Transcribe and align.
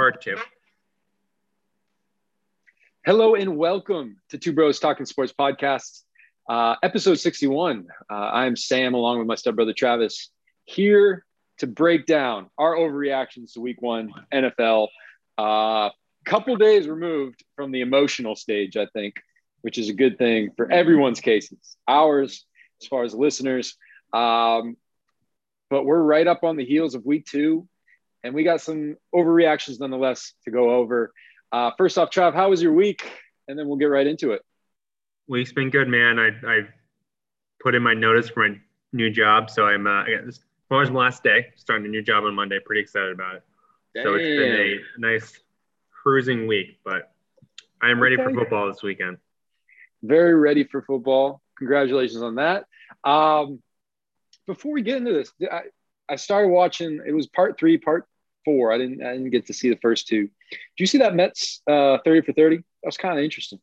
part 0.00 0.22
two. 0.22 0.36
Hello 3.04 3.34
and 3.34 3.58
welcome 3.58 4.16
to 4.30 4.38
Two 4.38 4.54
Bros 4.54 4.80
Talking 4.80 5.04
Sports 5.04 5.34
Podcast, 5.38 6.04
uh, 6.48 6.76
episode 6.82 7.16
61. 7.16 7.86
Uh, 8.10 8.14
I'm 8.14 8.56
Sam, 8.56 8.94
along 8.94 9.18
with 9.18 9.26
my 9.26 9.34
stepbrother 9.34 9.74
Travis, 9.74 10.30
here 10.64 11.26
to 11.58 11.66
break 11.66 12.06
down 12.06 12.48
our 12.56 12.76
overreactions 12.76 13.52
to 13.52 13.60
week 13.60 13.82
one 13.82 14.10
NFL. 14.32 14.88
A 15.36 15.42
uh, 15.42 15.90
couple 16.24 16.56
days 16.56 16.88
removed 16.88 17.44
from 17.54 17.70
the 17.70 17.82
emotional 17.82 18.34
stage, 18.34 18.78
I 18.78 18.86
think, 18.94 19.16
which 19.60 19.76
is 19.76 19.90
a 19.90 19.92
good 19.92 20.16
thing 20.16 20.52
for 20.56 20.72
everyone's 20.72 21.20
cases, 21.20 21.76
ours, 21.86 22.46
as 22.80 22.88
far 22.88 23.02
as 23.02 23.12
listeners. 23.12 23.76
Um, 24.14 24.78
but 25.68 25.84
we're 25.84 26.02
right 26.02 26.26
up 26.26 26.42
on 26.42 26.56
the 26.56 26.64
heels 26.64 26.94
of 26.94 27.04
week 27.04 27.26
two, 27.26 27.68
and 28.22 28.34
we 28.34 28.44
got 28.44 28.60
some 28.60 28.96
overreactions 29.14 29.80
nonetheless 29.80 30.34
to 30.44 30.50
go 30.50 30.70
over. 30.70 31.12
Uh, 31.52 31.70
first 31.76 31.98
off, 31.98 32.10
Trav, 32.10 32.34
how 32.34 32.50
was 32.50 32.62
your 32.62 32.72
week? 32.72 33.08
And 33.48 33.58
then 33.58 33.66
we'll 33.66 33.78
get 33.78 33.86
right 33.86 34.06
into 34.06 34.32
it. 34.32 34.42
Week's 35.26 35.52
been 35.52 35.70
good, 35.70 35.88
man. 35.88 36.18
I, 36.18 36.28
I 36.46 36.60
put 37.60 37.74
in 37.74 37.82
my 37.82 37.94
notice 37.94 38.30
for 38.30 38.48
my 38.48 38.56
new 38.92 39.10
job, 39.10 39.50
so 39.50 39.64
I'm 39.64 39.86
uh, 39.86 40.04
I 40.04 40.10
got 40.16 40.26
this. 40.26 40.40
Tomorrow's 40.68 40.90
my 40.90 41.00
last 41.00 41.24
day, 41.24 41.46
starting 41.56 41.86
a 41.86 41.88
new 41.88 42.02
job 42.02 42.24
on 42.24 42.34
Monday. 42.34 42.58
Pretty 42.64 42.80
excited 42.80 43.12
about 43.12 43.36
it. 43.36 43.42
Damn. 43.94 44.04
So 44.04 44.14
it's 44.14 44.24
been 44.24 44.52
a 44.52 45.00
nice 45.00 45.40
cruising 45.90 46.46
week, 46.46 46.78
but 46.84 47.12
I 47.82 47.90
am 47.90 48.00
ready 48.00 48.14
okay. 48.16 48.24
for 48.24 48.34
football 48.34 48.68
this 48.68 48.82
weekend. 48.82 49.18
Very 50.02 50.34
ready 50.34 50.64
for 50.64 50.82
football. 50.82 51.42
Congratulations 51.58 52.22
on 52.22 52.36
that. 52.36 52.66
Um, 53.04 53.60
before 54.46 54.72
we 54.72 54.82
get 54.82 54.98
into 54.98 55.12
this, 55.12 55.32
I, 55.50 55.62
I 56.08 56.16
started 56.16 56.48
watching. 56.48 57.00
It 57.06 57.12
was 57.12 57.26
part 57.26 57.58
three, 57.58 57.78
part 57.78 58.06
four. 58.44 58.72
I 58.72 58.78
didn't 58.78 59.04
I 59.04 59.12
didn't 59.12 59.30
get 59.30 59.46
to 59.46 59.54
see 59.54 59.70
the 59.70 59.78
first 59.82 60.08
two. 60.08 60.26
Do 60.26 60.58
you 60.78 60.86
see 60.86 60.98
that 60.98 61.14
Mets 61.14 61.62
uh, 61.66 61.98
thirty 62.04 62.20
for 62.20 62.32
thirty? 62.32 62.56
That 62.56 62.86
was 62.86 62.96
kind 62.96 63.18
of 63.18 63.24
interesting. 63.24 63.60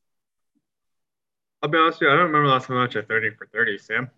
I'll 1.62 1.70
be 1.70 1.78
honest 1.78 2.00
with 2.00 2.08
you. 2.08 2.14
I 2.14 2.18
don't 2.18 2.28
remember 2.28 2.48
last 2.48 2.68
time 2.68 2.78
I 2.78 2.82
watched 2.82 2.96
a 2.96 3.04
thirty 3.04 3.32
for 3.32 3.48
thirty, 3.48 3.78
Sam. 3.78 4.10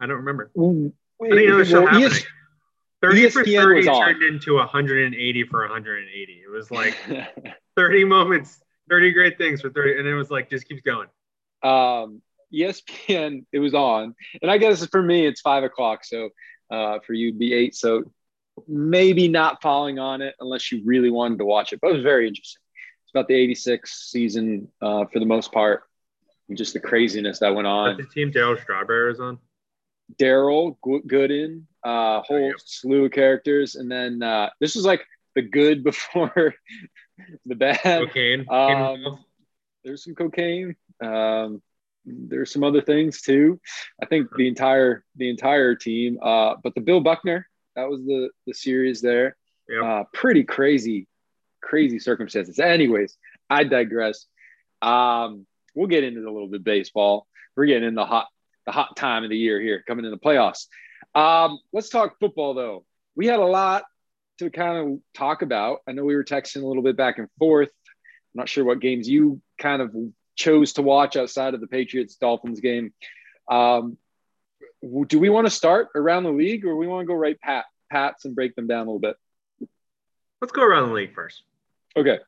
I 0.00 0.06
don't 0.06 0.16
remember. 0.16 0.50
Wait, 0.54 0.92
I 1.22 1.28
didn't 1.28 1.50
know 1.50 1.58
this 1.58 1.72
well, 1.72 1.86
happening. 1.86 2.06
ES- 2.06 2.24
30 3.02 3.22
ESPN 3.22 3.32
for 3.32 3.44
30 3.44 3.82
turned 3.86 4.22
into 4.22 4.56
180 4.56 5.44
for 5.44 5.60
180. 5.60 6.32
It 6.32 6.50
was 6.50 6.70
like 6.70 6.96
30 7.76 8.04
moments, 8.04 8.60
30 8.90 9.12
great 9.12 9.38
things 9.38 9.62
for 9.62 9.70
30. 9.70 9.98
And 9.98 10.06
it 10.08 10.14
was 10.14 10.30
like, 10.30 10.50
just 10.50 10.68
keeps 10.68 10.82
going. 10.82 11.08
Um, 11.62 12.20
ESPN, 12.52 13.46
it 13.52 13.58
was 13.58 13.74
on. 13.74 14.14
And 14.42 14.50
I 14.50 14.58
guess 14.58 14.84
for 14.86 15.02
me, 15.02 15.26
it's 15.26 15.40
five 15.40 15.64
o'clock. 15.64 16.04
So 16.04 16.30
uh, 16.70 16.98
for 17.06 17.14
you, 17.14 17.32
be 17.32 17.54
eight. 17.54 17.74
So 17.74 18.04
maybe 18.68 19.28
not 19.28 19.62
following 19.62 19.98
on 19.98 20.22
it 20.22 20.34
unless 20.40 20.70
you 20.72 20.82
really 20.84 21.10
wanted 21.10 21.38
to 21.38 21.44
watch 21.44 21.72
it. 21.72 21.80
But 21.80 21.90
it 21.90 21.94
was 21.94 22.02
very 22.02 22.28
interesting. 22.28 22.60
It's 23.04 23.12
about 23.14 23.28
the 23.28 23.34
86 23.34 24.10
season 24.10 24.68
uh, 24.80 25.06
for 25.06 25.18
the 25.18 25.26
most 25.26 25.52
part. 25.52 25.82
And 26.48 26.56
just 26.56 26.72
the 26.74 26.80
craziness 26.80 27.38
that 27.40 27.54
went 27.54 27.66
on. 27.66 27.96
the 27.96 28.04
team 28.04 28.32
Darryl 28.32 28.60
Strawberry 28.60 29.12
is 29.12 29.20
on? 29.20 29.38
Daryl 30.16 30.76
Gooden, 30.84 31.62
uh, 31.84 32.22
whole 32.22 32.52
slew 32.64 33.04
of 33.04 33.12
characters. 33.12 33.76
And 33.76 33.90
then 33.90 34.22
uh, 34.22 34.50
this 34.60 34.74
was 34.74 34.84
like 34.84 35.04
the 35.34 35.42
good 35.42 35.84
before 35.84 36.54
the 37.46 37.54
bad. 37.54 37.82
Cocaine. 37.82 38.46
Um, 38.48 39.24
there's 39.84 40.04
some 40.04 40.14
cocaine. 40.14 40.76
Um, 41.02 41.62
there's 42.04 42.52
some 42.52 42.64
other 42.64 42.80
things 42.80 43.20
too. 43.22 43.60
I 44.02 44.06
think 44.06 44.28
the 44.36 44.48
entire 44.48 45.04
the 45.16 45.28
entire 45.30 45.74
team, 45.74 46.18
uh, 46.22 46.54
but 46.62 46.74
the 46.74 46.80
Bill 46.80 47.00
Buckner 47.00 47.46
that 47.76 47.88
was 47.88 48.00
the 48.04 48.30
the 48.46 48.54
series 48.54 49.00
there. 49.00 49.36
Yep. 49.68 49.82
Uh, 49.84 50.04
pretty 50.12 50.44
crazy, 50.44 51.06
crazy 51.62 51.98
circumstances. 51.98 52.58
Anyways, 52.58 53.16
I 53.48 53.64
digress. 53.64 54.26
Um, 54.82 55.46
we'll 55.74 55.88
get 55.88 56.04
into 56.04 56.20
a 56.20 56.32
little 56.32 56.48
bit 56.48 56.64
baseball. 56.64 57.26
We're 57.56 57.66
getting 57.66 57.88
in 57.88 57.94
the 57.94 58.06
hot 58.06 58.28
the 58.66 58.72
hot 58.72 58.96
time 58.96 59.24
of 59.24 59.30
the 59.30 59.38
year 59.38 59.60
here, 59.60 59.82
coming 59.86 60.04
in 60.04 60.10
the 60.10 60.18
playoffs. 60.18 60.66
Um, 61.14 61.58
let's 61.72 61.88
talk 61.88 62.18
football 62.18 62.54
though. 62.54 62.84
We 63.16 63.26
had 63.26 63.40
a 63.40 63.46
lot 63.46 63.84
to 64.38 64.50
kind 64.50 64.76
of 64.78 64.98
talk 65.14 65.42
about. 65.42 65.80
I 65.86 65.92
know 65.92 66.04
we 66.04 66.14
were 66.14 66.24
texting 66.24 66.62
a 66.62 66.66
little 66.66 66.82
bit 66.82 66.96
back 66.96 67.18
and 67.18 67.28
forth. 67.38 67.68
I'm 67.68 68.38
not 68.38 68.48
sure 68.48 68.64
what 68.64 68.80
games 68.80 69.08
you 69.08 69.40
kind 69.58 69.82
of 69.82 69.94
chose 70.36 70.74
to 70.74 70.82
watch 70.82 71.16
outside 71.16 71.54
of 71.54 71.60
the 71.60 71.66
Patriots 71.66 72.16
Dolphins 72.16 72.60
game. 72.60 72.92
Um, 73.50 73.98
do 74.82 75.18
we 75.18 75.28
want 75.28 75.46
to 75.46 75.50
start 75.50 75.88
around 75.94 76.24
the 76.24 76.32
league 76.32 76.64
or 76.64 76.76
we 76.76 76.86
want 76.86 77.02
to 77.02 77.06
go 77.06 77.14
right 77.14 77.38
pat 77.40 77.66
pats 77.90 78.24
and 78.24 78.34
break 78.34 78.54
them 78.54 78.66
down 78.66 78.86
a 78.86 78.90
little 78.90 78.98
bit? 78.98 79.16
Let's 80.40 80.52
go 80.52 80.62
around 80.62 80.88
the 80.88 80.94
league 80.94 81.14
first. 81.14 81.42
Okay. 81.96 82.18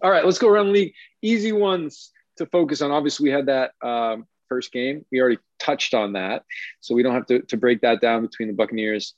All 0.00 0.10
right, 0.10 0.24
let's 0.24 0.38
go 0.38 0.48
around 0.48 0.66
the 0.66 0.72
league. 0.72 0.94
Easy 1.20 1.52
ones 1.52 2.12
to 2.36 2.46
focus 2.46 2.82
on. 2.82 2.90
Obviously, 2.90 3.24
we 3.24 3.30
had 3.30 3.46
that 3.46 3.72
um, 3.82 4.26
first 4.48 4.72
game. 4.72 5.04
We 5.10 5.20
already 5.20 5.38
touched 5.58 5.94
on 5.94 6.12
that. 6.12 6.44
So 6.80 6.94
we 6.94 7.02
don't 7.02 7.14
have 7.14 7.26
to, 7.26 7.40
to 7.40 7.56
break 7.56 7.80
that 7.82 8.00
down 8.00 8.22
between 8.22 8.48
the 8.48 8.54
Buccaneers 8.54 9.14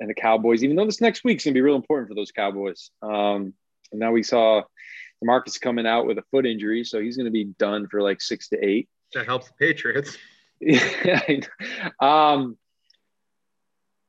and 0.00 0.08
the 0.08 0.14
Cowboys, 0.14 0.64
even 0.64 0.76
though 0.76 0.86
this 0.86 1.00
next 1.00 1.22
week's 1.22 1.44
going 1.44 1.52
to 1.52 1.58
be 1.58 1.62
real 1.62 1.76
important 1.76 2.08
for 2.08 2.14
those 2.14 2.32
Cowboys. 2.32 2.90
Um, 3.02 3.52
and 3.92 4.00
now 4.00 4.12
we 4.12 4.22
saw 4.22 4.62
Marcus 5.22 5.58
coming 5.58 5.86
out 5.86 6.06
with 6.06 6.18
a 6.18 6.24
foot 6.30 6.46
injury, 6.46 6.84
so 6.84 7.00
he's 7.00 7.16
going 7.16 7.26
to 7.26 7.32
be 7.32 7.44
done 7.44 7.88
for 7.88 8.02
like 8.02 8.20
six 8.20 8.48
to 8.48 8.64
eight. 8.64 8.88
That 9.14 9.26
helps 9.26 9.48
the 9.48 9.54
Patriots. 9.58 10.16
um, 12.00 12.56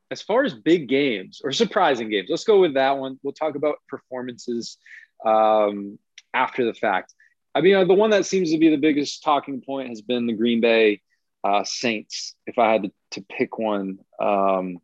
as 0.09 0.21
far 0.21 0.43
as 0.43 0.53
big 0.53 0.87
games 0.87 1.41
or 1.43 1.51
surprising 1.51 2.09
games, 2.09 2.27
let's 2.29 2.43
go 2.43 2.59
with 2.59 2.75
that 2.75 2.97
one. 2.97 3.19
We'll 3.23 3.33
talk 3.33 3.55
about 3.55 3.77
performances 3.87 4.77
um, 5.25 5.99
after 6.33 6.65
the 6.65 6.73
fact. 6.73 7.13
I 7.53 7.61
mean, 7.61 7.87
the 7.87 7.93
one 7.93 8.11
that 8.11 8.25
seems 8.25 8.51
to 8.51 8.57
be 8.57 8.69
the 8.69 8.77
biggest 8.77 9.23
talking 9.23 9.61
point 9.61 9.89
has 9.89 10.01
been 10.01 10.27
the 10.27 10.33
Green 10.33 10.61
Bay 10.61 11.01
uh, 11.43 11.63
Saints. 11.63 12.35
If 12.45 12.57
I 12.57 12.71
had 12.71 12.83
to, 12.83 12.91
to 13.11 13.21
pick 13.21 13.57
one, 13.57 13.99
um, 14.19 14.77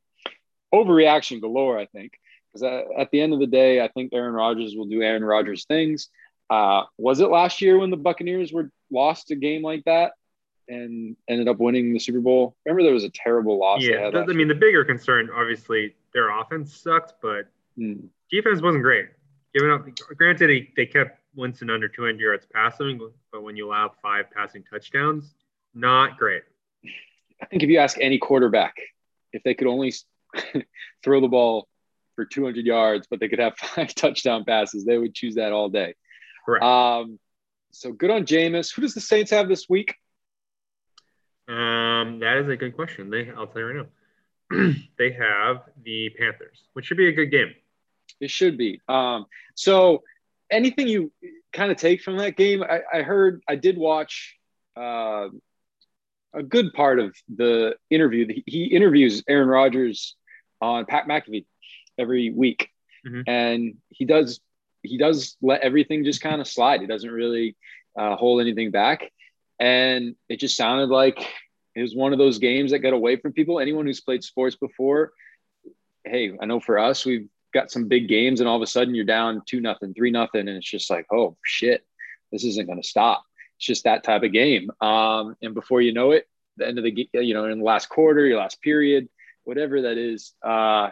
overreaction 0.73 1.39
galore, 1.39 1.77
I 1.79 1.85
think. 1.85 2.13
Because 2.51 2.83
at 2.97 3.11
the 3.11 3.21
end 3.21 3.33
of 3.33 3.39
the 3.39 3.47
day, 3.47 3.81
I 3.81 3.87
think 3.87 4.13
Aaron 4.13 4.33
Rodgers 4.33 4.75
will 4.75 4.85
do 4.85 5.01
Aaron 5.01 5.23
Rodgers 5.23 5.65
things. 5.65 6.09
Uh, 6.49 6.83
was 6.97 7.19
it 7.19 7.29
last 7.29 7.61
year 7.61 7.79
when 7.79 7.89
the 7.89 7.97
Buccaneers 7.97 8.51
were 8.51 8.69
lost 8.91 9.31
a 9.31 9.35
game 9.35 9.63
like 9.63 9.83
that 9.85 10.13
and 10.67 11.15
ended 11.27 11.47
up 11.47 11.59
winning 11.59 11.93
the 11.93 11.99
Super 11.99 12.19
Bowl? 12.19 12.55
Remember, 12.65 12.83
there 12.83 12.93
was 12.93 13.03
a 13.03 13.09
terrible 13.09 13.59
loss. 13.59 13.83
Yeah, 13.83 14.09
I 14.13 14.25
mean, 14.33 14.47
the 14.47 14.55
bigger 14.55 14.83
concern, 14.85 15.29
obviously, 15.35 15.95
their 16.13 16.29
offense 16.29 16.75
sucked, 16.75 17.13
but 17.21 17.47
hmm. 17.77 18.05
defense 18.31 18.61
wasn't 18.61 18.83
great. 18.83 19.09
Giving 19.53 19.71
up, 19.71 19.85
granted, 20.17 20.49
they, 20.49 20.71
they 20.75 20.85
kept 20.85 21.19
Winston 21.35 21.69
under 21.69 21.87
200 21.87 22.19
yards 22.19 22.47
passing, 22.51 22.99
but 23.31 23.43
when 23.43 23.55
you 23.55 23.67
allow 23.67 23.91
five 24.01 24.31
passing 24.31 24.63
touchdowns, 24.63 25.33
not 25.73 26.17
great. 26.17 26.43
I 27.41 27.45
think 27.45 27.63
if 27.63 27.69
you 27.69 27.79
ask 27.79 27.97
any 27.99 28.17
quarterback 28.17 28.75
if 29.33 29.43
they 29.43 29.53
could 29.53 29.67
only 29.67 29.93
throw 31.03 31.19
the 31.19 31.27
ball 31.27 31.67
for 32.15 32.25
200 32.25 32.65
yards, 32.65 33.07
but 33.09 33.19
they 33.19 33.27
could 33.27 33.39
have 33.39 33.57
five 33.57 33.93
touchdown 33.93 34.45
passes, 34.45 34.85
they 34.85 34.97
would 34.97 35.13
choose 35.13 35.35
that 35.35 35.51
all 35.51 35.69
day. 35.69 35.95
Correct. 36.45 36.63
Um, 36.63 37.19
so 37.71 37.91
good 37.91 38.11
on 38.11 38.25
Jameis. 38.25 38.73
Who 38.73 38.83
does 38.83 38.93
the 38.93 39.01
Saints 39.01 39.31
have 39.31 39.47
this 39.47 39.67
week? 39.67 39.95
Um, 41.47 42.19
that 42.19 42.37
is 42.37 42.49
a 42.49 42.55
good 42.55 42.75
question. 42.75 43.09
They, 43.09 43.29
I'll 43.35 43.47
tell 43.47 43.61
you 43.61 43.67
right 43.67 43.85
now, 44.51 44.73
they 44.97 45.11
have 45.11 45.63
the 45.83 46.09
Panthers, 46.17 46.63
which 46.73 46.85
should 46.85 46.97
be 46.97 47.09
a 47.09 47.13
good 47.13 47.31
game. 47.31 47.53
It 48.19 48.29
should 48.29 48.57
be. 48.57 48.81
Um, 48.87 49.25
so 49.55 50.03
anything 50.49 50.87
you 50.87 51.11
kind 51.51 51.71
of 51.71 51.77
take 51.77 52.01
from 52.01 52.17
that 52.17 52.37
game? 52.37 52.63
I, 52.63 52.81
I 52.93 53.01
heard, 53.01 53.41
I 53.47 53.55
did 53.55 53.77
watch 53.77 54.37
uh, 54.77 55.27
a 56.33 56.43
good 56.43 56.73
part 56.73 56.99
of 56.99 57.15
the 57.33 57.75
interview. 57.89 58.41
He 58.45 58.65
interviews 58.65 59.23
Aaron 59.27 59.47
Rodgers 59.47 60.15
on 60.61 60.85
Pat 60.85 61.07
McAfee 61.07 61.45
every 61.97 62.31
week, 62.31 62.69
mm-hmm. 63.05 63.21
and 63.27 63.75
he 63.89 64.05
does 64.05 64.39
he 64.81 64.97
does 64.97 65.37
let 65.41 65.61
everything 65.61 66.03
just 66.03 66.21
kind 66.21 66.41
of 66.41 66.47
slide. 66.47 66.81
He 66.81 66.87
doesn't 66.87 67.09
really 67.09 67.55
uh, 67.97 68.15
hold 68.17 68.41
anything 68.41 68.71
back, 68.71 69.11
and 69.59 70.15
it 70.29 70.39
just 70.39 70.57
sounded 70.57 70.89
like 70.89 71.19
it 71.75 71.81
was 71.81 71.95
one 71.95 72.13
of 72.13 72.19
those 72.19 72.37
games 72.37 72.71
that 72.71 72.79
got 72.79 72.93
away 72.93 73.15
from 73.15 73.33
people. 73.33 73.59
Anyone 73.59 73.85
who's 73.85 74.01
played 74.01 74.23
sports 74.23 74.55
before, 74.55 75.11
hey, 76.03 76.33
I 76.41 76.45
know 76.45 76.59
for 76.59 76.79
us, 76.79 77.05
we've 77.05 77.27
got 77.53 77.71
some 77.71 77.87
big 77.87 78.07
games, 78.07 78.39
and 78.39 78.49
all 78.49 78.55
of 78.55 78.61
a 78.61 78.67
sudden 78.67 78.95
you're 78.95 79.05
down 79.05 79.41
two 79.45 79.61
nothing, 79.61 79.93
three 79.93 80.11
nothing, 80.11 80.47
and 80.47 80.57
it's 80.57 80.69
just 80.69 80.89
like, 80.89 81.05
oh 81.11 81.37
shit, 81.43 81.85
this 82.31 82.43
isn't 82.43 82.67
going 82.67 82.81
to 82.81 82.87
stop. 82.87 83.23
It's 83.57 83.65
just 83.65 83.83
that 83.85 84.03
type 84.03 84.23
of 84.23 84.31
game. 84.31 84.69
Um, 84.81 85.35
and 85.41 85.53
before 85.53 85.81
you 85.81 85.93
know 85.93 86.11
it, 86.11 86.27
the 86.57 86.67
end 86.67 86.77
of 86.77 86.83
the 86.83 87.09
you 87.13 87.33
know 87.33 87.45
in 87.45 87.59
the 87.59 87.65
last 87.65 87.89
quarter, 87.89 88.25
your 88.25 88.39
last 88.39 88.61
period, 88.61 89.09
whatever 89.43 89.83
that 89.83 89.97
is, 89.97 90.33
uh, 90.43 90.89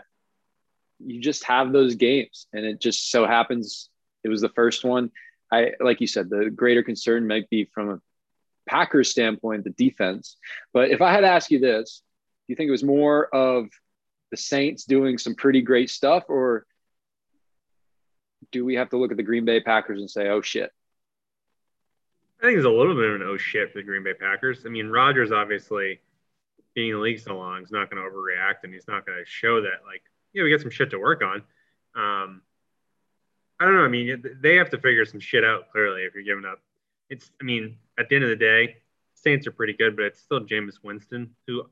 you 0.99 1.19
just 1.19 1.43
have 1.45 1.71
those 1.71 1.95
games, 1.95 2.47
and 2.53 2.65
it 2.65 2.79
just 2.79 3.11
so 3.11 3.25
happens 3.25 3.89
it 4.23 4.29
was 4.29 4.41
the 4.41 4.49
first 4.49 4.83
one. 4.83 5.11
I 5.51 5.71
like 5.79 6.01
you 6.01 6.07
said, 6.07 6.29
the 6.29 6.49
greater 6.49 6.83
concern 6.83 7.27
might 7.27 7.49
be 7.49 7.65
from 7.65 8.01
Packers 8.71 9.12
standpoint, 9.12 9.65
the 9.65 9.71
defense. 9.71 10.38
But 10.73 10.91
if 10.91 11.01
I 11.01 11.12
had 11.12 11.21
to 11.21 11.27
ask 11.27 11.51
you 11.51 11.59
this, 11.59 12.01
do 12.47 12.53
you 12.53 12.56
think 12.56 12.69
it 12.69 12.71
was 12.71 12.83
more 12.83 13.27
of 13.35 13.68
the 14.31 14.38
Saints 14.38 14.85
doing 14.85 15.18
some 15.18 15.35
pretty 15.35 15.62
great 15.62 15.89
stuff, 15.89 16.23
or 16.29 16.65
do 18.53 18.63
we 18.63 18.75
have 18.75 18.89
to 18.91 18.97
look 18.97 19.12
at 19.12 19.18
the 19.18 19.23
Green 19.23 19.44
Bay 19.44 19.59
Packers 19.59 20.00
and 20.00 20.09
say, 20.09 20.29
oh 20.29 20.41
shit? 20.41 20.71
I 22.41 22.45
think 22.45 22.57
it's 22.57 22.65
a 22.65 22.69
little 22.69 22.95
bit 22.95 23.09
of 23.09 23.15
an 23.15 23.23
oh 23.23 23.38
shit 23.38 23.73
for 23.73 23.79
the 23.79 23.83
Green 23.83 24.03
Bay 24.03 24.13
Packers. 24.13 24.65
I 24.65 24.69
mean, 24.69 24.88
Rodgers 24.88 25.33
obviously 25.33 26.00
being 26.73 26.91
in 26.91 26.95
the 26.95 27.01
league 27.01 27.19
so 27.19 27.35
long 27.35 27.62
is 27.62 27.71
not 27.71 27.91
going 27.91 28.01
to 28.01 28.09
overreact 28.09 28.63
and 28.63 28.73
he's 28.73 28.88
not 28.88 29.06
going 29.06 29.19
to 29.19 29.29
show 29.29 29.62
that, 29.62 29.81
like, 29.85 30.01
know, 30.33 30.45
we 30.45 30.51
got 30.51 30.62
some 30.62 30.71
shit 30.71 30.91
to 30.91 30.97
work 30.97 31.21
on. 31.21 31.44
Um, 31.94 32.41
I 33.59 33.65
don't 33.65 33.75
know. 33.75 33.83
I 33.83 33.89
mean, 33.89 34.23
they 34.41 34.56
have 34.56 34.69
to 34.69 34.79
figure 34.79 35.06
some 35.06 35.19
shit 35.19 35.44
out 35.44 35.71
clearly 35.73 36.03
if 36.03 36.13
you're 36.15 36.23
giving 36.23 36.45
up. 36.45 36.62
It's, 37.11 37.29
I 37.39 37.43
mean, 37.43 37.77
at 37.99 38.09
the 38.09 38.15
end 38.15 38.23
of 38.23 38.31
the 38.31 38.35
day, 38.35 38.77
Saints 39.13 39.45
are 39.45 39.51
pretty 39.51 39.73
good, 39.73 39.95
but 39.95 40.05
it's 40.05 40.19
still 40.19 40.39
Jameis 40.39 40.77
Winston, 40.81 41.29
who, 41.45 41.69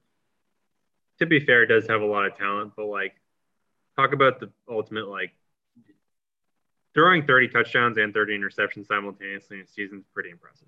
to 1.17 1.25
be 1.25 1.39
fair, 1.39 1.65
does 1.65 1.87
have 1.87 2.01
a 2.01 2.05
lot 2.05 2.27
of 2.27 2.37
talent. 2.37 2.73
But 2.77 2.85
like, 2.85 3.15
talk 3.99 4.13
about 4.13 4.39
the 4.39 4.51
ultimate 4.69 5.07
like 5.07 5.31
throwing 6.93 7.25
30 7.25 7.49
touchdowns 7.49 7.97
and 7.97 8.13
30 8.13 8.37
interceptions 8.37 8.87
simultaneously 8.87 9.57
in 9.57 9.63
a 9.63 9.67
season 9.67 9.99
is 9.99 10.05
pretty 10.13 10.29
impressive. 10.29 10.67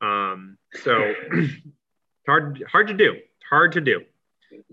Um, 0.00 0.58
so 0.82 1.14
hard 2.26 2.62
hard 2.70 2.88
to 2.88 2.94
do. 2.94 3.12
It's 3.14 3.46
hard 3.48 3.72
to 3.72 3.80
do. 3.80 4.02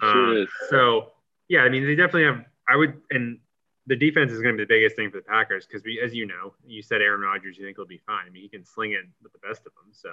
Sure 0.02 0.42
um, 0.42 0.48
so 0.70 1.12
yeah, 1.48 1.62
I 1.62 1.70
mean 1.70 1.86
they 1.86 1.96
definitely 1.96 2.26
have. 2.26 2.46
I 2.68 2.76
would 2.76 3.02
and 3.10 3.40
the 3.88 3.96
defense 3.96 4.32
is 4.32 4.42
going 4.42 4.56
to 4.56 4.58
be 4.58 4.64
the 4.64 4.80
biggest 4.80 4.96
thing 4.96 5.10
for 5.10 5.18
the 5.18 5.24
Packers 5.24 5.66
because 5.66 5.84
we, 5.84 6.00
as 6.04 6.14
you 6.14 6.26
know, 6.26 6.54
you 6.66 6.82
said 6.82 7.02
Aaron 7.02 7.22
Rodgers, 7.22 7.58
you 7.58 7.66
think 7.66 7.78
he'll 7.78 7.86
be 7.86 8.02
fine. 8.06 8.26
I 8.28 8.30
mean, 8.30 8.44
he 8.44 8.50
can 8.50 8.64
sling 8.64 8.92
it 8.92 9.06
with 9.24 9.34
the 9.34 9.40
best 9.40 9.62
of 9.66 9.74
them. 9.74 9.92
So 9.92 10.10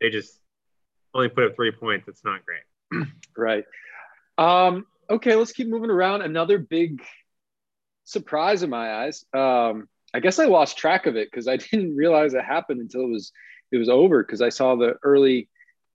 they 0.00 0.10
just 0.10 0.38
only 1.14 1.28
put 1.28 1.44
up 1.44 1.56
three 1.56 1.72
points. 1.72 2.06
That's 2.06 2.24
not 2.24 2.40
great. 2.44 3.08
right. 3.36 3.64
Um, 4.38 4.86
okay, 5.10 5.34
let's 5.34 5.52
keep 5.52 5.68
moving 5.68 5.90
around. 5.90 6.22
Another 6.22 6.58
big 6.58 7.02
surprise 8.04 8.62
in 8.62 8.70
my 8.70 9.04
eyes. 9.04 9.24
Um, 9.34 9.88
I 10.14 10.20
guess 10.20 10.38
I 10.38 10.44
lost 10.44 10.78
track 10.78 11.06
of 11.06 11.16
it 11.16 11.28
because 11.30 11.48
I 11.48 11.56
didn't 11.72 11.96
realize 11.96 12.34
it 12.34 12.44
happened 12.44 12.80
until 12.80 13.02
it 13.02 13.10
was 13.10 13.32
it 13.72 13.78
was 13.78 13.88
over 13.88 14.22
because 14.22 14.42
I 14.42 14.50
saw 14.50 14.76
the 14.76 14.94
early, 15.02 15.48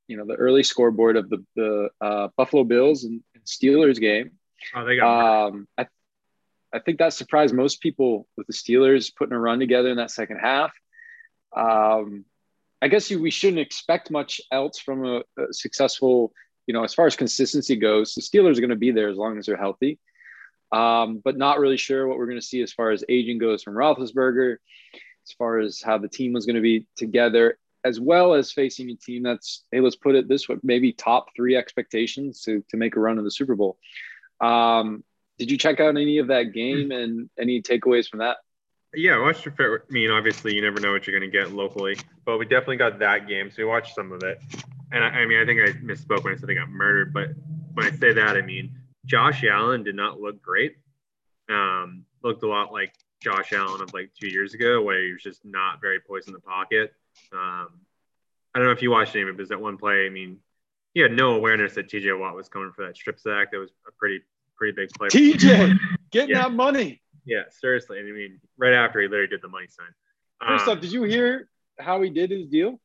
you 0.07 0.17
know, 0.17 0.25
the 0.25 0.35
early 0.35 0.63
scoreboard 0.63 1.15
of 1.15 1.29
the 1.29 1.43
the 1.55 1.89
uh, 2.01 2.27
Buffalo 2.35 2.63
Bills 2.63 3.05
and, 3.05 3.21
and 3.33 3.43
Steelers 3.45 3.99
game. 3.99 4.31
Oh, 4.75 4.85
they 4.85 4.97
got. 4.97 5.47
Um, 5.47 5.67
I, 5.77 5.88
I 6.73 6.79
think 6.79 7.00
that 7.00 7.13
surprised 7.13 7.53
most 7.53 7.81
people 7.81 8.27
with 8.38 8.47
the 8.47 8.53
Steelers 8.53 9.13
putting 9.15 9.33
a 9.33 9.39
run 9.39 9.59
together 9.59 9.89
in 9.89 9.97
that 9.97 10.12
second 10.12 10.38
half. 10.38 10.71
Um, 11.56 12.25
I 12.81 12.88
guess 12.88 13.12
you, 13.12 13.21
we 13.21 13.31
shouldn't 13.31 13.59
expect 13.59 14.09
much 14.09 14.41
else 14.51 14.79
from 14.79 15.06
a, 15.06 15.18
a, 15.38 15.51
successful, 15.53 16.33
you 16.65 16.73
know, 16.73 16.83
as 16.83 16.94
far 16.94 17.06
as 17.06 17.15
consistency 17.15 17.75
goes. 17.75 18.13
The 18.13 18.21
Steelers 18.21 18.57
are 18.57 18.62
going 18.62 18.69
to 18.69 18.75
be 18.75 18.91
there 18.91 19.09
as 19.09 19.18
long 19.18 19.38
as 19.38 19.45
they're 19.45 19.57
healthy, 19.57 20.00
um, 20.71 21.21
but 21.23 21.38
not 21.38 21.59
really 21.59 21.77
sure 21.77 22.07
what 22.07 22.18
we're 22.18 22.25
going 22.25 22.39
to 22.39 22.45
see 22.45 22.62
as 22.62 22.74
far 22.74 22.91
as 22.91 23.03
aging 23.09 23.38
goes 23.38 23.62
from 23.62 23.75
Roethlisberger, 23.75 24.56
as 25.27 25.31
far 25.38 25.59
as 25.59 25.81
how 25.81 25.97
the 25.97 26.07
team 26.07 26.33
was 26.33 26.45
going 26.45 26.56
to 26.56 26.62
be 26.62 26.88
together, 26.95 27.59
as 27.83 28.00
well 28.00 28.33
as 28.33 28.51
facing 28.51 28.89
a 28.89 28.95
team 28.95 29.24
that's, 29.24 29.63
hey, 29.71 29.81
let's 29.81 29.95
put 29.95 30.15
it 30.15 30.27
this 30.27 30.47
way, 30.47 30.56
maybe 30.63 30.91
top 30.94 31.27
three 31.35 31.56
expectations 31.56 32.41
to 32.44 32.63
to 32.69 32.77
make 32.77 32.95
a 32.95 33.00
run 33.00 33.17
in 33.17 33.24
the 33.24 33.31
Super 33.31 33.56
Bowl. 33.56 33.77
Um, 34.39 35.03
did 35.41 35.49
you 35.49 35.57
check 35.57 35.79
out 35.79 35.97
any 35.97 36.19
of 36.19 36.27
that 36.27 36.53
game 36.53 36.91
and 36.91 37.27
any 37.39 37.63
takeaways 37.63 38.07
from 38.07 38.19
that? 38.19 38.38
Yeah, 38.93 39.15
I 39.15 39.17
watched 39.17 39.47
a 39.47 39.51
fair. 39.51 39.79
I 39.89 39.91
mean, 39.91 40.11
obviously, 40.11 40.53
you 40.53 40.61
never 40.61 40.79
know 40.79 40.91
what 40.91 41.07
you're 41.07 41.19
going 41.19 41.31
to 41.31 41.35
get 41.35 41.51
locally, 41.51 41.97
but 42.25 42.38
we 42.38 42.45
definitely 42.45 42.77
got 42.77 42.99
that 42.99 43.27
game, 43.27 43.49
so 43.49 43.55
we 43.57 43.65
watched 43.65 43.95
some 43.95 44.11
of 44.11 44.21
it. 44.21 44.39
And 44.91 45.03
I, 45.03 45.07
I 45.07 45.25
mean, 45.25 45.39
I 45.39 45.45
think 45.45 45.61
I 45.61 45.71
misspoke 45.81 46.23
when 46.23 46.35
I 46.35 46.38
said 46.38 46.47
they 46.47 46.53
got 46.53 46.69
murdered, 46.69 47.11
but 47.11 47.29
when 47.73 47.88
I 47.88 47.89
say 47.89 48.13
that, 48.13 48.38
I 48.38 48.41
mean 48.43 48.71
Josh 49.03 49.43
Allen 49.43 49.81
did 49.81 49.95
not 49.95 50.21
look 50.21 50.43
great. 50.43 50.75
Um, 51.49 52.05
looked 52.23 52.43
a 52.43 52.47
lot 52.47 52.71
like 52.71 52.93
Josh 53.19 53.51
Allen 53.51 53.81
of 53.81 53.95
like 53.95 54.11
two 54.13 54.27
years 54.27 54.53
ago, 54.53 54.83
where 54.83 55.03
he 55.03 55.11
was 55.11 55.23
just 55.23 55.43
not 55.43 55.81
very 55.81 55.99
poised 56.01 56.27
in 56.27 56.35
the 56.35 56.39
pocket. 56.39 56.93
Um, 57.33 57.79
I 58.53 58.59
don't 58.59 58.65
know 58.65 58.73
if 58.73 58.83
you 58.83 58.91
watched 58.91 59.15
any 59.15 59.23
of 59.23 59.29
it, 59.29 59.38
but 59.38 59.49
that 59.49 59.59
one 59.59 59.77
play, 59.77 60.05
I 60.05 60.09
mean, 60.09 60.38
he 60.93 60.99
had 60.99 61.13
no 61.13 61.33
awareness 61.33 61.73
that 61.73 61.89
TJ 61.89 62.19
Watt 62.19 62.35
was 62.35 62.47
coming 62.47 62.73
for 62.73 62.85
that 62.85 62.95
strip 62.95 63.19
sack. 63.19 63.51
That 63.51 63.57
was 63.57 63.71
a 63.88 63.91
pretty 63.97 64.21
pretty 64.61 64.75
big 64.75 64.89
play. 64.91 65.07
TJ, 65.07 65.79
getting 66.11 66.35
yeah. 66.35 66.43
that 66.43 66.53
money. 66.53 67.01
Yeah, 67.25 67.43
seriously. 67.49 67.97
I 67.97 68.03
mean, 68.03 68.39
right 68.57 68.73
after 68.73 69.01
he 69.01 69.07
literally 69.07 69.27
did 69.27 69.41
the 69.41 69.47
money 69.47 69.65
sign. 69.67 69.87
First 70.47 70.67
um, 70.67 70.77
off, 70.77 70.81
did 70.81 70.91
you 70.91 71.01
hear 71.03 71.49
how 71.79 71.99
he 72.01 72.11
did 72.11 72.29
his 72.29 72.45
deal? 72.45 72.79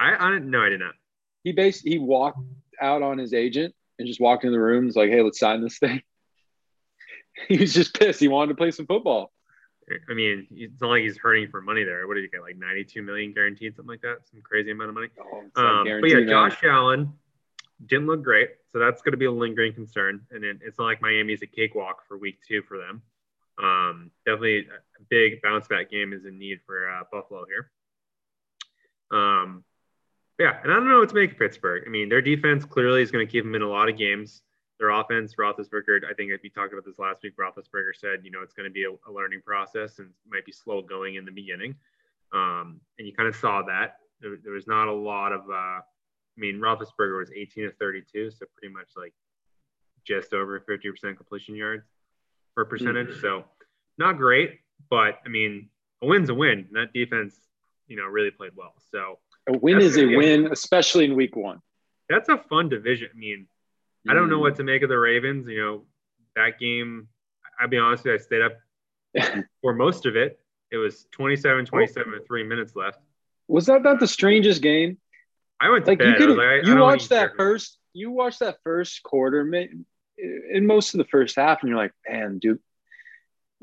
I, 0.00 0.10
I. 0.10 0.38
No, 0.40 0.60
I 0.60 0.70
did 0.70 0.80
not. 0.80 0.94
He 1.44 1.52
basically 1.52 1.92
he 1.92 1.98
walked 2.00 2.40
out 2.80 3.02
on 3.02 3.18
his 3.18 3.32
agent 3.32 3.74
and 3.98 4.08
just 4.08 4.20
walked 4.20 4.44
in 4.44 4.50
the 4.50 4.58
room. 4.58 4.84
He's 4.86 4.96
like, 4.96 5.10
"Hey, 5.10 5.22
let's 5.22 5.38
sign 5.38 5.62
this 5.62 5.78
thing." 5.78 6.02
he 7.48 7.58
was 7.58 7.72
just 7.72 7.96
pissed. 7.96 8.18
He 8.18 8.26
wanted 8.26 8.48
to 8.48 8.56
play 8.56 8.72
some 8.72 8.86
football. 8.86 9.32
I 10.10 10.14
mean, 10.14 10.46
it's 10.50 10.80
not 10.80 10.90
like 10.90 11.02
he's 11.02 11.18
hurting 11.18 11.48
for 11.50 11.60
money 11.60 11.84
there. 11.84 12.08
What 12.08 12.14
did 12.14 12.22
he 12.22 12.28
get? 12.28 12.40
Like 12.40 12.56
92 12.56 13.02
million 13.02 13.32
guaranteed, 13.32 13.76
something 13.76 13.90
like 13.90 14.00
that. 14.02 14.18
Some 14.30 14.40
crazy 14.42 14.70
amount 14.70 14.88
of 14.90 14.94
money. 14.94 15.08
Oh, 15.20 15.60
um, 15.60 16.00
but 16.00 16.08
yeah, 16.08 16.24
Josh 16.24 16.56
Allen 16.64 17.12
didn't 17.86 18.06
look 18.06 18.22
great. 18.22 18.50
So 18.70 18.78
that's 18.78 19.02
going 19.02 19.12
to 19.12 19.18
be 19.18 19.26
a 19.26 19.32
lingering 19.32 19.74
concern. 19.74 20.20
And 20.30 20.44
it, 20.44 20.58
it's 20.62 20.78
not 20.78 20.84
like 20.84 21.02
Miami's 21.02 21.42
a 21.42 21.46
cakewalk 21.46 22.06
for 22.06 22.16
week 22.16 22.38
two 22.46 22.62
for 22.62 22.78
them. 22.78 23.02
Um, 23.62 24.10
definitely 24.24 24.60
a 24.60 25.02
big 25.08 25.42
bounce 25.42 25.68
back 25.68 25.90
game 25.90 26.12
is 26.12 26.24
in 26.24 26.38
need 26.38 26.60
for 26.66 26.88
uh, 26.88 27.02
Buffalo 27.10 27.44
here. 27.46 27.70
Um, 29.10 29.64
yeah, 30.38 30.58
and 30.62 30.72
I 30.72 30.76
don't 30.76 30.88
know 30.88 31.00
what 31.00 31.10
to 31.10 31.14
make 31.14 31.32
of 31.32 31.38
Pittsburgh. 31.38 31.84
I 31.86 31.90
mean, 31.90 32.08
their 32.08 32.22
defense 32.22 32.64
clearly 32.64 33.02
is 33.02 33.10
going 33.10 33.26
to 33.26 33.30
keep 33.30 33.44
them 33.44 33.54
in 33.54 33.62
a 33.62 33.68
lot 33.68 33.88
of 33.88 33.98
games. 33.98 34.42
Their 34.80 34.90
offense, 34.90 35.34
Roethlisberger, 35.38 36.00
I 36.10 36.14
think 36.14 36.32
we 36.42 36.48
talked 36.48 36.72
about 36.72 36.84
this 36.84 36.98
last 36.98 37.22
week, 37.22 37.34
Roethlisberger 37.36 37.94
said, 37.94 38.20
you 38.24 38.30
know, 38.30 38.40
it's 38.42 38.54
going 38.54 38.68
to 38.68 38.72
be 38.72 38.84
a, 38.84 38.90
a 39.08 39.12
learning 39.12 39.42
process 39.46 39.98
and 39.98 40.08
might 40.26 40.44
be 40.44 40.50
slow 40.50 40.82
going 40.82 41.16
in 41.16 41.24
the 41.24 41.30
beginning. 41.30 41.76
Um, 42.32 42.80
and 42.98 43.06
you 43.06 43.12
kind 43.12 43.28
of 43.28 43.36
saw 43.36 43.62
that. 43.62 43.98
There, 44.20 44.36
there 44.42 44.52
was 44.52 44.66
not 44.66 44.88
a 44.88 44.92
lot 44.92 45.32
of 45.32 45.42
uh, 45.48 45.80
I 46.36 46.40
mean, 46.40 46.56
Roethlisberger 46.56 47.18
was 47.18 47.30
18 47.34 47.66
of 47.66 47.76
32, 47.78 48.30
so 48.30 48.46
pretty 48.56 48.72
much 48.72 48.88
like 48.96 49.12
just 50.04 50.32
over 50.32 50.60
50% 50.60 51.16
completion 51.16 51.54
yards 51.54 51.84
per 52.56 52.64
percentage. 52.64 53.08
Mm-hmm. 53.08 53.20
So 53.20 53.44
not 53.98 54.16
great, 54.16 54.60
but 54.90 55.18
I 55.24 55.28
mean, 55.28 55.68
a 56.02 56.06
win's 56.06 56.30
a 56.30 56.34
win. 56.34 56.66
And 56.68 56.76
that 56.76 56.92
defense, 56.92 57.36
you 57.86 57.96
know, 57.96 58.04
really 58.04 58.30
played 58.30 58.52
well. 58.56 58.74
So 58.90 59.18
a 59.48 59.56
win 59.58 59.80
is 59.80 59.96
a 59.98 60.06
win, 60.06 60.48
especially 60.50 61.04
in 61.04 61.14
week 61.14 61.36
one. 61.36 61.60
That's 62.08 62.28
a 62.28 62.38
fun 62.48 62.68
division. 62.68 63.08
I 63.14 63.18
mean, 63.18 63.38
mm-hmm. 63.40 64.10
I 64.10 64.14
don't 64.14 64.30
know 64.30 64.38
what 64.38 64.56
to 64.56 64.64
make 64.64 64.82
of 64.82 64.88
the 64.88 64.98
Ravens. 64.98 65.46
You 65.48 65.60
know, 65.60 65.84
that 66.36 66.58
game, 66.58 67.08
I'll 67.60 67.68
be 67.68 67.78
honest 67.78 68.04
with 68.04 68.12
you, 68.12 68.18
I 68.18 68.18
stayed 68.18 68.42
up 68.42 69.44
for 69.62 69.74
most 69.74 70.06
of 70.06 70.16
it. 70.16 70.38
It 70.70 70.78
was 70.78 71.06
27 71.12 71.66
27 71.66 72.12
with 72.12 72.26
three 72.26 72.44
minutes 72.44 72.74
left. 72.74 72.98
Was 73.48 73.66
that 73.66 73.82
not 73.82 74.00
the 74.00 74.08
strangest 74.08 74.62
game? 74.62 74.96
I 75.62 75.70
went 75.70 75.84
to 75.84 75.92
like 75.92 75.98
bed. 76.00 76.08
you 76.08 76.14
could 76.16 76.36
like, 76.36 76.66
you 76.66 76.76
watched 76.76 77.10
that 77.10 77.36
first 77.36 77.78
you 77.92 78.10
watched 78.10 78.40
that 78.40 78.56
first 78.64 79.02
quarter 79.04 79.48
in 80.18 80.66
most 80.66 80.92
of 80.94 80.98
the 80.98 81.04
first 81.04 81.36
half 81.36 81.60
and 81.62 81.68
you're 81.68 81.78
like 81.78 81.92
man 82.08 82.38
dude 82.38 82.58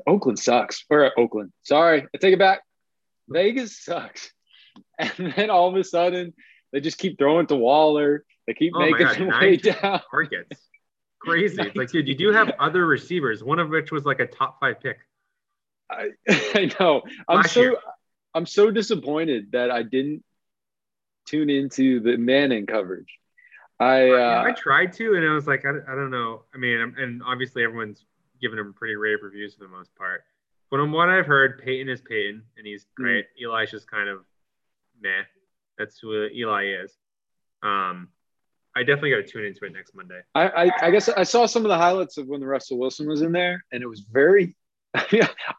Oakland 0.06 0.38
sucks 0.38 0.84
or 0.88 1.04
uh, 1.04 1.10
Oakland 1.18 1.52
sorry 1.62 2.06
I 2.14 2.18
take 2.18 2.32
it 2.32 2.38
back. 2.38 2.62
Vegas 3.28 3.78
sucks. 3.78 4.32
And 4.98 5.32
then 5.34 5.50
all 5.50 5.68
of 5.68 5.76
a 5.76 5.84
sudden 5.84 6.32
they 6.72 6.80
just 6.80 6.98
keep 6.98 7.18
throwing 7.18 7.46
to 7.48 7.56
Waller. 7.56 8.24
They 8.46 8.54
keep 8.54 8.72
oh 8.74 8.80
making 8.80 9.28
their 9.28 9.28
way 9.40 9.56
down. 9.56 10.00
targets. 10.10 10.60
Crazy. 11.20 11.60
It's 11.60 11.76
like 11.76 11.90
dude 11.90 12.08
you 12.08 12.14
do 12.14 12.32
have 12.32 12.52
other 12.58 12.86
receivers 12.86 13.44
one 13.44 13.58
of 13.58 13.68
which 13.68 13.92
was 13.92 14.04
like 14.04 14.20
a 14.20 14.26
top 14.26 14.58
five 14.58 14.80
pick. 14.80 14.98
I, 15.90 16.10
I 16.54 16.70
know. 16.78 17.02
I'm 17.28 17.38
Last 17.38 17.52
so 17.52 17.60
year. 17.60 17.76
I'm 18.34 18.46
so 18.46 18.70
disappointed 18.70 19.52
that 19.52 19.70
I 19.70 19.82
didn't 19.82 20.22
tune 21.30 21.50
into 21.50 22.00
the 22.00 22.16
Manning 22.16 22.66
coverage. 22.66 23.18
I 23.78 24.10
uh, 24.10 24.44
I 24.46 24.52
tried 24.52 24.92
to, 24.94 25.14
and 25.14 25.26
I 25.26 25.32
was 25.32 25.46
like, 25.46 25.64
I, 25.64 25.70
I 25.70 25.94
don't 25.94 26.10
know. 26.10 26.42
I 26.54 26.58
mean, 26.58 26.94
and 26.98 27.22
obviously 27.24 27.64
everyone's 27.64 28.04
giving 28.40 28.58
him 28.58 28.74
pretty 28.74 28.96
rave 28.96 29.18
reviews 29.22 29.54
for 29.54 29.64
the 29.64 29.70
most 29.70 29.94
part. 29.96 30.24
But 30.70 30.78
from 30.78 30.92
what 30.92 31.08
I've 31.08 31.26
heard, 31.26 31.62
Peyton 31.64 31.88
is 31.88 32.00
Peyton, 32.00 32.42
and 32.56 32.66
he's 32.66 32.86
hmm. 32.96 33.02
great. 33.02 33.26
Mm. 33.40 33.44
Eli's 33.44 33.70
just 33.70 33.90
kind 33.90 34.08
of 34.08 34.20
meh. 35.00 35.22
That's 35.78 35.98
who 35.98 36.26
Eli 36.26 36.66
is. 36.84 36.94
Um, 37.62 38.08
I 38.76 38.80
definitely 38.80 39.10
got 39.10 39.16
to 39.16 39.22
tune 39.24 39.46
into 39.46 39.64
it 39.64 39.72
next 39.72 39.94
Monday. 39.94 40.20
I, 40.34 40.48
I, 40.48 40.70
I 40.82 40.90
guess 40.90 41.08
I 41.08 41.24
saw 41.24 41.46
some 41.46 41.64
of 41.64 41.70
the 41.70 41.76
highlights 41.76 42.18
of 42.18 42.28
when 42.28 42.40
the 42.40 42.46
Russell 42.46 42.78
Wilson 42.78 43.08
was 43.08 43.22
in 43.22 43.32
there, 43.32 43.64
and 43.72 43.82
it 43.82 43.86
was 43.86 44.00
very. 44.00 44.56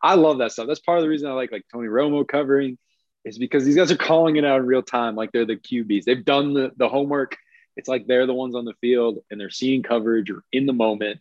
I 0.03 0.15
love 0.15 0.37
that 0.39 0.51
stuff. 0.51 0.67
That's 0.67 0.79
part 0.79 0.99
of 0.99 1.03
the 1.03 1.09
reason 1.09 1.29
I 1.29 1.33
like 1.33 1.51
like 1.51 1.65
Tony 1.71 1.87
Romo 1.87 2.27
covering 2.27 2.77
is 3.23 3.37
because 3.37 3.65
these 3.65 3.75
guys 3.75 3.91
are 3.91 3.97
calling 3.97 4.35
it 4.35 4.45
out 4.45 4.59
in 4.59 4.65
real 4.65 4.81
time, 4.81 5.15
like 5.15 5.31
they're 5.31 5.45
the 5.45 5.55
QBs. 5.55 6.03
They've 6.03 6.25
done 6.25 6.53
the, 6.53 6.71
the 6.77 6.89
homework. 6.89 7.37
It's 7.77 7.87
like 7.87 8.07
they're 8.07 8.25
the 8.25 8.33
ones 8.33 8.55
on 8.55 8.65
the 8.65 8.73
field 8.81 9.19
and 9.29 9.39
they're 9.39 9.49
seeing 9.49 9.83
coverage 9.83 10.29
or 10.29 10.43
in 10.51 10.65
the 10.65 10.73
moment. 10.73 11.19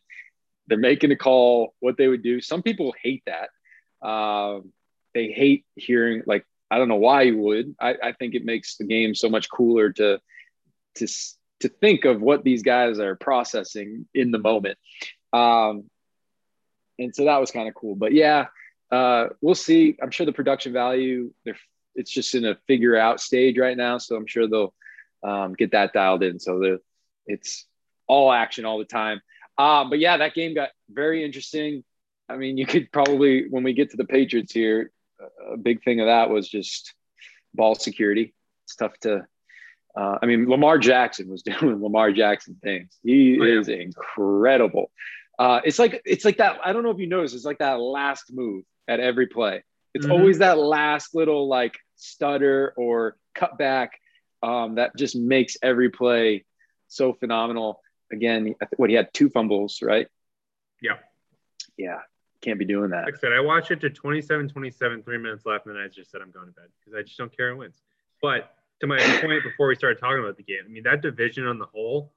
They're 0.67 0.79
making 0.79 1.13
a 1.13 1.17
call, 1.17 1.75
what 1.81 1.97
they 1.97 2.09
would 2.09 2.23
do. 2.23 2.41
Some 2.41 2.63
people 2.63 2.95
hate 3.03 3.25
that. 3.27 3.51
Um, 4.07 4.73
they 5.15 5.31
hate 5.31 5.65
hearing, 5.75 6.23
like, 6.27 6.45
I 6.71 6.79
don't 6.79 6.89
know 6.89 6.97
why 6.97 7.23
you 7.23 7.37
would. 7.39 7.75
I, 7.81 7.97
I 8.03 8.13
think 8.13 8.35
it 8.35 8.45
makes 8.45 8.77
the 8.77 8.85
game 8.85 9.15
so 9.15 9.29
much 9.29 9.51
cooler 9.51 9.91
to, 9.93 10.21
to, 10.97 11.07
to 11.61 11.69
think 11.69 12.05
of 12.05 12.23
what 12.23 12.45
these 12.45 12.63
guys 12.63 12.99
are 12.99 13.17
processing 13.17 14.07
in 14.15 14.31
the 14.31 14.39
moment. 14.39 14.79
Um, 15.33 15.91
and 16.99 17.15
so 17.15 17.25
that 17.25 17.41
was 17.41 17.51
kind 17.51 17.69
of 17.69 17.75
cool. 17.75 17.97
But 17.97 18.13
yeah, 18.13 18.47
uh, 18.91 19.29
we'll 19.41 19.55
see. 19.55 19.97
I'm 20.01 20.11
sure 20.11 20.27
the 20.27 20.33
production 20.33 20.73
value, 20.73 21.33
it's 21.95 22.11
just 22.11 22.35
in 22.35 22.45
a 22.45 22.57
figure 22.67 22.97
out 22.97 23.21
stage 23.21 23.59
right 23.59 23.77
now. 23.77 23.99
So 23.99 24.17
I'm 24.17 24.27
sure 24.27 24.49
they'll 24.49 24.75
um, 25.23 25.55
get 25.55 25.73
that 25.73 25.93
dialed 25.93 26.23
in. 26.23 26.39
So 26.39 26.79
it's 27.27 27.67
all 28.07 28.33
action 28.33 28.65
all 28.65 28.79
the 28.79 28.85
time. 28.85 29.21
Um, 29.59 29.91
but 29.91 29.99
yeah, 29.99 30.17
that 30.17 30.35
game 30.35 30.55
got 30.55 30.71
very 30.91 31.25
interesting. 31.25 31.85
I 32.29 32.37
mean, 32.37 32.57
you 32.57 32.67
could 32.67 32.91
probably, 32.93 33.49
when 33.49 33.63
we 33.63 33.73
get 33.73 33.91
to 33.91 33.97
the 33.97 34.05
Patriots 34.05 34.53
here, 34.53 34.91
a 35.53 35.57
big 35.57 35.83
thing 35.83 36.01
of 36.01 36.07
that 36.07 36.31
was 36.31 36.49
just 36.49 36.95
ball 37.55 37.75
security. 37.75 38.35
It's 38.65 38.77
tough 38.77 38.97
to, 39.01 39.27
uh, 39.97 40.19
I 40.23 40.27
mean, 40.27 40.49
Lamar 40.49 40.79
Jackson 40.79 41.29
was 41.29 41.43
doing 41.61 41.83
Lamar 41.83 42.13
Jackson 42.13 42.57
things. 42.63 42.97
He 43.03 43.39
oh, 43.41 43.45
yeah. 43.45 43.61
is 43.61 43.69
incredible. 43.69 44.91
Uh, 45.39 45.61
it's 45.65 45.79
like 45.79 46.03
it's 46.05 46.27
like 46.27 46.37
that. 46.37 46.59
I 46.63 46.75
don't 46.75 46.83
know 46.83 46.91
if 46.91 46.99
you 46.99 47.07
noticed. 47.07 47.35
It's 47.35 47.47
like 47.47 47.59
that 47.59 47.81
last 47.81 48.31
move 48.31 48.65
at 48.87 49.01
every 49.01 49.27
play. 49.27 49.65
It's 49.95 50.07
mm-hmm. 50.07 50.13
always 50.13 50.39
that 50.39 50.59
last 50.59 51.15
little 51.15 51.49
like 51.49 51.79
stutter 51.97 52.73
or 52.77 53.17
cutback 53.37 53.91
um, 54.43 54.77
that 54.77 54.97
just 54.97 55.17
makes 55.17 55.57
every 55.63 55.91
play 55.91 56.45
so 56.89 57.13
phenomenal. 57.13 57.81
Again, 58.13 58.55
what 58.77 58.91
he 58.91 58.97
had 58.97 59.13
two 59.13 59.29
fumbles, 59.29 59.83
right? 59.83 60.09
Yeah. 60.81 60.97
Yeah. 61.77 62.01
Can't 62.43 62.59
be 62.59 62.65
doing 62.65 62.91
that. 62.91 63.05
Like 63.05 63.15
I 63.17 63.19
said, 63.19 63.33
I 63.33 63.41
watched 63.41 63.71
it 63.71 63.81
to 63.83 63.91
27 63.91 64.49
27, 64.49 65.03
three 65.03 65.19
minutes 65.19 65.45
left, 65.45 65.67
and 65.67 65.77
then 65.77 65.83
I 65.83 65.89
just 65.89 66.11
said 66.11 66.23
I'm 66.23 66.31
going 66.31 66.47
to 66.47 66.53
bed 66.53 66.69
because 66.81 66.99
I 66.99 67.03
just 67.03 67.19
don't 67.19 67.35
care 67.37 67.53
who 67.53 67.59
wins. 67.59 67.81
But 68.23 68.55
to 68.81 68.87
my 68.87 68.99
point 69.21 69.43
before 69.43 69.69
we 69.69 69.75
started 69.75 70.01
talking 70.01 70.21
about 70.21 70.37
the 70.37 70.43
game, 70.43 70.63
I 70.65 70.69
mean, 70.69 70.85
that 70.85 71.03
division 71.03 71.47
on 71.47 71.59
the 71.59 71.67
whole, 71.67 72.13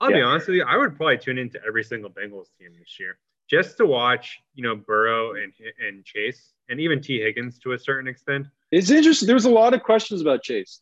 I'll 0.00 0.10
yeah. 0.10 0.18
be 0.18 0.22
honest 0.22 0.48
with 0.48 0.56
you, 0.56 0.64
I 0.64 0.76
would 0.76 0.96
probably 0.96 1.18
tune 1.18 1.38
into 1.38 1.60
every 1.66 1.84
single 1.84 2.10
Bengals 2.10 2.46
team 2.58 2.72
this 2.78 2.98
year 2.98 3.18
just 3.48 3.76
to 3.76 3.86
watch, 3.86 4.40
you 4.54 4.62
know, 4.62 4.74
Burrow 4.74 5.34
and 5.34 5.52
and 5.86 6.04
Chase 6.04 6.54
and 6.68 6.80
even 6.80 7.00
Tee 7.00 7.20
Higgins 7.20 7.58
to 7.60 7.72
a 7.72 7.78
certain 7.78 8.08
extent. 8.08 8.46
It's 8.70 8.90
interesting. 8.90 9.26
There's 9.26 9.46
a 9.46 9.50
lot 9.50 9.74
of 9.74 9.82
questions 9.82 10.20
about 10.20 10.42
Chase. 10.42 10.80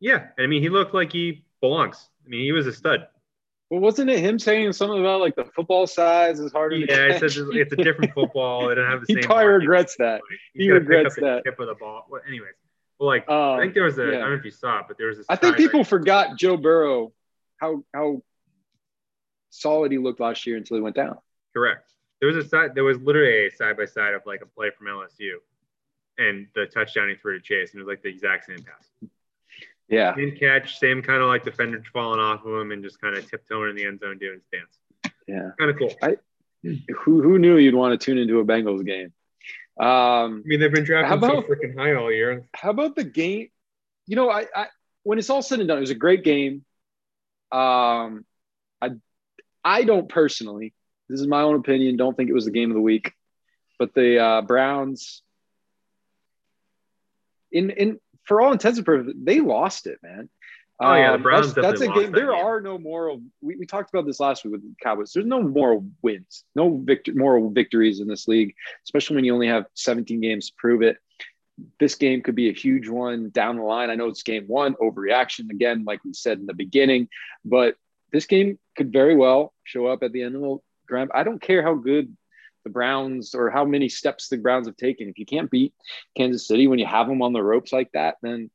Yeah, 0.00 0.26
I 0.38 0.46
mean, 0.46 0.62
he 0.62 0.68
looked 0.68 0.94
like 0.94 1.12
he 1.12 1.44
belongs. 1.60 2.08
I 2.24 2.28
mean, 2.28 2.44
he 2.44 2.52
was 2.52 2.66
a 2.66 2.72
stud. 2.72 3.06
Well, 3.70 3.80
wasn't 3.80 4.10
it 4.10 4.20
him 4.20 4.38
saying 4.38 4.72
something 4.74 5.00
about 5.00 5.20
like 5.20 5.34
the 5.34 5.44
football 5.44 5.86
size 5.86 6.38
is 6.38 6.52
harder? 6.52 6.76
Yeah, 6.76 7.06
it 7.06 7.20
says 7.20 7.36
it's 7.36 7.72
a 7.72 7.76
different 7.76 8.14
football. 8.14 8.68
It 8.70 8.76
doesn't 8.76 8.90
have 8.90 9.00
the 9.00 9.06
he 9.08 9.14
same. 9.14 9.22
He 9.22 9.26
probably 9.26 9.46
regrets 9.46 9.96
that. 9.98 10.20
he 10.54 10.70
regrets 10.70 11.16
that. 11.16 11.42
Tip 11.44 11.58
of 11.58 11.66
the 11.66 11.74
ball. 11.74 12.06
Well, 12.08 12.20
anyways, 12.28 12.52
well, 13.00 13.08
like 13.08 13.28
um, 13.28 13.58
I 13.58 13.62
think 13.62 13.74
there 13.74 13.84
was 13.84 13.98
a. 13.98 14.02
Yeah. 14.02 14.08
I 14.08 14.20
don't 14.20 14.30
know 14.30 14.36
if 14.36 14.44
you 14.44 14.52
saw 14.52 14.80
it, 14.80 14.84
but 14.86 14.98
there 14.98 15.08
was. 15.08 15.18
this. 15.18 15.26
I 15.28 15.34
think 15.34 15.56
people 15.56 15.82
forgot 15.82 16.38
Joe 16.38 16.56
Burrow, 16.56 17.12
how 17.56 17.82
how 17.92 18.22
solid 19.50 19.90
he 19.90 19.98
looked 19.98 20.20
last 20.20 20.46
year 20.46 20.56
until 20.56 20.76
he 20.76 20.80
went 20.80 20.94
down. 20.94 21.18
Correct. 21.52 21.90
There 22.20 22.28
was 22.32 22.36
a 22.44 22.48
side. 22.48 22.74
There 22.74 22.84
was 22.84 22.98
literally 23.00 23.46
a 23.46 23.50
side 23.50 23.76
by 23.76 23.84
side 23.84 24.14
of 24.14 24.22
like 24.26 24.42
a 24.42 24.46
play 24.46 24.70
from 24.76 24.86
LSU, 24.86 25.36
and 26.18 26.46
the 26.54 26.66
touchdown 26.66 27.08
he 27.08 27.14
threw 27.16 27.38
to 27.38 27.44
Chase, 27.44 27.72
and 27.72 27.80
it 27.80 27.84
was 27.84 27.92
like 27.92 28.02
the 28.02 28.08
exact 28.08 28.46
same 28.46 28.62
pass. 28.62 29.10
Yeah. 29.88 30.14
Same 30.16 30.36
catch, 30.36 30.78
same 30.78 31.02
kind 31.02 31.22
of 31.22 31.28
like 31.28 31.44
defender 31.44 31.82
falling 31.92 32.20
off 32.20 32.44
of 32.44 32.60
him 32.60 32.72
and 32.72 32.82
just 32.82 33.00
kind 33.00 33.16
of 33.16 33.28
tiptoeing 33.28 33.70
in 33.70 33.76
the 33.76 33.84
end 33.84 34.00
zone 34.00 34.18
doing 34.18 34.40
stance. 34.48 35.14
Yeah. 35.28 35.50
Kind 35.58 35.70
of 35.70 35.78
cool. 35.78 35.94
I, 36.02 36.16
who, 36.62 37.22
who 37.22 37.38
knew 37.38 37.56
you'd 37.56 37.74
want 37.74 37.98
to 37.98 38.04
tune 38.04 38.18
into 38.18 38.40
a 38.40 38.44
Bengals 38.44 38.84
game? 38.84 39.12
Um, 39.78 39.86
I 39.86 40.42
mean, 40.44 40.60
they've 40.60 40.72
been 40.72 40.84
drafting 40.84 41.18
about, 41.18 41.46
so 41.46 41.52
freaking 41.52 41.76
high 41.76 41.94
all 41.94 42.10
year. 42.10 42.48
How 42.54 42.70
about 42.70 42.96
the 42.96 43.04
game? 43.04 43.48
You 44.06 44.16
know, 44.16 44.30
I, 44.30 44.46
I 44.54 44.66
when 45.02 45.18
it's 45.18 45.30
all 45.30 45.42
said 45.42 45.60
and 45.60 45.68
done, 45.68 45.76
it 45.76 45.82
was 45.82 45.90
a 45.90 45.94
great 45.94 46.24
game. 46.24 46.64
Um, 47.52 48.24
I 48.80 48.92
I 49.62 49.84
don't 49.84 50.08
personally, 50.08 50.72
this 51.08 51.20
is 51.20 51.26
my 51.26 51.42
own 51.42 51.56
opinion, 51.56 51.96
don't 51.96 52.16
think 52.16 52.30
it 52.30 52.34
was 52.34 52.44
the 52.44 52.50
game 52.50 52.70
of 52.70 52.74
the 52.74 52.80
week, 52.80 53.12
but 53.78 53.94
the 53.94 54.18
uh, 54.18 54.42
Browns 54.42 55.22
in 57.52 57.70
in 57.70 58.00
for 58.24 58.40
all 58.40 58.52
intents 58.52 58.78
and 58.78 58.86
purposes, 58.86 59.14
they 59.16 59.40
lost 59.40 59.86
it, 59.86 59.98
man. 60.02 60.28
Oh 60.78 60.94
yeah, 60.94 61.10
the 61.10 61.14
um, 61.14 61.22
Browns. 61.22 61.54
that's, 61.54 61.66
that's 61.66 61.80
a 61.80 61.88
game. 61.88 62.12
There 62.12 62.32
game. 62.32 62.44
are 62.44 62.60
no 62.60 62.78
moral. 62.78 63.22
We, 63.40 63.56
we 63.56 63.66
talked 63.66 63.88
about 63.88 64.04
this 64.04 64.20
last 64.20 64.44
week 64.44 64.52
with 64.52 64.62
the 64.62 64.74
Cowboys. 64.82 65.12
There's 65.12 65.24
no 65.24 65.42
moral 65.42 65.86
wins, 66.02 66.44
no 66.54 66.76
victor, 66.76 67.14
moral 67.14 67.48
victories 67.50 68.00
in 68.00 68.08
this 68.08 68.28
league, 68.28 68.54
especially 68.84 69.16
when 69.16 69.24
you 69.24 69.32
only 69.32 69.48
have 69.48 69.66
17 69.74 70.20
games 70.20 70.50
to 70.50 70.54
prove 70.58 70.82
it. 70.82 70.98
This 71.80 71.94
game 71.94 72.20
could 72.20 72.34
be 72.34 72.50
a 72.50 72.52
huge 72.52 72.88
one 72.88 73.30
down 73.30 73.56
the 73.56 73.62
line. 73.62 73.88
I 73.88 73.94
know 73.94 74.08
it's 74.08 74.22
game 74.22 74.44
one, 74.46 74.74
overreaction 74.74 75.50
again, 75.50 75.84
like 75.86 76.04
we 76.04 76.12
said 76.12 76.38
in 76.38 76.46
the 76.46 76.52
beginning, 76.52 77.08
but 77.42 77.76
this 78.12 78.26
game 78.26 78.58
could 78.76 78.92
very 78.92 79.16
well 79.16 79.54
show 79.64 79.86
up 79.86 80.02
at 80.02 80.12
the 80.12 80.22
end 80.22 80.34
of 80.34 80.42
I 81.14 81.22
don't 81.22 81.40
care 81.40 81.62
how 81.62 81.74
good 81.74 82.16
the 82.66 82.70
Browns 82.70 83.34
or 83.34 83.48
how 83.48 83.64
many 83.64 83.88
steps 83.88 84.28
the 84.28 84.36
Browns 84.36 84.66
have 84.66 84.76
taken. 84.76 85.08
If 85.08 85.18
you 85.18 85.24
can't 85.24 85.50
beat 85.50 85.72
Kansas 86.16 86.48
City 86.48 86.66
when 86.66 86.80
you 86.80 86.86
have 86.86 87.06
them 87.06 87.22
on 87.22 87.32
the 87.32 87.42
ropes 87.42 87.72
like 87.72 87.92
that, 87.92 88.16
then 88.22 88.50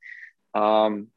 um, 0.54 1.08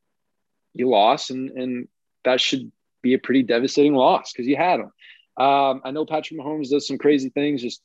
you 0.72 0.88
lost, 0.88 1.30
and 1.30 1.50
and 1.50 1.88
that 2.24 2.40
should 2.40 2.70
be 3.02 3.14
a 3.14 3.18
pretty 3.18 3.42
devastating 3.42 3.94
loss 3.94 4.32
because 4.32 4.46
you 4.46 4.56
had 4.56 4.78
them. 4.78 4.92
Um, 5.36 5.82
I 5.84 5.90
know 5.90 6.06
Patrick 6.06 6.38
Mahomes 6.38 6.70
does 6.70 6.86
some 6.86 6.96
crazy 6.96 7.30
things, 7.30 7.60
just 7.60 7.82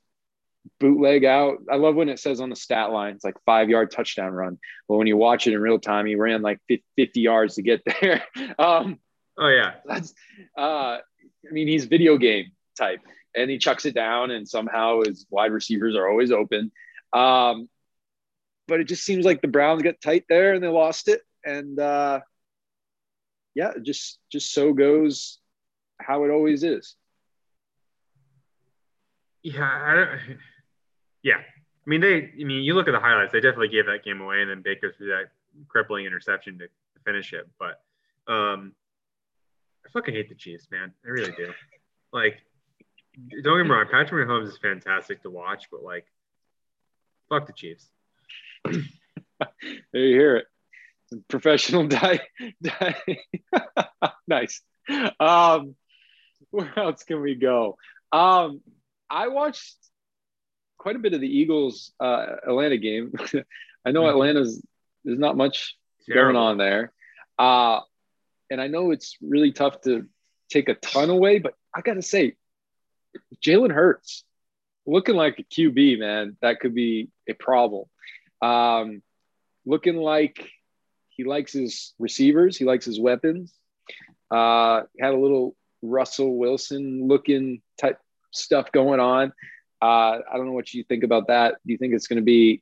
bootleg 0.80 1.26
out. 1.26 1.58
I 1.72 1.78
love 1.78 1.96
when 1.96 2.10
it 2.10 2.20
says 2.20 2.40
on 2.40 2.52
the 2.52 2.56
stat 2.56 2.92
line, 2.92 3.16
it's 3.16 3.24
like 3.24 3.36
five 3.46 3.70
yard 3.70 3.90
touchdown 3.90 4.32
run. 4.32 4.60
But 4.88 4.98
when 4.98 5.08
you 5.08 5.18
watch 5.18 5.48
it 5.48 5.54
in 5.54 5.60
real 5.60 5.80
time, 5.80 6.06
he 6.06 6.16
ran 6.16 6.44
like 6.44 6.60
50 6.68 7.20
yards 7.20 7.56
to 7.56 7.64
get 7.64 7.82
there. 8.02 8.24
um, 8.60 9.00
oh, 9.38 9.48
yeah. 9.48 9.74
That's, 9.86 10.14
uh, 10.58 10.98
I 11.00 11.52
mean, 11.52 11.68
he's 11.68 11.86
video 11.86 12.18
game 12.18 12.52
type 12.78 13.02
and 13.36 13.50
he 13.50 13.58
chucks 13.58 13.86
it 13.86 13.96
down, 13.96 14.32
and 14.32 14.48
somehow 14.48 15.02
his 15.06 15.26
wide 15.30 15.52
receivers 15.52 15.96
are 15.96 16.10
always 16.10 16.32
open. 16.32 16.72
Um, 17.14 17.70
but 18.68 18.80
it 18.80 18.86
just 18.86 19.04
seems 19.04 19.26
like 19.26 19.42
the 19.42 19.48
Browns 19.48 19.82
got 19.82 20.00
tight 20.02 20.26
there 20.30 20.54
and 20.54 20.64
they 20.64 20.68
lost 20.68 21.08
it. 21.08 21.22
And 21.44 21.80
uh, 21.80 22.22
yeah, 23.56 23.74
just 23.82 24.20
just 24.32 24.54
so 24.54 24.74
goes 24.74 25.40
how 26.00 26.24
it 26.24 26.30
always 26.30 26.64
is. 26.64 26.96
Yeah, 29.44 29.64
I 29.64 29.96
don't 29.96 30.38
yeah. 31.24 31.38
I 31.38 31.90
mean, 31.90 32.02
they. 32.02 32.32
I 32.40 32.44
mean, 32.44 32.64
you 32.64 32.74
look 32.74 32.88
at 32.88 32.92
the 32.92 33.00
highlights; 33.00 33.32
they 33.32 33.40
definitely 33.40 33.70
gave 33.70 33.88
that 33.88 34.04
game 34.04 34.22
away, 34.22 34.42
and 34.42 34.50
then 34.50 34.62
Baker 34.62 34.94
threw 34.96 35.08
that 35.08 35.32
crippling 35.68 36.06
interception 36.06 36.60
to, 36.60 36.68
to 36.68 37.00
finish 37.06 37.34
it. 37.34 37.48
But 37.58 37.82
um, 38.32 38.74
I 39.86 39.90
fucking 39.90 40.14
hate 40.14 40.30
the 40.30 40.36
Chiefs, 40.36 40.68
man. 40.72 40.94
I 41.06 41.10
really 41.10 41.32
do. 41.32 41.52
Like, 42.14 42.38
don't 43.44 43.58
get 43.58 43.64
me 43.64 43.70
wrong, 43.70 43.86
Patrick 43.92 44.28
Mahomes 44.28 44.48
is 44.48 44.58
fantastic 44.58 45.22
to 45.24 45.30
watch, 45.30 45.66
but 45.72 45.84
like, 45.84 46.06
fuck 47.30 47.48
the 47.48 47.54
Chiefs. 47.54 47.90
there 48.66 48.82
you 49.94 50.16
hear 50.16 50.38
it. 50.38 50.46
Professional 51.28 51.88
die. 51.88 52.22
die. 52.62 52.96
nice. 54.28 54.62
Um, 55.20 55.76
where 56.52 56.72
else 56.78 57.04
can 57.04 57.22
we 57.22 57.36
go? 57.36 57.78
Um, 58.12 58.62
I 59.10 59.28
watched 59.28 59.76
quite 60.78 60.96
a 60.96 61.00
bit 61.00 61.14
of 61.14 61.22
the 61.22 61.28
Eagles 61.28 61.92
uh, 62.00 62.26
Atlanta 62.48 62.78
game. 62.78 63.14
I 63.86 63.92
know. 63.92 64.08
Atlanta's 64.08 64.64
there's 65.04 65.20
not 65.20 65.38
much 65.38 65.76
Terrible. 66.06 66.34
going 66.34 66.36
on 66.36 66.58
there, 66.58 66.92
uh, 67.38 67.80
and 68.50 68.60
I 68.62 68.68
know 68.68 68.92
it's 68.92 69.18
really 69.22 69.52
tough 69.52 69.82
to 69.82 70.06
take 70.50 70.70
a 70.70 70.76
ton 70.76 71.10
away. 71.10 71.40
But 71.40 71.54
I 71.76 71.82
gotta 71.82 72.02
say, 72.02 72.36
Jalen 73.44 73.72
Hurts 73.72 74.24
looking 74.86 75.16
like 75.16 75.40
a 75.40 75.44
QB, 75.44 76.00
man. 76.00 76.38
That 76.42 76.60
could 76.60 76.74
be 76.74 77.10
a 77.28 77.34
problem. 77.34 77.86
Um, 78.42 79.02
looking 79.66 79.98
like 79.98 80.50
he 81.10 81.24
likes 81.24 81.54
his 81.54 81.94
receivers, 82.00 82.58
he 82.58 82.66
likes 82.66 82.86
his 82.86 83.00
weapons. 83.00 83.54
Uh, 84.32 84.84
had 85.00 85.14
a 85.14 85.18
little 85.18 85.56
Russell 85.82 86.38
Wilson 86.38 87.08
looking 87.08 87.62
type 87.80 88.00
stuff 88.32 88.72
going 88.72 89.00
on. 89.00 89.34
Uh, 89.82 90.20
I 90.32 90.36
don't 90.36 90.46
know 90.46 90.54
what 90.54 90.74
you 90.74 90.84
think 90.84 91.04
about 91.04 91.28
that. 91.28 91.56
Do 91.66 91.72
you 91.72 91.78
think 91.78 91.94
it's 91.94 92.08
going 92.08 92.18
to 92.18 92.24
be 92.24 92.62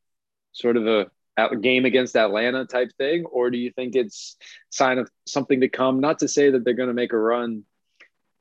sort 0.54 0.78
of 0.78 0.88
a, 0.88 1.08
a, 1.38 1.56
game 1.56 1.86
against 1.86 2.16
Atlanta 2.16 2.66
type 2.66 2.92
thing, 2.98 3.26
or 3.26 3.50
do 3.50 3.58
you 3.58 3.72
think 3.72 3.96
it's 3.96 4.38
sign 4.70 4.98
of 4.98 5.10
something 5.26 5.62
to 5.62 5.70
come? 5.70 6.00
Not 6.00 6.20
to 6.20 6.28
say 6.28 6.52
that 6.52 6.64
they're 6.64 6.74
going 6.74 6.90
to 6.90 6.94
make 6.94 7.14
a 7.14 7.18
run 7.18 7.64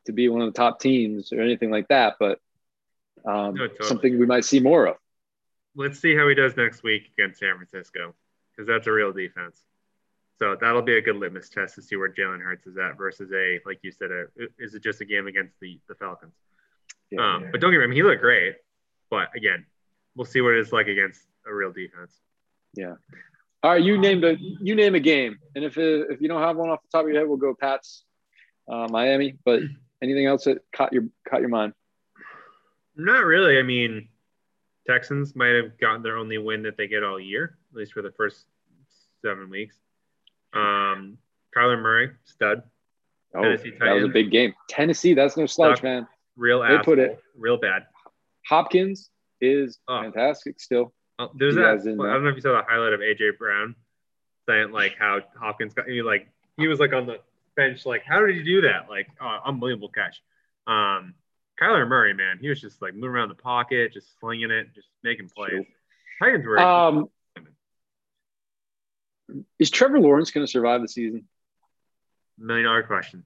to 0.07 0.13
be 0.13 0.29
one 0.29 0.43
of 0.43 0.53
the 0.53 0.57
top 0.57 0.81
teams 0.81 1.33
or 1.33 1.41
anything 1.41 1.71
like 1.71 1.89
that, 1.89 2.17
but 2.19 2.41
um, 3.25 3.55
no, 3.55 3.67
totally. 3.67 3.89
something 3.89 4.19
we 4.19 4.27
might 4.27 4.45
see 4.45 4.61
more 4.61 4.87
of. 4.87 4.97
Let's 5.75 6.01
see 6.01 6.17
how 6.17 6.29
he 6.29 6.35
does 6.35 6.57
next 6.57 6.83
week 6.83 7.11
against 7.17 7.41
San 7.41 7.57
Francisco 7.57 8.15
because 8.51 8.67
that's 8.67 8.87
a 8.87 8.93
real 8.93 9.13
defense. 9.13 9.63
So 10.39 10.57
that'll 10.61 10.83
be 10.83 10.97
a 10.97 11.03
good 11.03 11.17
litmus 11.17 11.49
test 11.49 11.75
to 11.77 11.83
see 11.83 11.97
where 11.97 12.11
Jalen 12.11 12.43
Hurts 12.43 12.67
is 12.67 12.77
at 12.77 12.97
versus 12.97 13.31
a, 13.33 13.61
like 13.65 13.79
you 13.83 13.91
said, 13.91 14.11
a, 14.11 14.27
is 14.59 14.75
it 14.75 14.83
just 14.83 15.01
a 15.01 15.05
game 15.05 15.27
against 15.27 15.59
the, 15.61 15.81
the 15.89 15.95
Falcons? 15.95 16.35
Yeah, 17.11 17.37
um, 17.37 17.43
yeah. 17.43 17.49
But 17.53 17.61
don't 17.61 17.71
get 17.71 17.79
me 17.79 17.85
wrong, 17.85 17.95
he 17.95 18.03
looked 18.03 18.21
great. 18.21 18.57
But 19.11 19.29
again, 19.35 19.65
we'll 20.15 20.27
see 20.27 20.41
what 20.41 20.55
it's 20.55 20.73
like 20.73 20.89
against 20.89 21.23
a 21.47 21.55
real 21.55 21.73
defense. 21.73 22.13
Yeah. 22.75 22.95
All 23.63 23.73
right, 23.73 23.83
you 23.83 23.99
named 23.99 24.25
a 24.25 24.37
you 24.39 24.75
name 24.75 24.95
a 24.95 25.01
game, 25.01 25.39
and 25.55 25.65
if 25.65 25.77
it, 25.79 26.07
if 26.11 26.21
you 26.21 26.29
don't 26.29 26.43
have 26.43 26.57
one 26.57 26.69
off 26.69 26.83
the 26.83 26.89
top 26.97 27.05
of 27.05 27.11
your 27.11 27.19
head, 27.19 27.27
we'll 27.27 27.39
go 27.39 27.55
Pats, 27.55 28.05
uh, 28.71 28.87
Miami. 28.91 29.39
But 29.45 29.63
Anything 30.03 30.27
else 30.27 30.45
that 30.45 30.59
caught 30.73 30.93
your 30.93 31.05
caught 31.29 31.41
your 31.41 31.49
mind? 31.49 31.73
Not 32.97 33.25
really. 33.25 33.59
I 33.59 33.63
mean, 33.63 34.09
Texans 34.87 35.35
might 35.35 35.55
have 35.55 35.79
gotten 35.79 36.03
their 36.03 36.17
only 36.17 36.39
win 36.39 36.63
that 36.63 36.77
they 36.77 36.87
get 36.87 37.03
all 37.03 37.21
year, 37.21 37.57
at 37.73 37.77
least 37.77 37.93
for 37.93 38.03
the 38.03 38.13
first 38.13 38.47
seven 39.23 39.51
weeks. 39.51 39.77
Um, 40.53 41.19
Kyler 41.57 41.81
Murray, 41.81 42.11
stud. 42.25 42.63
Oh, 43.35 43.43
that 43.43 43.95
was 43.95 44.05
a 44.05 44.09
big 44.09 44.31
game. 44.31 44.55
Tennessee, 44.69 45.13
that's 45.13 45.37
no 45.37 45.47
slouch, 45.47 45.83
man. 45.83 46.07
Real 46.37 46.61
they 46.61 46.69
asshole, 46.69 46.85
put 46.85 46.99
it 46.99 47.19
real 47.37 47.59
bad. 47.59 47.87
Hopkins 48.47 49.11
is 49.41 49.79
oh. 49.89 50.03
fantastic 50.03 50.61
still. 50.61 50.93
Oh, 51.19 51.31
there's 51.35 51.55
that. 51.57 51.65
I 51.65 51.85
don't 51.85 51.97
know 51.97 52.29
if 52.29 52.37
you 52.37 52.41
saw 52.43 52.53
the 52.53 52.63
highlight 52.67 52.93
of 52.93 53.01
AJ 53.01 53.39
Brown 53.39 53.75
saying 54.49 54.71
like 54.71 54.97
how 54.99 55.21
Hopkins 55.39 55.75
got 55.75 55.89
he 55.89 56.03
like 56.03 56.29
he 56.57 56.69
was 56.69 56.79
like 56.79 56.93
on 56.93 57.07
the 57.07 57.19
bench 57.57 57.87
like 57.87 58.03
how 58.05 58.25
did 58.25 58.37
he 58.37 58.43
do 58.43 58.63
that 58.63 58.89
like 58.89 59.09
oh, 59.21 59.39
unbelievable 59.45 59.89
catch. 59.89 60.23
Um, 60.67 61.15
Kyler 61.61 61.89
Murray, 61.89 62.13
man, 62.13 62.39
he 62.41 62.49
was 62.49 62.61
just 62.61 62.83
like 62.83 62.95
moving 62.95 63.11
around 63.11 63.29
the 63.29 63.35
pocket, 63.35 63.93
just 63.93 64.19
slinging 64.21 64.51
it, 64.51 64.75
just 64.75 64.89
making 65.03 65.31
plays. 65.31 65.65
Titans 66.19 66.45
were. 66.45 66.59
Um, 66.59 67.09
is 69.59 69.71
Trevor 69.71 69.99
Lawrence 69.99 70.31
going 70.31 70.47
to 70.47 70.51
survive 70.51 70.83
the 70.83 70.89
season? 70.89 71.27
Million 72.39 72.67
dollar 72.67 72.83
question. 72.83 73.25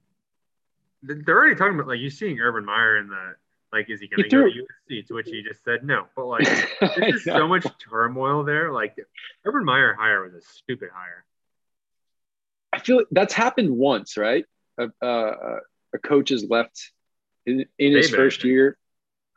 They're 1.03 1.35
already 1.35 1.55
talking 1.55 1.75
about 1.75 1.87
like 1.87 1.99
you 1.99 2.09
seeing 2.09 2.39
Urban 2.39 2.63
Meyer 2.63 2.97
in 2.97 3.07
the 3.09 3.35
like, 3.73 3.89
is 3.89 4.01
he 4.01 4.07
going 4.07 4.23
to 4.23 4.29
go 4.29 4.43
to 4.43 4.65
USC? 4.93 5.07
To 5.07 5.13
which 5.13 5.27
he 5.29 5.43
just 5.43 5.63
said 5.63 5.83
no. 5.83 6.07
But 6.15 6.25
like, 6.25 6.47
there's 6.97 7.23
so 7.23 7.47
much 7.47 7.65
turmoil 7.89 8.43
there. 8.43 8.71
Like, 8.71 8.95
Urban 9.45 9.63
Meyer 9.63 9.95
hire 9.97 10.23
was 10.23 10.33
a 10.33 10.41
stupid 10.41 10.89
hire. 10.93 11.23
I 12.81 12.83
feel 12.83 13.03
that's 13.11 13.33
happened 13.33 13.69
once, 13.69 14.17
right? 14.17 14.45
A, 14.79 14.89
uh, 15.05 15.59
a 15.93 15.99
coach 15.99 16.29
has 16.29 16.43
left 16.43 16.91
in, 17.45 17.65
in 17.77 17.93
his 17.93 18.09
first 18.09 18.43
year. 18.43 18.77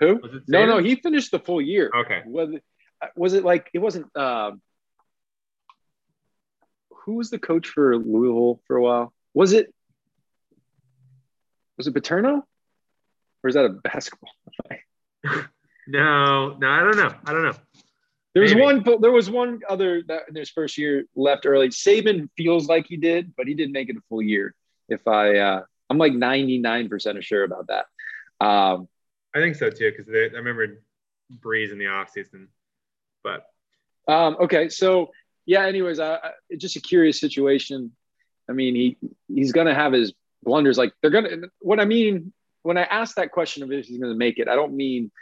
Who? 0.01 0.21
No, 0.49 0.67
no, 0.67 0.79
he 0.79 0.97
finished 0.97 1.31
the 1.31 1.39
full 1.39 1.61
year. 1.61 1.91
Okay. 1.95 2.23
Was 2.27 2.51
it, 2.51 2.63
was 3.17 3.35
it 3.35 3.45
like 3.45 3.71
it 3.75 3.79
wasn't? 3.79 4.07
Uh, 4.17 4.53
who 7.05 7.15
was 7.15 7.31
the 7.31 7.39
coach 7.39 7.69
for 7.69 7.97
Louisville 7.97 8.61
for 8.67 8.77
a 8.77 8.83
while? 8.83 9.13
Was 9.35 9.53
it? 9.53 9.73
Was 11.77 11.87
it 11.87 11.95
Petrino? 11.95 12.43
Or 13.43 13.49
is 13.49 13.55
that 13.55 13.67
a 13.67 13.69
basketball? 13.69 14.31
no, 15.87 16.57
no, 16.57 16.69
I 16.69 16.81
don't 16.81 16.97
know. 16.97 17.15
I 17.27 17.33
don't 17.33 17.45
know. 17.45 17.55
There 18.35 18.43
was 18.43 18.53
Maybe. 18.53 18.63
one. 18.63 19.01
There 19.01 19.13
was 19.13 19.31
one 19.31 19.61
other 19.69 20.03
that 20.09 20.23
in 20.29 20.35
his 20.35 20.51
first 20.51 20.77
year 20.77 21.05
left 21.15 21.47
early. 21.47 21.69
Saban 21.69 22.29
feels 22.37 22.67
like 22.67 22.87
he 22.89 22.97
did, 22.97 23.33
but 23.37 23.47
he 23.47 23.55
didn't 23.55 23.73
make 23.73 23.89
it 23.89 23.97
a 23.97 24.01
full 24.09 24.23
year. 24.23 24.55
If 24.89 25.07
I, 25.07 25.39
uh, 25.39 25.63
I'm 25.89 25.99
like 25.99 26.13
99 26.13 26.89
percent 26.89 27.23
sure 27.25 27.45
about 27.45 27.69
that. 27.69 27.87
Um, 28.45 28.89
I 29.35 29.39
think 29.39 29.55
so 29.55 29.71
too 29.71 29.93
because 29.97 30.13
I 30.13 30.37
remember 30.37 30.83
Brees 31.41 31.71
in 31.71 31.79
the 31.79 31.87
off 31.87 32.11
season, 32.11 32.49
but 33.23 33.47
um, 34.09 34.37
okay. 34.41 34.69
So 34.69 35.13
yeah. 35.47 35.65
Anyways, 35.67 36.01
I, 36.01 36.15
I, 36.15 36.31
just 36.57 36.77
a 36.77 36.81
curious 36.81 37.21
situation. 37.21 37.93
I 38.51 38.53
mean, 38.53 38.75
he 38.75 38.97
he's 39.29 39.53
gonna 39.53 39.75
have 39.75 39.93
his 39.93 40.13
blunders. 40.43 40.77
Like 40.77 40.93
they're 41.01 41.11
gonna. 41.11 41.37
What 41.61 41.79
I 41.79 41.85
mean 41.85 42.33
when 42.65 42.79
I 42.79 42.83
ask 42.83 43.15
that 43.17 43.31
question 43.31 43.63
of 43.63 43.71
if 43.71 43.87
he's 43.87 43.99
going 43.99 44.13
to 44.13 44.19
make 44.19 44.39
it, 44.39 44.49
I 44.49 44.57
don't 44.57 44.75
mean 44.75 45.13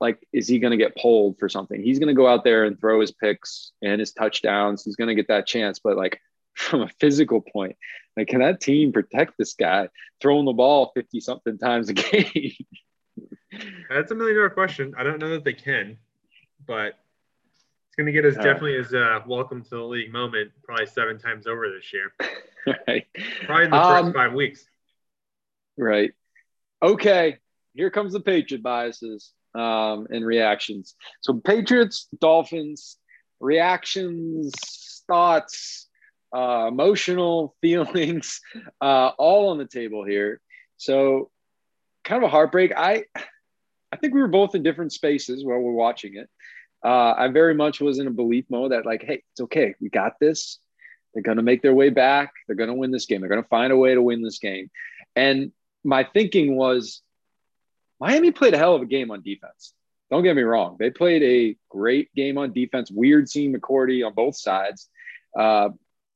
like 0.00 0.26
is 0.32 0.48
he 0.48 0.58
going 0.58 0.72
to 0.72 0.76
get 0.76 0.96
pulled 0.96 1.38
for 1.38 1.48
something. 1.48 1.82
He's 1.82 1.98
going 1.98 2.08
to 2.08 2.14
go 2.14 2.26
out 2.26 2.44
there 2.44 2.64
and 2.64 2.78
throw 2.78 3.00
his 3.00 3.12
picks 3.12 3.72
and 3.82 4.00
his 4.00 4.12
touchdowns. 4.12 4.84
He's 4.84 4.96
going 4.96 5.08
to 5.08 5.14
get 5.14 5.28
that 5.28 5.46
chance, 5.46 5.78
but 5.78 5.96
like 5.96 6.20
from 6.54 6.82
a 6.82 6.88
physical 7.00 7.40
point, 7.40 7.76
like 8.16 8.28
can 8.28 8.40
that 8.40 8.60
team 8.60 8.92
protect 8.92 9.34
this 9.38 9.54
guy 9.54 9.88
throwing 10.20 10.44
the 10.44 10.52
ball 10.52 10.92
50 10.94 11.20
something 11.20 11.58
times 11.58 11.88
a 11.88 11.92
game? 11.94 12.52
That's 13.90 14.10
a 14.10 14.14
million 14.14 14.36
dollar 14.36 14.50
question. 14.50 14.94
I 14.98 15.02
don't 15.02 15.18
know 15.18 15.30
that 15.30 15.44
they 15.44 15.54
can, 15.54 15.98
but 16.66 16.98
it's 17.86 17.96
going 17.96 18.06
to 18.06 18.12
get 18.12 18.24
us 18.24 18.34
definitely 18.34 18.76
as 18.76 18.92
a 18.92 19.22
welcome 19.26 19.62
to 19.62 19.70
the 19.70 19.82
league 19.82 20.12
moment 20.12 20.50
probably 20.62 20.86
seven 20.86 21.18
times 21.18 21.46
over 21.46 21.70
this 21.70 21.92
year. 21.92 22.12
right. 22.86 23.06
Probably 23.44 23.64
in 23.64 23.70
the 23.70 23.76
first 23.76 24.04
um, 24.04 24.12
five 24.12 24.32
weeks. 24.32 24.66
Right 25.78 26.12
okay, 26.82 27.38
here 27.74 27.90
comes 27.90 28.12
the 28.12 28.20
Patriot 28.20 28.62
biases 28.62 29.32
um, 29.56 30.06
and 30.10 30.24
reactions. 30.24 30.94
So 31.22 31.34
Patriots, 31.34 32.08
Dolphins, 32.20 32.98
reactions, 33.40 34.52
thoughts, 35.06 35.88
uh, 36.34 36.66
emotional 36.68 37.56
feelings, 37.62 38.40
uh, 38.80 39.10
all 39.18 39.48
on 39.50 39.58
the 39.58 39.66
table 39.66 40.04
here. 40.04 40.40
So 40.76 41.30
kind 42.04 42.22
of 42.22 42.28
a 42.28 42.30
heartbreak. 42.30 42.72
I 42.76 43.04
I 43.92 43.96
think 43.96 44.14
we 44.14 44.20
were 44.20 44.28
both 44.28 44.54
in 44.54 44.62
different 44.62 44.92
spaces 44.92 45.44
while 45.44 45.58
we're 45.58 45.72
watching 45.72 46.16
it. 46.16 46.28
Uh, 46.84 47.14
I 47.16 47.28
very 47.28 47.54
much 47.54 47.80
was 47.80 47.98
in 47.98 48.06
a 48.06 48.10
belief 48.10 48.44
mode 48.50 48.72
that 48.72 48.84
like, 48.84 49.02
hey, 49.02 49.22
it's 49.32 49.40
okay, 49.40 49.74
we 49.80 49.88
got 49.88 50.20
this. 50.20 50.58
They're 51.14 51.22
gonna 51.22 51.42
make 51.42 51.62
their 51.62 51.74
way 51.74 51.88
back. 51.88 52.32
They're 52.46 52.56
gonna 52.56 52.74
win 52.74 52.90
this 52.90 53.06
game. 53.06 53.20
They're 53.20 53.30
gonna 53.30 53.42
find 53.44 53.72
a 53.72 53.76
way 53.76 53.94
to 53.94 54.02
win 54.02 54.22
this 54.22 54.38
game. 54.38 54.70
And 55.14 55.52
my 55.82 56.04
thinking 56.04 56.56
was 56.56 57.00
Miami 58.00 58.30
played 58.30 58.54
a 58.54 58.58
hell 58.58 58.74
of 58.74 58.82
a 58.82 58.86
game 58.86 59.10
on 59.10 59.22
defense. 59.22 59.72
Don't 60.10 60.22
get 60.22 60.36
me 60.36 60.42
wrong. 60.42 60.76
They 60.78 60.90
played 60.90 61.22
a 61.22 61.56
great 61.68 62.14
game 62.14 62.38
on 62.38 62.52
defense. 62.52 62.90
Weird 62.90 63.28
seeing 63.28 63.52
McCourty 63.52 64.06
on 64.06 64.14
both 64.14 64.36
sides, 64.36 64.88
uh, 65.36 65.70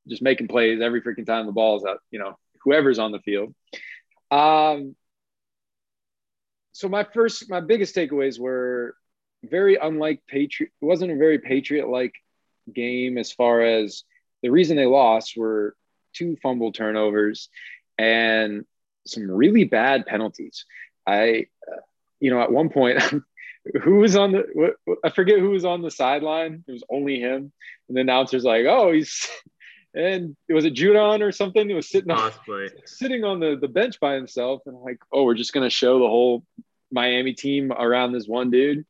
just 0.07 0.23
making 0.23 0.49
plays 0.49 0.81
every 0.81 1.03
freaking 1.03 1.27
time 1.27 1.47
the 1.47 1.53
ball 1.53 1.79
is 1.79 1.85
out, 1.85 1.99
you 2.11 2.19
know, 2.19 2.39
whoever's 2.63 2.99
on 2.99 3.13
the 3.13 3.19
field. 3.21 3.55
Um, 4.31 4.95
so 6.73 6.89
my 6.89 7.05
first, 7.05 7.51
my 7.51 7.61
biggest 7.61 7.97
takeaways 7.97 8.39
were 8.39 8.95
very 9.43 9.77
unlike 9.77 10.23
Patriot. 10.29 10.71
It 10.81 10.85
wasn't 10.85 11.13
a 11.13 11.17
very 11.17 11.39
Patriot-like 11.39 12.15
game 12.73 13.19
as 13.19 13.33
far 13.33 13.63
as 13.63 14.05
the 14.43 14.51
reason 14.51 14.77
they 14.77 14.87
lost 14.87 15.37
were 15.37 15.75
two 16.13 16.37
fumble 16.43 16.73
turnovers 16.73 17.49
and 17.99 18.65
some 19.07 19.31
really 19.31 19.65
bad 19.65 20.07
penalties. 20.07 20.65
I, 21.11 21.47
uh, 21.71 21.81
you 22.21 22.31
know, 22.31 22.41
at 22.41 22.53
one 22.53 22.69
point, 22.69 23.03
who 23.83 23.97
was 23.97 24.17
on 24.17 24.33
the, 24.33 24.75
I 25.05 25.11
forget 25.11 25.39
who 25.39 25.51
was 25.51 25.65
on 25.65 25.83
the 25.83 25.91
sideline. 25.91 26.65
It 26.67 26.73
was 26.73 26.85
only 26.91 27.21
him. 27.21 27.53
And 27.89 27.97
the 27.97 28.01
announcer's 28.01 28.45
like, 28.45 28.67
oh, 28.67 28.93
he's, 28.93 29.29
and 29.95 30.37
it 30.49 30.55
was 30.55 30.65
a 30.65 30.71
Judon 30.71 31.23
or 31.23 31.33
something. 31.33 31.69
He 31.69 31.75
was 31.75 31.91
sitting 31.91 32.11
on, 32.11 32.33
sitting 32.87 33.25
on 33.25 33.41
the, 33.41 33.57
the 33.61 33.69
bench 33.69 33.99
by 34.01 34.15
himself. 34.15 34.63
And 34.67 34.77
I'm 34.77 34.83
like, 34.83 35.01
oh, 35.13 35.25
we're 35.25 35.35
just 35.35 35.53
going 35.53 35.67
to 35.67 35.75
show 35.75 35.99
the 35.99 36.09
whole 36.09 36.45
Miami 36.91 37.35
team 37.35 37.73
around 37.73 38.13
this 38.13 38.27
one 38.27 38.51
dude. 38.51 38.85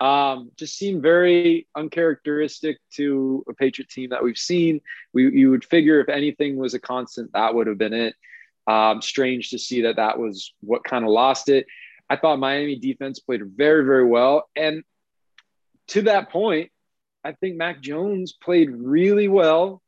Um, 0.00 0.52
just 0.56 0.78
seemed 0.78 1.02
very 1.02 1.66
uncharacteristic 1.76 2.78
to 2.94 3.44
a 3.48 3.54
Patriot 3.54 3.88
team 3.88 4.10
that 4.10 4.22
we've 4.22 4.38
seen. 4.38 4.80
We, 5.12 5.32
you 5.32 5.50
would 5.50 5.64
figure 5.64 6.00
if 6.00 6.08
anything 6.08 6.56
was 6.56 6.74
a 6.74 6.78
constant, 6.78 7.32
that 7.32 7.54
would 7.54 7.66
have 7.66 7.78
been 7.78 7.94
it. 7.94 8.14
Um, 8.68 9.00
strange 9.00 9.50
to 9.50 9.58
see 9.58 9.82
that 9.82 9.96
that 9.96 10.18
was 10.18 10.52
what 10.60 10.84
kind 10.84 11.02
of 11.02 11.10
lost 11.10 11.48
it. 11.48 11.66
I 12.10 12.16
thought 12.16 12.38
Miami 12.38 12.76
defense 12.76 13.18
played 13.18 13.42
very, 13.44 13.82
very 13.84 14.04
well. 14.04 14.48
And 14.54 14.84
to 15.88 16.02
that 16.02 16.30
point, 16.30 16.70
I 17.24 17.32
think 17.32 17.56
Mac 17.56 17.80
Jones 17.80 18.32
played 18.32 18.70
really 18.70 19.26
well 19.26 19.82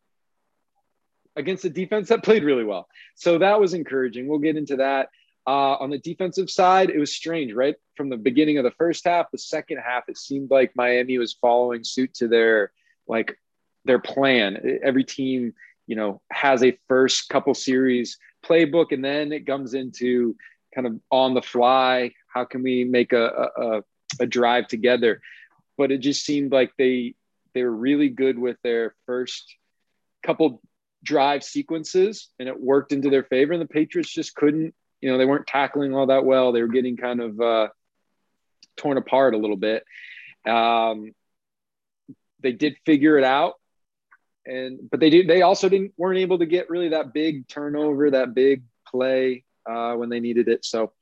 against 1.36 1.64
a 1.66 1.70
defense 1.70 2.08
that 2.08 2.24
played 2.24 2.42
really 2.42 2.64
well. 2.64 2.88
So 3.16 3.38
that 3.38 3.60
was 3.60 3.74
encouraging. 3.74 4.28
We'll 4.28 4.38
get 4.38 4.56
into 4.56 4.76
that. 4.76 5.10
Uh, 5.46 5.76
on 5.76 5.90
the 5.90 5.98
defensive 5.98 6.50
side, 6.50 6.90
it 6.90 6.98
was 6.98 7.14
strange, 7.14 7.52
right? 7.52 7.74
From 7.96 8.08
the 8.08 8.16
beginning 8.16 8.58
of 8.58 8.64
the 8.64 8.70
first 8.72 9.04
half, 9.04 9.30
the 9.30 9.38
second 9.38 9.78
half, 9.78 10.04
it 10.08 10.16
seemed 10.16 10.50
like 10.50 10.72
Miami 10.74 11.18
was 11.18 11.34
following 11.34 11.84
suit 11.84 12.14
to 12.14 12.28
their 12.28 12.72
like 13.06 13.38
their 13.84 13.98
plan. 13.98 14.78
Every 14.82 15.04
team, 15.04 15.54
you 15.86 15.96
know, 15.96 16.20
has 16.30 16.62
a 16.62 16.78
first 16.88 17.28
couple 17.28 17.54
series 17.54 18.18
playbook 18.44 18.92
and 18.92 19.04
then 19.04 19.32
it 19.32 19.46
comes 19.46 19.74
into 19.74 20.36
kind 20.74 20.86
of 20.86 21.00
on 21.10 21.34
the 21.34 21.42
fly 21.42 22.12
how 22.32 22.44
can 22.44 22.62
we 22.62 22.84
make 22.84 23.12
a, 23.12 23.48
a, 23.56 23.82
a 24.20 24.26
drive 24.26 24.68
together? 24.68 25.20
But 25.76 25.90
it 25.90 25.98
just 25.98 26.24
seemed 26.24 26.52
like 26.52 26.72
they 26.78 27.14
they 27.54 27.64
were 27.64 27.74
really 27.74 28.08
good 28.08 28.38
with 28.38 28.56
their 28.62 28.94
first 29.06 29.56
couple 30.22 30.62
drive 31.02 31.42
sequences 31.42 32.28
and 32.38 32.48
it 32.48 32.60
worked 32.60 32.92
into 32.92 33.10
their 33.10 33.24
favor 33.24 33.52
and 33.52 33.62
the 33.62 33.66
patriots 33.66 34.12
just 34.12 34.34
couldn't 34.36 34.74
you 35.00 35.10
know 35.10 35.18
they 35.18 35.24
weren't 35.24 35.46
tackling 35.46 35.94
all 35.94 36.06
that 36.06 36.24
well. 36.24 36.52
They 36.52 36.62
were 36.62 36.68
getting 36.68 36.96
kind 36.96 37.20
of 37.20 37.40
uh, 37.40 37.68
torn 38.76 38.98
apart 38.98 39.34
a 39.34 39.38
little 39.38 39.56
bit. 39.56 39.84
Um, 40.46 41.12
they 42.40 42.52
did 42.52 42.76
figure 42.86 43.18
it 43.18 43.24
out 43.24 43.54
and 44.50 44.90
but 44.90 45.00
they 45.00 45.10
did 45.10 45.28
they 45.28 45.42
also 45.42 45.68
didn't 45.68 45.92
weren't 45.96 46.18
able 46.18 46.38
to 46.38 46.46
get 46.46 46.68
really 46.70 46.88
that 46.88 47.12
big 47.12 47.46
turnover 47.48 48.10
that 48.10 48.34
big 48.34 48.62
play 48.86 49.44
uh, 49.70 49.94
when 49.94 50.08
they 50.08 50.20
needed 50.20 50.48
it. 50.48 50.64
So 50.64 50.92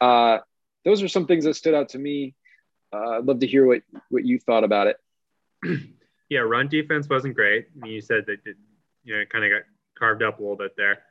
uh, 0.00 0.38
those 0.84 1.02
are 1.02 1.08
some 1.08 1.26
things 1.26 1.44
that 1.44 1.54
stood 1.54 1.74
out 1.74 1.90
to 1.90 1.98
me. 1.98 2.34
Uh, 2.92 3.18
i'd 3.18 3.24
love 3.24 3.40
to 3.40 3.46
hear 3.46 3.66
what 3.66 3.82
what 4.10 4.24
you 4.24 4.38
thought 4.38 4.64
about 4.64 4.86
it. 4.88 4.96
Yeah 6.28 6.40
run 6.40 6.66
defense 6.66 7.08
wasn't 7.08 7.36
great. 7.36 7.66
I 7.76 7.84
mean, 7.84 7.92
you 7.92 8.00
said 8.00 8.24
that 8.26 8.40
it, 8.44 8.56
you 9.04 9.14
know 9.14 9.20
it 9.20 9.30
kind 9.30 9.44
of 9.44 9.50
got 9.52 9.62
carved 9.96 10.24
up 10.24 10.40
a 10.40 10.42
little 10.42 10.56
bit 10.56 10.72
there. 10.76 11.04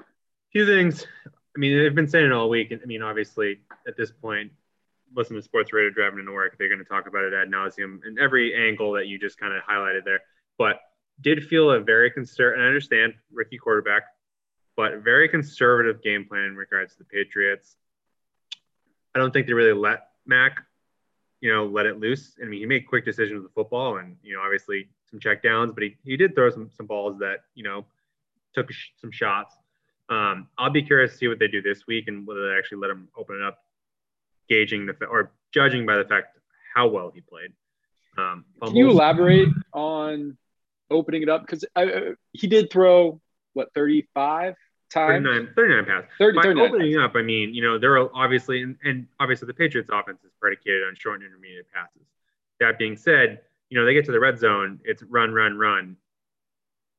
A 0.00 0.04
few 0.52 0.64
things 0.64 1.06
i 1.26 1.58
mean 1.58 1.76
they've 1.76 1.94
been 1.94 2.08
saying 2.08 2.24
it 2.24 2.32
all 2.32 2.48
week 2.48 2.72
i 2.72 2.86
mean 2.86 3.02
obviously 3.02 3.60
at 3.86 3.94
this 3.94 4.10
point 4.10 4.50
listen 5.14 5.34
to 5.34 5.40
the 5.40 5.44
Sports 5.44 5.72
Radio 5.72 5.90
driving 5.90 6.18
into 6.20 6.32
work, 6.32 6.56
they're 6.58 6.68
going 6.68 6.78
to 6.78 6.84
talk 6.84 7.06
about 7.06 7.24
it 7.24 7.32
ad 7.34 7.50
nauseum 7.50 8.00
in 8.06 8.18
every 8.18 8.54
angle 8.68 8.92
that 8.92 9.06
you 9.06 9.18
just 9.18 9.38
kind 9.38 9.52
of 9.52 9.62
highlighted 9.62 10.04
there. 10.04 10.20
But 10.58 10.80
did 11.20 11.46
feel 11.46 11.70
a 11.70 11.80
very 11.80 12.10
conservative, 12.10 12.58
and 12.58 12.64
I 12.64 12.66
understand 12.66 13.14
rookie 13.32 13.58
quarterback, 13.58 14.02
but 14.76 14.98
very 14.98 15.28
conservative 15.28 16.02
game 16.02 16.24
plan 16.24 16.44
in 16.44 16.56
regards 16.56 16.92
to 16.92 16.98
the 16.98 17.04
Patriots. 17.04 17.76
I 19.14 19.18
don't 19.18 19.32
think 19.32 19.46
they 19.46 19.52
really 19.52 19.78
let 19.78 20.08
Mac, 20.26 20.58
you 21.40 21.52
know, 21.52 21.66
let 21.66 21.86
it 21.86 22.00
loose. 22.00 22.36
I 22.42 22.46
mean, 22.46 22.60
he 22.60 22.66
made 22.66 22.88
quick 22.88 23.04
decisions 23.04 23.42
with 23.42 23.50
the 23.50 23.54
football, 23.54 23.98
and 23.98 24.16
you 24.22 24.34
know, 24.34 24.42
obviously 24.42 24.88
some 25.10 25.20
check 25.20 25.42
downs, 25.42 25.72
but 25.74 25.84
he, 25.84 25.96
he 26.04 26.16
did 26.16 26.34
throw 26.34 26.50
some 26.50 26.70
some 26.76 26.86
balls 26.86 27.18
that 27.20 27.44
you 27.54 27.62
know 27.62 27.84
took 28.54 28.68
some 29.00 29.12
shots. 29.12 29.54
Um, 30.08 30.48
I'll 30.58 30.70
be 30.70 30.82
curious 30.82 31.12
to 31.12 31.18
see 31.18 31.28
what 31.28 31.38
they 31.38 31.48
do 31.48 31.62
this 31.62 31.86
week 31.86 32.08
and 32.08 32.26
whether 32.26 32.48
they 32.48 32.58
actually 32.58 32.78
let 32.78 32.90
him 32.90 33.08
open 33.16 33.36
it 33.36 33.42
up, 33.42 33.58
gauging 34.48 34.86
the 34.86 35.06
or 35.06 35.32
judging 35.52 35.86
by 35.86 35.96
the 35.96 36.04
fact 36.04 36.36
how 36.74 36.88
well 36.88 37.10
he 37.14 37.20
played. 37.20 37.52
Um, 38.18 38.44
Can 38.62 38.76
you 38.76 38.90
elaborate 38.90 39.48
on 39.72 40.36
opening 40.90 41.22
it 41.22 41.28
up 41.28 41.42
because 41.42 41.64
he 42.32 42.46
did 42.46 42.70
throw 42.70 43.20
what 43.52 43.72
35 43.74 44.54
times? 44.90 45.24
39, 45.24 45.52
39 45.54 45.84
passes. 45.84 46.10
30, 46.18 46.38
39 46.42 46.66
opening 46.66 46.98
up 46.98 47.12
i 47.14 47.22
mean 47.22 47.54
you 47.54 47.62
know 47.62 47.78
there 47.78 47.96
are 47.98 48.10
obviously 48.14 48.62
and, 48.62 48.76
and 48.84 49.06
obviously 49.20 49.46
the 49.46 49.54
patriots 49.54 49.90
offense 49.92 50.18
is 50.24 50.30
predicated 50.40 50.82
on 50.86 50.94
short 50.96 51.20
and 51.20 51.26
intermediate 51.26 51.66
passes. 51.72 52.06
That 52.60 52.78
being 52.78 52.96
said 52.96 53.40
you 53.70 53.78
know 53.78 53.84
they 53.84 53.94
get 53.94 54.04
to 54.06 54.12
the 54.12 54.20
red 54.20 54.38
zone 54.38 54.80
it's 54.84 55.02
run 55.02 55.32
run 55.32 55.56
run. 55.56 55.96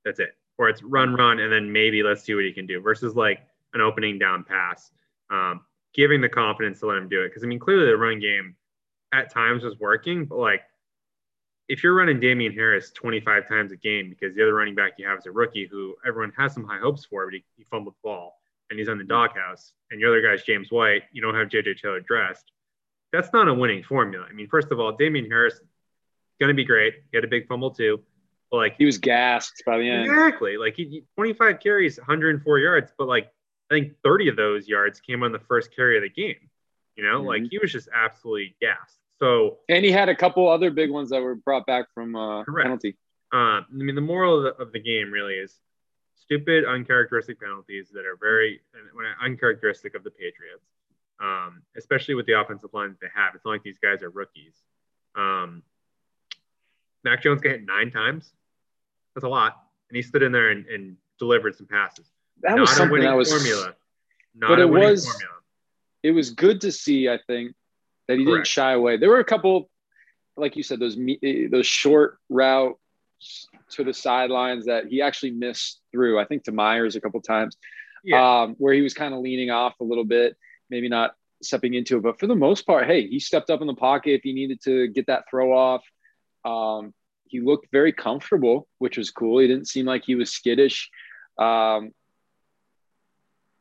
That's 0.03 0.19
it. 0.19 0.35
Or 0.57 0.69
it's 0.69 0.83
run 0.83 1.13
run 1.13 1.39
and 1.39 1.51
then 1.51 1.71
maybe 1.71 2.03
let's 2.03 2.23
see 2.23 2.35
what 2.35 2.45
he 2.45 2.51
can 2.51 2.65
do 2.65 2.79
versus 2.79 3.15
like 3.15 3.39
an 3.73 3.81
opening 3.81 4.19
down 4.19 4.43
pass 4.43 4.91
um, 5.29 5.61
giving 5.93 6.21
the 6.21 6.29
confidence 6.29 6.79
to 6.81 6.87
let 6.87 6.97
him 6.97 7.09
do 7.09 7.21
it. 7.21 7.29
Because 7.29 7.43
i 7.43 7.47
mean 7.47 7.59
clearly 7.59 7.85
the 7.85 7.97
run 7.97 8.19
game 8.19 8.55
at 9.13 9.31
times 9.31 9.63
was 9.63 9.79
working 9.79 10.25
but 10.25 10.37
like 10.37 10.61
if 11.67 11.83
you're 11.83 11.95
running 11.95 12.19
Damien 12.19 12.53
Harris 12.53 12.91
25 12.91 13.47
times 13.47 13.71
a 13.71 13.75
game 13.75 14.09
because 14.09 14.35
the 14.35 14.43
other 14.43 14.53
running 14.53 14.75
back 14.75 14.93
you 14.97 15.07
have 15.07 15.17
is 15.17 15.25
a 15.25 15.31
rookie 15.31 15.67
who 15.69 15.95
everyone 16.05 16.31
has 16.37 16.53
some 16.53 16.63
high 16.63 16.79
hopes 16.79 17.05
for, 17.05 17.25
but 17.25 17.33
he, 17.33 17.43
he 17.57 17.63
fumbled 17.63 17.95
the 17.95 18.07
ball 18.07 18.39
and 18.69 18.79
he's 18.79 18.89
on 18.89 18.97
the 18.97 19.03
doghouse, 19.03 19.73
and 19.91 19.99
your 19.99 20.09
other 20.09 20.21
guy's 20.21 20.43
James 20.43 20.71
White, 20.71 21.03
you 21.11 21.21
don't 21.21 21.35
have 21.35 21.49
JJ 21.49 21.79
Taylor 21.79 21.99
dressed. 21.99 22.51
That's 23.11 23.31
not 23.31 23.47
a 23.47 23.53
winning 23.53 23.83
formula. 23.83 24.25
I 24.27 24.33
mean, 24.33 24.47
first 24.47 24.71
of 24.71 24.79
all, 24.79 24.91
Damien 24.91 25.29
Harris 25.29 25.53
is 25.53 25.61
going 26.39 26.49
to 26.49 26.55
be 26.55 26.65
great. 26.65 26.95
He 27.11 27.17
had 27.17 27.23
a 27.23 27.27
big 27.27 27.47
fumble 27.47 27.71
too. 27.71 28.01
But 28.49 28.57
like 28.57 28.75
he 28.77 28.85
was 28.85 28.97
gassed 28.97 29.63
by 29.65 29.77
the 29.77 29.89
end. 29.89 30.05
Exactly. 30.05 30.57
Like 30.57 30.75
he, 30.75 31.03
25 31.15 31.59
carries, 31.59 31.97
104 31.97 32.59
yards, 32.59 32.91
but 32.97 33.07
like 33.07 33.31
I 33.69 33.75
think 33.75 33.93
30 34.03 34.29
of 34.29 34.35
those 34.35 34.67
yards 34.67 34.99
came 34.99 35.23
on 35.23 35.31
the 35.31 35.39
first 35.39 35.75
carry 35.75 35.97
of 35.97 36.03
the 36.03 36.09
game. 36.09 36.49
You 36.95 37.03
know, 37.03 37.19
mm-hmm. 37.19 37.27
like 37.27 37.43
he 37.49 37.57
was 37.59 37.71
just 37.71 37.89
absolutely 37.93 38.55
gassed. 38.61 38.97
So 39.19 39.59
and 39.69 39.85
he 39.85 39.91
had 39.91 40.09
a 40.09 40.15
couple 40.15 40.49
other 40.49 40.71
big 40.71 40.91
ones 40.91 41.09
that 41.09 41.21
were 41.21 41.35
brought 41.35 41.65
back 41.65 41.85
from 41.93 42.15
uh, 42.15 42.43
penalty. 42.43 42.97
Uh, 43.33 43.61
I 43.61 43.63
mean, 43.71 43.95
the 43.95 44.01
moral 44.01 44.37
of 44.37 44.43
the, 44.43 44.63
of 44.63 44.71
the, 44.71 44.79
game 44.79 45.11
really 45.11 45.33
is 45.35 45.59
stupid, 46.15 46.65
uncharacteristic 46.65 47.39
penalties 47.39 47.89
that 47.93 48.05
are 48.05 48.17
very 48.19 48.61
uncharacteristic 49.21 49.95
of 49.95 50.03
the 50.03 50.11
Patriots, 50.11 50.65
um, 51.21 51.63
especially 51.75 52.15
with 52.15 52.25
the 52.27 52.39
offensive 52.39 52.69
line 52.73 52.89
that 52.89 52.99
they 53.01 53.07
have. 53.15 53.35
It's 53.35 53.43
not 53.43 53.51
like 53.51 53.63
these 53.63 53.79
guys 53.79 54.03
are 54.03 54.09
rookies. 54.09 54.53
Um, 55.15 55.63
Mac 57.03 57.21
Jones 57.23 57.41
got 57.41 57.49
hit 57.51 57.65
nine 57.65 57.91
times. 57.91 58.31
That's 59.13 59.25
a 59.25 59.29
lot, 59.29 59.63
and 59.89 59.95
he 59.95 60.01
stood 60.01 60.23
in 60.23 60.31
there 60.31 60.49
and, 60.49 60.65
and 60.67 60.97
delivered 61.19 61.55
some 61.55 61.67
passes. 61.67 62.11
That 62.41 62.51
not 62.51 62.61
was 62.61 62.71
something 62.71 63.01
that 63.01 63.15
was 63.15 63.31
formula. 63.31 63.75
Not 64.35 64.49
but 64.49 64.59
it 64.59 64.69
was 64.69 65.05
formula. 65.05 65.35
it 66.03 66.11
was 66.11 66.31
good 66.31 66.61
to 66.61 66.71
see. 66.71 67.09
I 67.09 67.19
think 67.27 67.55
that 68.07 68.17
he 68.17 68.25
Correct. 68.25 68.37
didn't 68.37 68.47
shy 68.47 68.73
away. 68.73 68.97
There 68.97 69.09
were 69.09 69.19
a 69.19 69.25
couple, 69.25 69.69
like 70.37 70.55
you 70.55 70.63
said, 70.63 70.79
those 70.79 70.97
eh, 71.23 71.47
those 71.49 71.67
short 71.67 72.17
route 72.29 72.77
to 73.71 73.83
the 73.83 73.93
sidelines 73.93 74.65
that 74.65 74.87
he 74.87 75.01
actually 75.01 75.31
missed 75.31 75.81
through. 75.91 76.19
I 76.19 76.25
think 76.25 76.43
to 76.43 76.51
Meyers 76.51 76.95
a 76.95 77.01
couple 77.01 77.21
times, 77.21 77.57
yeah. 78.03 78.41
um, 78.41 78.55
where 78.57 78.73
he 78.73 78.81
was 78.81 78.93
kind 78.93 79.13
of 79.13 79.21
leaning 79.21 79.49
off 79.49 79.79
a 79.79 79.83
little 79.83 80.05
bit, 80.05 80.35
maybe 80.69 80.89
not 80.89 81.15
stepping 81.41 81.73
into 81.73 81.97
it. 81.97 82.03
But 82.03 82.19
for 82.19 82.27
the 82.27 82.35
most 82.35 82.65
part, 82.65 82.87
hey, 82.87 83.07
he 83.07 83.19
stepped 83.19 83.49
up 83.49 83.61
in 83.61 83.67
the 83.67 83.75
pocket 83.75 84.13
if 84.13 84.21
he 84.23 84.33
needed 84.33 84.61
to 84.63 84.87
get 84.87 85.07
that 85.07 85.25
throw 85.29 85.53
off. 85.53 85.83
Um, 86.43 86.93
he 87.27 87.41
looked 87.41 87.67
very 87.71 87.91
comfortable, 87.91 88.67
which 88.77 88.97
was 88.97 89.11
cool. 89.11 89.39
He 89.39 89.47
didn't 89.47 89.67
seem 89.67 89.85
like 89.85 90.03
he 90.05 90.15
was 90.15 90.31
skittish. 90.31 90.89
Um, 91.37 91.91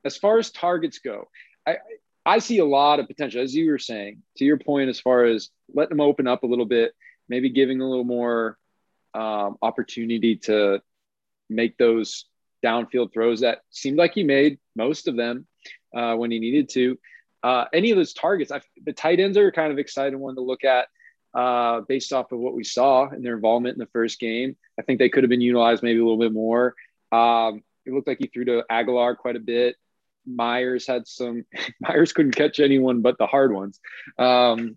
as 0.04 0.16
far 0.16 0.38
as 0.38 0.50
targets 0.50 0.98
go, 0.98 1.28
I, 1.66 1.78
I 2.26 2.38
see 2.38 2.58
a 2.58 2.64
lot 2.64 3.00
of 3.00 3.06
potential, 3.06 3.42
as 3.42 3.54
you 3.54 3.70
were 3.70 3.78
saying, 3.78 4.22
to 4.38 4.44
your 4.44 4.58
point, 4.58 4.88
as 4.88 5.00
far 5.00 5.24
as 5.24 5.50
letting 5.72 5.96
them 5.96 6.00
open 6.00 6.26
up 6.26 6.42
a 6.42 6.46
little 6.46 6.64
bit, 6.64 6.92
maybe 7.28 7.50
giving 7.50 7.80
a 7.80 7.88
little 7.88 8.04
more 8.04 8.58
um, 9.14 9.56
opportunity 9.62 10.37
to 10.37 10.80
make 11.50 11.76
those 11.76 12.24
downfield 12.64 13.12
throws 13.12 13.40
that 13.40 13.60
seemed 13.70 13.98
like 13.98 14.14
he 14.14 14.22
made 14.22 14.58
most 14.74 15.06
of 15.06 15.16
them 15.16 15.46
uh, 15.94 16.14
when 16.14 16.30
he 16.30 16.38
needed 16.38 16.68
to. 16.70 16.98
Uh, 17.42 17.66
any 17.74 17.90
of 17.90 17.96
those 17.96 18.14
targets, 18.14 18.50
I, 18.50 18.62
the 18.84 18.94
tight 18.94 19.20
ends 19.20 19.37
are 19.37 19.52
kind 19.52 19.70
of 19.70 19.78
exciting 19.78 20.18
one 20.18 20.34
to 20.37 20.40
look 20.40 20.64
at 20.64 20.88
uh, 21.34 21.82
based 21.82 22.12
off 22.12 22.32
of 22.32 22.38
what 22.38 22.54
we 22.54 22.64
saw 22.64 23.10
in 23.10 23.22
their 23.22 23.34
involvement 23.34 23.74
in 23.74 23.80
the 23.80 23.90
first 23.92 24.18
game. 24.18 24.56
I 24.78 24.82
think 24.82 24.98
they 24.98 25.10
could 25.10 25.24
have 25.24 25.30
been 25.30 25.42
utilized 25.42 25.82
maybe 25.82 25.98
a 25.98 26.02
little 26.02 26.18
bit 26.18 26.32
more. 26.32 26.74
Um, 27.12 27.62
it 27.84 27.92
looked 27.92 28.08
like 28.08 28.18
he 28.18 28.28
threw 28.28 28.46
to 28.46 28.64
Agholor 28.70 29.16
quite 29.16 29.37
a 29.37 29.40
bit. 29.40 29.76
Meyers 30.26 30.87
had 30.87 31.06
some. 31.06 31.44
Meyers 31.80 32.12
couldn't 32.12 32.37
catch 32.37 32.60
anyone 32.60 33.02
but 33.02 33.18
the 33.18 33.26
hard 33.26 33.52
ones. 33.52 33.80
Um, 34.18 34.76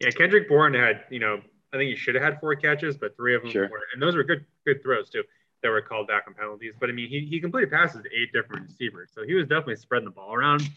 yeah, 0.00 0.10
Kendrick 0.10 0.48
Bourne 0.48 0.74
had, 0.74 1.04
you 1.10 1.20
know, 1.20 1.40
I 1.72 1.76
think 1.76 1.90
he 1.90 1.96
should 1.96 2.14
have 2.14 2.24
had 2.24 2.40
four 2.40 2.54
catches, 2.56 2.96
but 2.96 3.16
three 3.16 3.34
of 3.34 3.42
them 3.42 3.50
sure. 3.50 3.68
were, 3.68 3.80
and 3.92 4.02
those 4.02 4.14
were 4.16 4.24
good, 4.24 4.44
good 4.66 4.82
throws 4.82 5.10
too. 5.10 5.22
That 5.62 5.70
were 5.70 5.80
called 5.80 6.08
back 6.08 6.24
on 6.26 6.34
penalties. 6.34 6.74
But 6.78 6.90
I 6.90 6.92
mean, 6.92 7.08
he, 7.08 7.26
he 7.30 7.40
completed 7.40 7.70
passes 7.70 8.02
to 8.02 8.08
eight 8.14 8.32
different 8.34 8.66
receivers, 8.66 9.10
so 9.14 9.24
he 9.24 9.32
was 9.32 9.44
definitely 9.46 9.76
spreading 9.76 10.04
the 10.04 10.10
ball 10.10 10.34
around. 10.34 10.68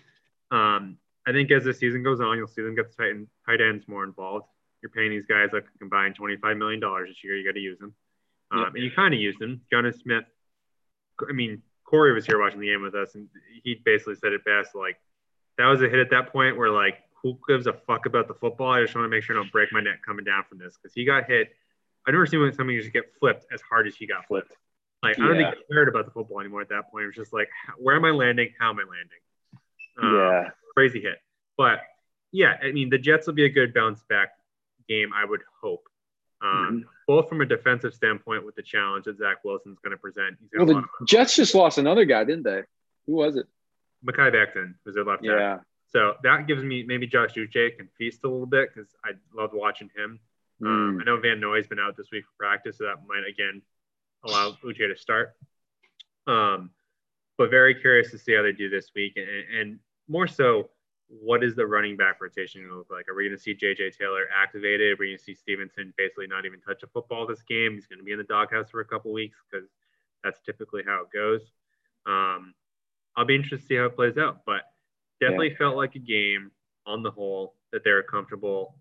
Um, 0.49 0.97
I 1.27 1.33
think 1.33 1.51
as 1.51 1.65
the 1.65 1.73
season 1.73 2.03
goes 2.03 2.21
on, 2.21 2.37
you'll 2.37 2.47
see 2.47 2.61
them 2.61 2.73
get 2.73 2.95
the 2.95 3.03
tight, 3.03 3.15
tight 3.45 3.59
ends 3.59 3.85
more 3.87 4.05
involved. 4.05 4.45
You're 4.81 4.89
paying 4.89 5.11
these 5.11 5.25
guys 5.25 5.49
like 5.51 5.65
a 5.75 5.77
combined 5.77 6.17
$25 6.17 6.57
million 6.57 6.79
this 7.05 7.21
year. 7.21 7.35
You 7.35 7.45
got 7.45 7.55
to 7.55 7.59
use 7.59 7.77
them. 7.79 7.93
Um, 8.51 8.59
yep. 8.59 8.75
And 8.75 8.83
you 8.83 8.91
kind 8.95 9.13
of 9.13 9.19
use 9.19 9.35
them. 9.37 9.59
Jonnu 9.71 9.93
Smith, 10.01 10.23
I 11.27 11.33
mean, 11.33 11.61
Corey 11.87 12.13
was 12.13 12.25
here 12.25 12.39
watching 12.39 12.59
the 12.59 12.67
game 12.67 12.83
with 12.83 12.93
us, 12.95 13.15
and 13.15 13.29
he 13.63 13.81
basically 13.83 14.15
said 14.15 14.33
it 14.33 14.43
best. 14.45 14.75
Like 14.75 14.99
that 15.57 15.67
was 15.67 15.81
a 15.81 15.89
hit 15.89 15.99
at 15.99 16.09
that 16.11 16.31
point 16.31 16.57
where 16.57 16.69
like 16.69 17.01
who 17.23 17.39
gives 17.47 17.65
a 17.65 17.73
fuck 17.73 18.05
about 18.05 18.27
the 18.27 18.33
football? 18.33 18.71
I 18.71 18.81
just 18.81 18.93
want 18.93 19.05
to 19.05 19.09
make 19.09 19.23
sure 19.23 19.35
I 19.35 19.41
don't 19.41 19.51
break 19.51 19.71
my 19.71 19.81
neck 19.81 20.01
coming 20.05 20.25
down 20.25 20.43
from 20.47 20.59
this 20.59 20.77
because 20.77 20.93
he 20.93 21.05
got 21.05 21.25
hit. 21.25 21.49
I've 22.05 22.13
never 22.13 22.25
seen 22.25 22.39
somebody 22.53 22.79
just 22.79 22.93
get 22.93 23.05
flipped 23.19 23.45
as 23.51 23.61
hard 23.61 23.87
as 23.87 23.95
he 23.95 24.05
got 24.05 24.27
flipped. 24.27 24.53
Like 25.01 25.17
I 25.19 25.27
don't 25.27 25.37
think 25.37 25.55
he 25.55 25.73
cared 25.73 25.87
about 25.87 26.05
the 26.05 26.11
football 26.11 26.39
anymore 26.39 26.61
at 26.61 26.69
that 26.69 26.91
point. 26.91 27.03
It 27.03 27.07
was 27.07 27.15
just 27.15 27.33
like, 27.33 27.47
where 27.77 27.95
am 27.95 28.03
I 28.05 28.11
landing? 28.11 28.49
How 28.59 28.69
am 28.69 28.79
I 28.79 28.83
landing? 28.83 29.19
Um, 30.01 30.15
yeah, 30.15 30.49
crazy 30.75 31.01
hit. 31.01 31.17
But 31.57 31.79
yeah, 32.31 32.55
I 32.61 32.71
mean 32.71 32.89
the 32.89 32.97
Jets 32.97 33.27
will 33.27 33.33
be 33.33 33.45
a 33.45 33.49
good 33.49 33.73
bounce 33.73 34.03
back 34.09 34.29
game. 34.89 35.11
I 35.15 35.23
would 35.23 35.41
hope. 35.61 35.87
Um, 36.41 36.49
mm-hmm. 36.49 36.79
Both 37.07 37.29
from 37.29 37.41
a 37.41 37.45
defensive 37.45 37.93
standpoint 37.93 38.45
with 38.45 38.55
the 38.55 38.61
challenge 38.61 39.05
that 39.05 39.17
Zach 39.17 39.43
Wilson's 39.43 39.79
going 39.79 39.91
to 39.91 39.97
present. 39.97 40.37
well, 40.55 40.65
the 40.65 40.83
Jets 41.05 41.35
just 41.35 41.55
lost 41.55 41.77
another 41.77 42.05
guy, 42.05 42.23
didn't 42.23 42.43
they? 42.43 42.61
Who 43.07 43.13
was 43.13 43.37
it? 43.37 43.47
Mekhi 44.05 44.31
Becton 44.31 44.75
was 44.85 44.95
their 44.95 45.03
left 45.03 45.23
Yeah. 45.23 45.35
Tackle. 45.35 45.63
So 45.89 46.13
that 46.23 46.47
gives 46.47 46.63
me 46.63 46.83
maybe 46.83 47.07
Josh 47.07 47.33
Uche 47.33 47.77
can 47.77 47.87
feast 47.97 48.23
a 48.23 48.27
little 48.27 48.45
bit 48.45 48.69
because 48.73 48.89
I 49.05 49.11
love 49.33 49.51
watching 49.53 49.89
him. 49.95 50.19
Mm. 50.61 50.67
Um, 50.67 50.99
I 51.01 51.05
know 51.05 51.19
Van 51.19 51.39
Noy's 51.39 51.67
been 51.67 51.79
out 51.79 51.95
this 51.95 52.07
week 52.11 52.25
for 52.25 52.45
practice, 52.45 52.77
so 52.77 52.85
that 52.85 53.07
might 53.07 53.23
again 53.27 53.61
allow 54.25 54.51
Uche 54.63 54.77
to 54.77 54.97
start. 54.97 55.35
Um, 56.27 56.71
but 57.37 57.49
very 57.49 57.75
curious 57.75 58.11
to 58.11 58.17
see 58.17 58.35
how 58.35 58.41
they 58.41 58.51
do 58.51 58.69
this 58.69 58.91
week, 58.95 59.13
and, 59.15 59.59
and 59.59 59.79
more 60.09 60.27
so, 60.27 60.69
what 61.09 61.43
is 61.43 61.55
the 61.55 61.65
running 61.65 61.95
back 61.95 62.21
rotation 62.21 62.61
going 62.61 62.71
to 62.71 62.77
look 62.77 62.91
like? 62.91 63.07
Are 63.07 63.15
we 63.15 63.25
going 63.25 63.37
to 63.37 63.41
see 63.41 63.55
JJ 63.55 63.97
Taylor 63.97 64.25
activated? 64.35 64.93
Are 64.93 64.95
we 64.99 65.07
going 65.07 65.17
to 65.17 65.23
see 65.23 65.33
Stevenson 65.33 65.93
basically 65.97 66.27
not 66.27 66.45
even 66.45 66.59
touch 66.59 66.83
a 66.83 66.87
football 66.87 67.25
this 67.25 67.41
game? 67.43 67.73
He's 67.73 67.87
going 67.87 67.99
to 67.99 68.05
be 68.05 68.11
in 68.11 68.17
the 68.17 68.25
doghouse 68.25 68.69
for 68.69 68.81
a 68.81 68.85
couple 68.85 69.13
weeks 69.13 69.37
because 69.49 69.69
that's 70.23 70.41
typically 70.41 70.83
how 70.85 71.03
it 71.03 71.11
goes. 71.13 71.41
Um, 72.05 72.53
I'll 73.15 73.25
be 73.25 73.35
interested 73.35 73.61
to 73.61 73.65
see 73.65 73.75
how 73.75 73.85
it 73.85 73.95
plays 73.95 74.17
out, 74.17 74.41
but 74.45 74.61
definitely 75.21 75.51
yeah. 75.51 75.57
felt 75.57 75.77
like 75.77 75.95
a 75.95 75.99
game 75.99 76.51
on 76.85 77.03
the 77.03 77.11
whole 77.11 77.55
that 77.71 77.83
they 77.83 77.91
were 77.91 78.03
comfortable 78.03 78.75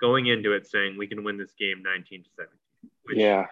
going 0.00 0.26
into 0.26 0.52
it 0.52 0.66
saying 0.66 0.96
we 0.96 1.06
can 1.06 1.24
win 1.24 1.36
this 1.36 1.54
game 1.58 1.82
19 1.82 2.24
to 2.24 2.30
17. 2.36 3.20
yeah. 3.20 3.46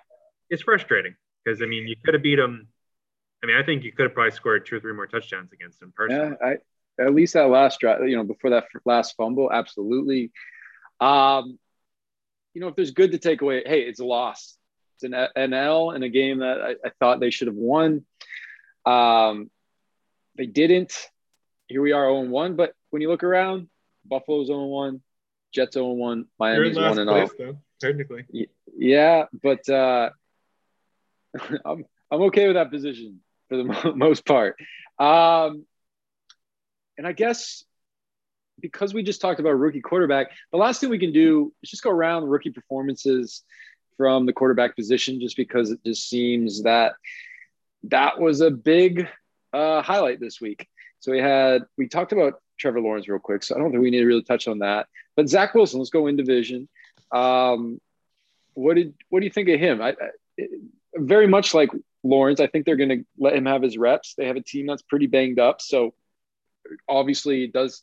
It's 0.51 0.63
frustrating 0.63 1.15
because, 1.45 1.63
I 1.63 1.67
mean, 1.67 1.89
you 1.89 1.97
could 2.05 2.15
have 2.15 2.23
beat 2.23 2.37
them. 2.37 2.69
I 3.43 3.47
mean, 3.47 3.57
I 3.57 3.63
think 3.63 3.85
you 3.85 3.93
could 3.93 4.05
have 4.05 4.15
probably 4.15 4.33
scored 4.33 4.67
two 4.67 4.77
or 4.77 4.81
three 4.81 4.93
more 4.93 5.07
touchdowns 5.07 5.53
against 5.53 5.81
them 5.81 5.93
personally. 5.97 6.37
Yeah, 6.41 6.47
I, 6.47 6.57
at 7.01 7.15
least 7.15 7.35
that 7.35 7.49
last 7.49 7.81
drive, 7.81 8.09
you 8.09 8.17
know, 8.17 8.25
before 8.25 8.51
that 8.51 8.65
last 8.85 9.15
fumble, 9.17 9.51
absolutely. 9.53 10.31
Um, 11.01 11.59
you 12.55 12.61
know, 12.61 12.69
if 12.69 12.77
there's 12.77 12.91
good 12.91 13.13
to 13.13 13.19
take 13.19 13.43
away, 13.43 13.63
hey, 13.65 13.83
it's 13.83 14.01
a 14.01 14.05
loss. 14.05 14.57
It's 14.97 15.05
an, 15.05 15.15
an 15.35 15.53
L 15.53 15.93
in 15.93 16.03
a 16.03 16.09
game 16.09 16.39
that 16.39 16.61
I, 16.61 16.71
I 16.85 16.93
thought 16.99 17.21
they 17.21 17.31
should 17.31 17.49
have 17.49 17.57
won. 17.57 18.05
Um, 18.85 19.51
they 20.37 20.47
didn't. 20.47 20.93
Here 21.67 21.81
we 21.81 21.93
are 21.93 22.05
0 22.05 22.29
1. 22.29 22.57
But 22.57 22.75
when 22.91 23.03
you 23.03 23.09
look 23.09 23.25
around, 23.25 23.69
Buffalo's 24.05 24.49
0 24.49 24.67
1, 24.67 25.03
Jets 25.53 25.75
0 25.75 25.93
1, 25.93 26.27
Miami's 26.39 26.77
1 26.77 26.99
and 26.99 27.09
0. 27.37 27.59
Technically. 27.81 28.27
Yeah, 28.77 29.25
but 29.43 29.69
uh, 29.69 30.11
I'm, 31.65 31.85
I'm 32.11 32.23
okay 32.23 32.47
with 32.47 32.57
that 32.57 32.71
position 32.71 33.21
for 33.49 33.57
the 33.57 33.93
most 33.97 34.27
part. 34.27 34.57
Um, 34.99 35.65
and 36.99 37.07
I 37.07 37.13
guess 37.13 37.65
because 38.61 38.95
we 38.95 39.03
just 39.03 39.21
talked 39.21 39.41
about 39.41 39.59
rookie 39.59 39.81
quarterback, 39.81 40.31
the 40.53 40.59
last 40.59 40.81
thing 40.81 40.91
we 40.91 40.99
can 40.99 41.13
do 41.13 41.53
is 41.63 41.71
just 41.71 41.83
go 41.83 41.91
around 41.91 42.25
rookie 42.25 42.51
performances 42.51 43.43
from 43.97 44.27
the 44.27 44.33
quarterback 44.33 44.77
position, 44.77 45.21
just 45.21 45.37
because 45.37 45.71
it 45.71 45.81
just 45.85 46.09
seems 46.09 46.63
that 46.63 46.95
that 47.85 48.21
was 48.21 48.41
a 48.41 48.51
big 48.51 49.09
uh, 49.53 49.83
highlight 49.83 50.21
this 50.21 50.41
week. 50.41 50.69
So 51.01 51.13
we 51.13 51.19
had 51.19 51.63
we 51.77 51.89
talked 51.89 52.13
about 52.13 52.41
Trevor 52.59 52.81
Lawrence 52.81 53.09
real 53.09 53.19
quick, 53.19 53.43
so 53.43 53.55
I 53.55 53.59
don't 53.59 53.71
think 53.71 53.83
we 53.83 53.91
need 53.91 54.01
to 54.01 54.07
really 54.07 54.23
touch 54.23 54.49
on 54.49 54.61
that. 54.61 54.87
But 55.17 55.29
Zach 55.29 55.55
Wilson, 55.55 55.79
let's 55.79 55.91
go 55.91 56.07
in 56.07 56.17
division. 56.17 56.69
Um, 57.11 57.81
what 58.55 58.75
did 58.75 58.95
what 59.09 59.21
do 59.21 59.27
you 59.27 59.33
think 59.33 59.49
of 59.49 59.59
him? 59.59 59.83
I, 59.83 59.91
I 59.91 60.47
very 60.95 61.27
much 61.27 61.55
like 61.55 61.71
Lawrence. 62.03 62.41
I 62.41 62.47
think 62.47 62.67
they're 62.67 62.77
going 62.77 62.89
to 62.89 63.05
let 63.19 63.35
him 63.35 63.47
have 63.47 63.63
his 63.63 63.77
reps. 63.77 64.15
They 64.15 64.27
have 64.27 64.37
a 64.37 64.43
team 64.43 64.67
that's 64.67 64.83
pretty 64.83 65.07
banged 65.07 65.39
up, 65.39 65.61
so 65.61 65.95
obviously 66.89 67.45
it 67.45 67.53
does. 67.53 67.81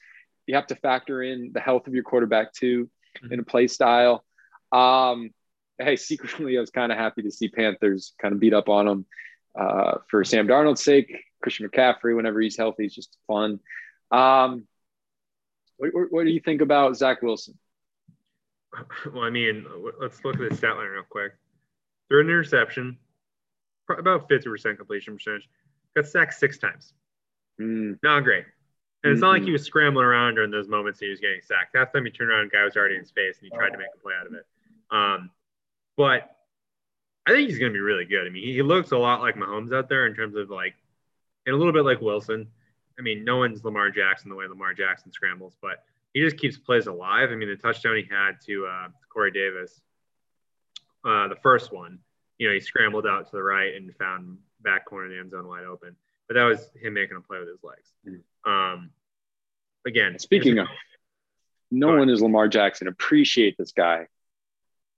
You 0.47 0.55
have 0.55 0.67
to 0.67 0.75
factor 0.75 1.21
in 1.21 1.51
the 1.53 1.59
health 1.59 1.87
of 1.87 1.93
your 1.93 2.03
quarterback 2.03 2.53
too, 2.53 2.89
mm-hmm. 3.17 3.33
in 3.33 3.39
a 3.39 3.43
play 3.43 3.67
style. 3.67 4.23
Um, 4.71 5.31
hey, 5.77 5.95
secretly, 5.95 6.57
I 6.57 6.59
was 6.61 6.71
kind 6.71 6.91
of 6.91 6.97
happy 6.97 7.23
to 7.23 7.31
see 7.31 7.49
Panthers 7.49 8.13
kind 8.21 8.33
of 8.33 8.39
beat 8.39 8.53
up 8.53 8.69
on 8.69 8.85
them 8.85 9.05
uh, 9.57 9.97
for 10.09 10.23
Sam 10.23 10.47
Darnold's 10.47 10.83
sake. 10.83 11.23
Christian 11.41 11.67
McCaffrey, 11.67 12.15
whenever 12.15 12.41
he's 12.41 12.57
healthy, 12.57 12.85
is 12.85 12.93
just 12.93 13.15
fun. 13.27 13.59
Um, 14.11 14.67
what, 15.77 15.91
what, 16.09 16.23
do 16.25 16.29
you 16.29 16.41
think 16.41 16.61
about 16.61 16.97
Zach 16.97 17.21
Wilson? 17.21 17.57
Well, 19.11 19.23
I 19.23 19.31
mean, 19.31 19.65
let's 19.99 20.23
look 20.23 20.39
at 20.39 20.47
the 20.47 20.55
stat 20.55 20.75
line 20.75 20.89
real 20.89 21.03
quick. 21.09 21.31
Threw 22.07 22.21
an 22.21 22.27
interception, 22.27 22.99
about 23.89 24.29
50% 24.29 24.77
completion 24.77 25.15
percentage. 25.15 25.49
Got 25.95 26.05
sacked 26.05 26.35
six 26.35 26.59
times. 26.59 26.93
Mm. 27.59 27.97
Not 28.03 28.23
great. 28.23 28.45
And 29.03 29.13
it's 29.13 29.21
not 29.21 29.31
like 29.31 29.43
he 29.43 29.51
was 29.51 29.63
scrambling 29.63 30.05
around 30.05 30.35
during 30.35 30.51
those 30.51 30.67
moments 30.67 30.99
he 30.99 31.09
was 31.09 31.19
getting 31.19 31.39
sacked. 31.41 31.73
That 31.73 31.93
time 31.93 32.03
he 32.03 32.11
turned 32.11 32.31
around, 32.31 32.51
guy 32.51 32.65
was 32.65 32.75
already 32.75 32.97
in 32.97 33.05
space, 33.05 33.37
and 33.39 33.49
he 33.49 33.57
tried 33.57 33.69
to 33.69 33.77
make 33.77 33.87
a 33.95 33.99
play 33.99 34.13
out 34.19 34.27
of 34.27 34.33
it. 34.33 34.45
Um, 34.91 35.29
but 35.95 36.35
I 37.25 37.31
think 37.31 37.49
he's 37.49 37.59
going 37.59 37.71
to 37.71 37.75
be 37.75 37.79
really 37.79 38.05
good. 38.05 38.27
I 38.27 38.29
mean, 38.29 38.43
he 38.43 38.61
looks 38.61 38.91
a 38.91 38.97
lot 38.97 39.21
like 39.21 39.35
Mahomes 39.35 39.73
out 39.73 39.87
there 39.87 40.05
in 40.05 40.15
terms 40.15 40.35
of 40.35 40.49
like, 40.49 40.75
and 41.45 41.55
a 41.55 41.57
little 41.57 41.73
bit 41.73 41.85
like 41.85 42.01
Wilson. 42.01 42.47
I 42.97 43.01
mean, 43.01 43.23
no 43.23 43.37
one's 43.37 43.63
Lamar 43.63 43.89
Jackson 43.89 44.29
the 44.29 44.35
way 44.35 44.45
Lamar 44.47 44.73
Jackson 44.73 45.11
scrambles, 45.13 45.55
but 45.61 45.83
he 46.13 46.21
just 46.21 46.37
keeps 46.37 46.57
plays 46.57 46.87
alive. 46.87 47.29
I 47.31 47.35
mean, 47.35 47.47
the 47.47 47.55
touchdown 47.55 47.95
he 47.95 48.05
had 48.09 48.41
to 48.47 48.65
uh, 48.65 48.87
Corey 49.13 49.31
Davis, 49.31 49.79
uh, 51.05 51.29
the 51.29 51.37
first 51.41 51.71
one, 51.71 51.99
you 52.37 52.47
know, 52.47 52.53
he 52.53 52.59
scrambled 52.59 53.05
out 53.07 53.25
to 53.29 53.31
the 53.31 53.43
right 53.43 53.73
and 53.75 53.95
found 53.95 54.37
back 54.61 54.85
corner 54.85 55.05
of 55.05 55.11
the 55.11 55.19
end 55.19 55.31
zone 55.31 55.47
wide 55.47 55.63
open. 55.63 55.95
But 56.29 56.35
that 56.35 56.45
was 56.45 56.69
him 56.79 56.93
making 56.93 57.17
a 57.17 57.21
play 57.21 57.39
with 57.39 57.49
his 57.49 57.63
legs. 57.63 57.89
Mm-hmm. 58.07 58.49
Um, 58.49 58.91
again, 59.85 60.17
speaking 60.19 60.59
of, 60.59 60.67
no 61.71 61.97
one 61.97 62.07
is 62.07 62.21
Lamar 62.21 62.47
Jackson. 62.47 62.87
Appreciate 62.87 63.57
this 63.57 63.71
guy. 63.71 64.07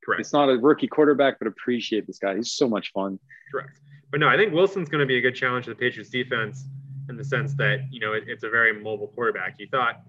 Correct. 0.04 0.20
It's 0.20 0.34
not 0.34 0.50
a 0.50 0.58
rookie 0.58 0.88
quarterback, 0.88 1.40
but 1.40 1.48
appreciate 1.48 2.06
this 2.06 2.20
guy. 2.20 2.36
He's 2.36 2.52
so 2.52 2.68
much 2.68 2.92
fun. 2.92 3.18
Correct. 3.52 3.80
But 4.12 4.20
no, 4.20 4.28
I 4.28 4.36
think 4.36 4.54
Wilson's 4.54 4.90
going 4.90 5.00
to 5.00 5.06
be 5.06 5.18
a 5.18 5.22
good 5.22 5.36
challenge 5.36 5.66
to 5.66 5.72
the 5.72 5.76
Patriots 5.76 6.10
defense 6.10 6.66
in 7.08 7.16
the 7.16 7.24
sense 7.24 7.54
that, 7.56 7.88
you 7.92 8.02
know, 8.02 8.14
it, 8.14 8.26
it's 8.28 8.44
a 8.44 8.50
very 8.50 8.74
mobile 8.74 9.08
quarterback. 9.08 9.56
You 9.58 9.68
thought 9.68 10.02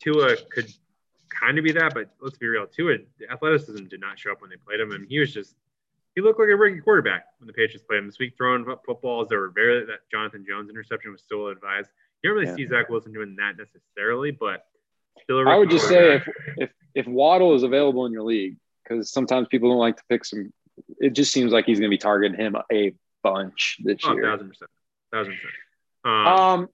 Tua 0.00 0.36
could 0.50 0.72
kind 1.28 1.58
of 1.58 1.64
be 1.64 1.72
that, 1.72 1.92
but 1.92 2.10
let's 2.20 2.38
be 2.38 2.46
real. 2.46 2.66
Tua, 2.66 2.98
the 3.18 3.28
athleticism 3.30 3.86
did 3.86 4.00
not 4.00 4.16
show 4.16 4.30
up 4.30 4.42
when 4.42 4.50
they 4.50 4.56
played 4.56 4.78
him. 4.78 4.92
And 4.92 5.08
he 5.08 5.18
was 5.18 5.34
just, 5.34 5.56
he 6.14 6.20
looked 6.20 6.38
like 6.38 6.48
a 6.48 6.56
rookie 6.56 6.80
quarterback 6.80 7.24
when 7.38 7.46
the 7.46 7.52
Patriots 7.52 7.84
played 7.88 7.98
him 7.98 8.06
this 8.06 8.18
week, 8.18 8.34
throwing 8.36 8.64
footballs 8.64 9.28
that 9.28 9.36
were 9.36 9.50
very, 9.50 9.84
that 9.86 10.00
Jonathan 10.10 10.44
Jones 10.46 10.68
interception 10.68 11.12
was 11.12 11.22
still 11.22 11.48
advised. 11.48 11.88
You 12.22 12.30
don't 12.30 12.38
really 12.38 12.50
yeah. 12.50 12.56
see 12.56 12.66
Zach 12.68 12.88
Wilson 12.88 13.12
doing 13.12 13.36
that 13.36 13.56
necessarily, 13.56 14.30
but 14.30 14.66
still 15.22 15.48
I 15.48 15.56
would 15.56 15.70
just 15.70 15.88
say 15.88 16.16
if, 16.16 16.28
if, 16.56 16.70
if 16.94 17.06
Waddle 17.06 17.54
is 17.54 17.62
available 17.62 18.06
in 18.06 18.12
your 18.12 18.22
league, 18.22 18.56
because 18.82 19.10
sometimes 19.10 19.48
people 19.48 19.70
don't 19.70 19.78
like 19.78 19.96
to 19.96 20.02
pick 20.08 20.24
some. 20.24 20.52
It 20.98 21.10
just 21.10 21.32
seems 21.32 21.52
like 21.52 21.66
he's 21.66 21.78
going 21.78 21.90
to 21.90 21.94
be 21.94 21.98
targeting 21.98 22.38
him 22.38 22.56
a 22.70 22.94
bunch 23.22 23.78
this 23.82 23.98
oh, 24.04 24.14
year. 24.14 24.24
Thousand 24.24 24.48
percent, 24.48 24.70
thousand 25.12 25.34
percent. 25.34 25.52
Um, 26.04 26.26
um, 26.26 26.68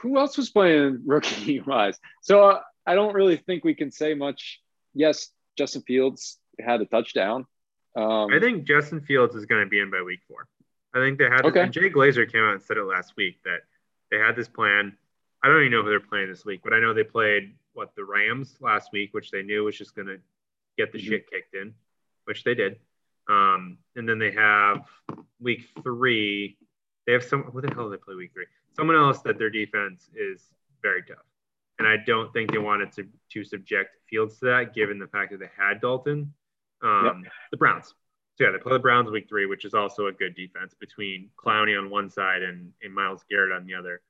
who 0.00 0.18
else 0.18 0.36
was 0.36 0.50
playing 0.50 1.02
rookie 1.06 1.60
wise? 1.60 1.98
So 2.22 2.50
uh, 2.50 2.60
I 2.86 2.94
don't 2.94 3.14
really 3.14 3.36
think 3.36 3.64
we 3.64 3.74
can 3.74 3.90
say 3.90 4.14
much. 4.14 4.60
Yes, 4.94 5.28
Justin 5.56 5.82
Fields 5.82 6.38
had 6.60 6.80
a 6.80 6.86
touchdown. 6.86 7.46
Um, 7.98 8.32
I 8.32 8.38
think 8.38 8.64
Justin 8.64 9.00
Fields 9.00 9.34
is 9.34 9.44
going 9.44 9.64
to 9.64 9.68
be 9.68 9.80
in 9.80 9.90
by 9.90 10.02
week 10.02 10.20
four. 10.28 10.46
I 10.94 11.00
think 11.00 11.18
they 11.18 11.24
had. 11.24 11.44
Okay. 11.44 11.62
And 11.62 11.72
Jay 11.72 11.90
Glazer 11.90 12.30
came 12.30 12.42
out 12.42 12.52
and 12.52 12.62
said 12.62 12.76
it 12.76 12.84
last 12.84 13.14
week 13.16 13.40
that 13.44 13.60
they 14.10 14.18
had 14.18 14.36
this 14.36 14.48
plan. 14.48 14.96
I 15.42 15.48
don't 15.48 15.60
even 15.60 15.72
know 15.72 15.82
who 15.82 15.90
they're 15.90 16.00
playing 16.00 16.28
this 16.28 16.44
week, 16.44 16.60
but 16.62 16.72
I 16.72 16.78
know 16.78 16.94
they 16.94 17.04
played 17.04 17.54
what 17.74 17.94
the 17.96 18.04
Rams 18.04 18.56
last 18.60 18.90
week, 18.92 19.12
which 19.12 19.30
they 19.30 19.42
knew 19.42 19.64
was 19.64 19.76
just 19.76 19.96
going 19.96 20.06
to 20.06 20.18
get 20.76 20.92
the 20.92 20.98
mm-hmm. 20.98 21.08
shit 21.08 21.30
kicked 21.30 21.54
in, 21.54 21.74
which 22.24 22.44
they 22.44 22.54
did. 22.54 22.76
Um, 23.28 23.78
and 23.96 24.08
then 24.08 24.18
they 24.18 24.30
have 24.32 24.86
week 25.40 25.68
three. 25.82 26.56
They 27.06 27.12
have 27.14 27.24
some. 27.24 27.42
What 27.50 27.66
the 27.66 27.74
hell 27.74 27.90
did 27.90 27.98
they 27.98 28.02
play 28.04 28.14
week 28.14 28.30
three? 28.32 28.46
Someone 28.76 28.96
else 28.96 29.22
that 29.22 29.38
their 29.38 29.50
defense 29.50 30.08
is 30.14 30.42
very 30.82 31.02
tough, 31.02 31.26
and 31.80 31.88
I 31.88 31.96
don't 32.06 32.32
think 32.32 32.52
they 32.52 32.58
wanted 32.58 32.92
to 32.92 33.08
to 33.32 33.44
subject 33.44 33.90
Fields 34.08 34.38
to 34.38 34.46
that, 34.46 34.72
given 34.72 35.00
the 35.00 35.08
fact 35.08 35.32
that 35.32 35.40
they 35.40 35.50
had 35.56 35.80
Dalton. 35.80 36.32
Um, 36.82 37.22
yep. 37.24 37.32
The 37.52 37.56
Browns. 37.56 37.94
So 38.36 38.44
yeah, 38.44 38.50
they 38.52 38.58
play 38.58 38.72
the 38.72 38.78
Browns 38.78 39.10
week 39.10 39.28
three, 39.28 39.46
which 39.46 39.64
is 39.64 39.74
also 39.74 40.06
a 40.06 40.12
good 40.12 40.36
defense 40.36 40.74
between 40.78 41.30
Clowney 41.36 41.76
on 41.76 41.90
one 41.90 42.08
side 42.08 42.42
and, 42.42 42.72
and 42.82 42.94
Myles 42.94 43.24
Garrett 43.28 43.52
on 43.52 43.66
the 43.66 43.74
other. 43.74 44.00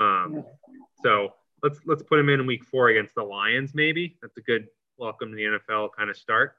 Um, 0.00 0.44
so 1.02 1.34
let's 1.62 1.78
let's 1.84 2.02
put 2.02 2.18
him 2.18 2.28
in 2.28 2.46
week 2.46 2.64
four 2.64 2.88
against 2.88 3.14
the 3.14 3.22
Lions. 3.22 3.74
Maybe 3.74 4.16
that's 4.22 4.36
a 4.38 4.40
good 4.40 4.68
welcome 4.96 5.30
to 5.30 5.36
the 5.36 5.42
NFL 5.42 5.90
kind 5.96 6.10
of 6.10 6.16
start. 6.16 6.56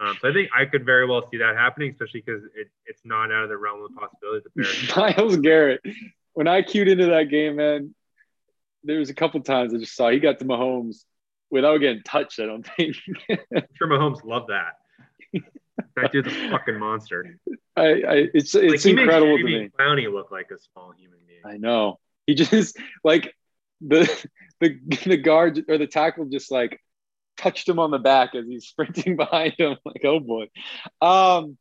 Um, 0.00 0.16
so 0.20 0.28
I 0.28 0.32
think 0.32 0.50
I 0.56 0.64
could 0.64 0.86
very 0.86 1.06
well 1.06 1.28
see 1.30 1.38
that 1.38 1.56
happening, 1.56 1.90
especially 1.90 2.22
because 2.24 2.44
it, 2.54 2.68
it's 2.86 3.00
not 3.04 3.32
out 3.32 3.42
of 3.42 3.48
the 3.48 3.56
realm 3.56 3.82
of 3.82 3.90
possibility. 3.96 4.46
Myles 4.96 5.36
Garrett, 5.38 5.80
when 6.34 6.46
I 6.46 6.62
queued 6.62 6.88
into 6.88 7.06
that 7.06 7.24
game, 7.24 7.56
man, 7.56 7.94
there 8.84 8.98
was 8.98 9.10
a 9.10 9.14
couple 9.14 9.40
times 9.40 9.74
I 9.74 9.78
just 9.78 9.96
saw 9.96 10.10
he 10.10 10.20
got 10.20 10.38
to 10.38 10.44
Mahomes 10.44 10.98
without 11.50 11.78
getting 11.78 12.02
touched. 12.04 12.38
I 12.38 12.46
don't 12.46 12.66
think. 12.76 12.96
I'm 13.28 13.62
sure 13.74 13.88
Mahomes 13.88 14.24
loved 14.24 14.50
that. 14.50 14.74
That 15.96 16.12
dude's 16.12 16.28
a 16.28 16.50
fucking 16.50 16.78
monster. 16.78 17.38
I, 17.76 17.82
I 17.82 18.14
it's 18.34 18.54
it's 18.54 18.84
like, 18.84 18.98
incredible 18.98 19.38
to 19.38 19.44
me. 19.44 19.70
Clowney 19.78 20.12
look 20.12 20.30
like 20.30 20.50
a 20.50 20.58
small 20.58 20.92
human 20.96 21.18
being. 21.26 21.40
I 21.44 21.56
know. 21.56 21.98
He 22.26 22.34
just 22.34 22.76
like 23.04 23.34
the 23.80 24.26
the 24.60 24.78
the 25.06 25.16
guard 25.16 25.64
or 25.68 25.78
the 25.78 25.86
tackle 25.86 26.26
just 26.26 26.50
like 26.50 26.80
touched 27.36 27.68
him 27.68 27.78
on 27.78 27.90
the 27.90 27.98
back 27.98 28.34
as 28.34 28.46
he's 28.46 28.66
sprinting 28.68 29.16
behind 29.16 29.54
him. 29.58 29.76
Like, 29.84 30.04
oh 30.04 30.20
boy. 30.20 30.46
Um, 31.00 31.56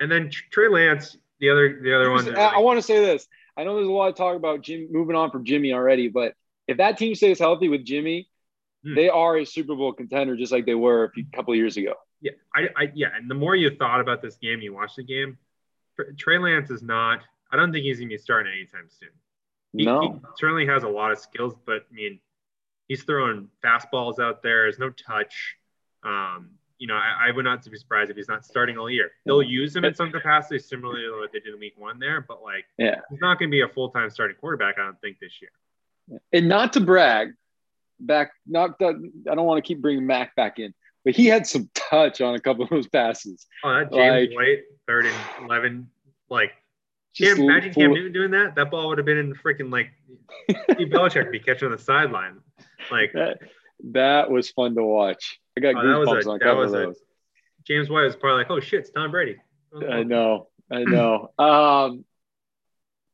and 0.00 0.10
then 0.10 0.30
Trey 0.52 0.68
Lance, 0.68 1.16
the 1.40 1.50
other 1.50 1.80
the 1.82 1.94
other 1.94 2.10
one. 2.10 2.36
I, 2.36 2.42
I 2.42 2.58
want 2.58 2.78
to 2.78 2.82
say 2.82 3.04
this. 3.04 3.26
I 3.56 3.64
know 3.64 3.76
there's 3.76 3.88
a 3.88 3.92
lot 3.92 4.08
of 4.08 4.16
talk 4.16 4.36
about 4.36 4.62
Jim 4.62 4.88
moving 4.90 5.16
on 5.16 5.30
from 5.30 5.44
Jimmy 5.44 5.72
already, 5.72 6.08
but 6.08 6.34
if 6.66 6.78
that 6.78 6.96
team 6.96 7.14
stays 7.14 7.38
healthy 7.38 7.68
with 7.68 7.84
Jimmy, 7.84 8.28
hmm. 8.84 8.94
they 8.94 9.08
are 9.08 9.36
a 9.36 9.44
Super 9.44 9.74
Bowl 9.74 9.92
contender, 9.92 10.36
just 10.36 10.52
like 10.52 10.66
they 10.66 10.74
were 10.74 11.04
a 11.04 11.10
few, 11.10 11.26
couple 11.34 11.54
years 11.54 11.76
ago. 11.76 11.94
Yeah, 12.20 12.32
I, 12.54 12.68
I, 12.76 12.92
yeah, 12.94 13.08
and 13.14 13.30
the 13.30 13.34
more 13.34 13.56
you 13.56 13.70
thought 13.70 14.00
about 14.00 14.20
this 14.22 14.36
game, 14.36 14.60
you 14.60 14.74
watched 14.74 14.96
the 14.96 15.04
game. 15.04 15.38
Trey 16.18 16.38
Lance 16.38 16.70
is 16.70 16.82
not. 16.82 17.20
I 17.52 17.56
don't 17.56 17.72
think 17.72 17.84
he's 17.84 17.98
gonna 17.98 18.08
be 18.08 18.18
starting 18.18 18.52
anytime 18.52 18.88
soon. 18.88 19.10
He, 19.72 19.84
no, 19.84 20.00
he 20.00 20.12
certainly 20.36 20.66
has 20.66 20.82
a 20.82 20.88
lot 20.88 21.12
of 21.12 21.18
skills, 21.18 21.54
but 21.64 21.86
I 21.90 21.94
mean, 21.94 22.20
he's 22.88 23.02
throwing 23.04 23.48
fastballs 23.64 24.18
out 24.18 24.42
there. 24.42 24.64
There's 24.64 24.78
no 24.78 24.90
touch. 24.90 25.56
Um, 26.02 26.50
you 26.78 26.86
know, 26.86 26.94
I, 26.94 27.28
I, 27.28 27.30
would 27.30 27.44
not 27.44 27.62
be 27.70 27.76
surprised 27.76 28.10
if 28.10 28.16
he's 28.16 28.28
not 28.28 28.44
starting 28.44 28.78
all 28.78 28.88
year. 28.88 29.10
They'll 29.26 29.42
use 29.42 29.76
him 29.76 29.84
in 29.84 29.94
some 29.94 30.10
capacity, 30.10 30.58
similarly 30.58 31.02
to 31.02 31.20
what 31.20 31.30
they 31.30 31.38
did 31.38 31.52
in 31.52 31.60
week 31.60 31.74
one 31.76 31.98
there, 31.98 32.24
but 32.26 32.42
like, 32.42 32.64
yeah, 32.78 33.00
he's 33.10 33.20
not 33.20 33.38
going 33.38 33.50
to 33.50 33.52
be 33.52 33.60
a 33.60 33.68
full 33.68 33.90
time 33.90 34.08
starting 34.08 34.36
quarterback. 34.40 34.76
I 34.78 34.84
don't 34.84 35.00
think 35.00 35.18
this 35.20 35.42
year. 35.42 36.20
And 36.32 36.48
not 36.48 36.72
to 36.72 36.80
brag, 36.80 37.34
back, 38.00 38.32
not 38.46 38.80
I 38.80 39.34
don't 39.34 39.44
want 39.44 39.62
to 39.62 39.68
keep 39.68 39.82
bringing 39.82 40.06
Mac 40.06 40.34
back 40.34 40.58
in, 40.58 40.74
but 41.04 41.14
he 41.14 41.26
had 41.26 41.46
some 41.46 41.70
touch 41.74 42.20
on 42.20 42.34
a 42.34 42.40
couple 42.40 42.64
of 42.64 42.70
those 42.70 42.88
passes. 42.88 43.46
Oh, 43.64 43.72
that 43.72 43.92
James 43.92 44.28
like, 44.30 44.36
White, 44.36 44.58
third 44.86 45.06
and 45.06 45.16
eleven, 45.44 45.90
like 46.28 46.52
Cam, 47.16 47.40
imagine 47.40 47.72
Cam 47.72 47.92
Newton 47.92 48.12
doing 48.12 48.30
that. 48.32 48.54
That 48.54 48.70
ball 48.70 48.88
would 48.88 48.98
have 48.98 49.06
been 49.06 49.18
in 49.18 49.34
freaking 49.34 49.72
like 49.72 49.90
Steve 50.72 50.88
Belichick 50.92 51.30
be 51.30 51.40
catching 51.40 51.66
on 51.66 51.72
the 51.72 51.78
sideline. 51.78 52.38
Like 52.90 53.12
that, 53.14 53.38
that 53.92 54.30
was 54.30 54.50
fun 54.50 54.74
to 54.76 54.84
watch. 54.84 55.40
I 55.56 55.60
got 55.60 55.74
oh, 55.74 55.78
goosebumps 55.78 56.26
a, 56.26 56.30
on 56.30 56.36
a 56.36 56.38
couple 56.38 56.62
of 56.62 56.70
those. 56.70 56.96
A, 56.96 57.00
James 57.66 57.90
White 57.90 58.04
was 58.04 58.16
probably 58.16 58.42
like, 58.42 58.50
"Oh 58.50 58.60
shit, 58.60 58.80
it's 58.80 58.90
Tom 58.90 59.10
Brady." 59.10 59.36
I 59.88 60.02
know, 60.02 60.48
I 60.70 60.84
know. 60.84 61.30
um, 61.38 62.04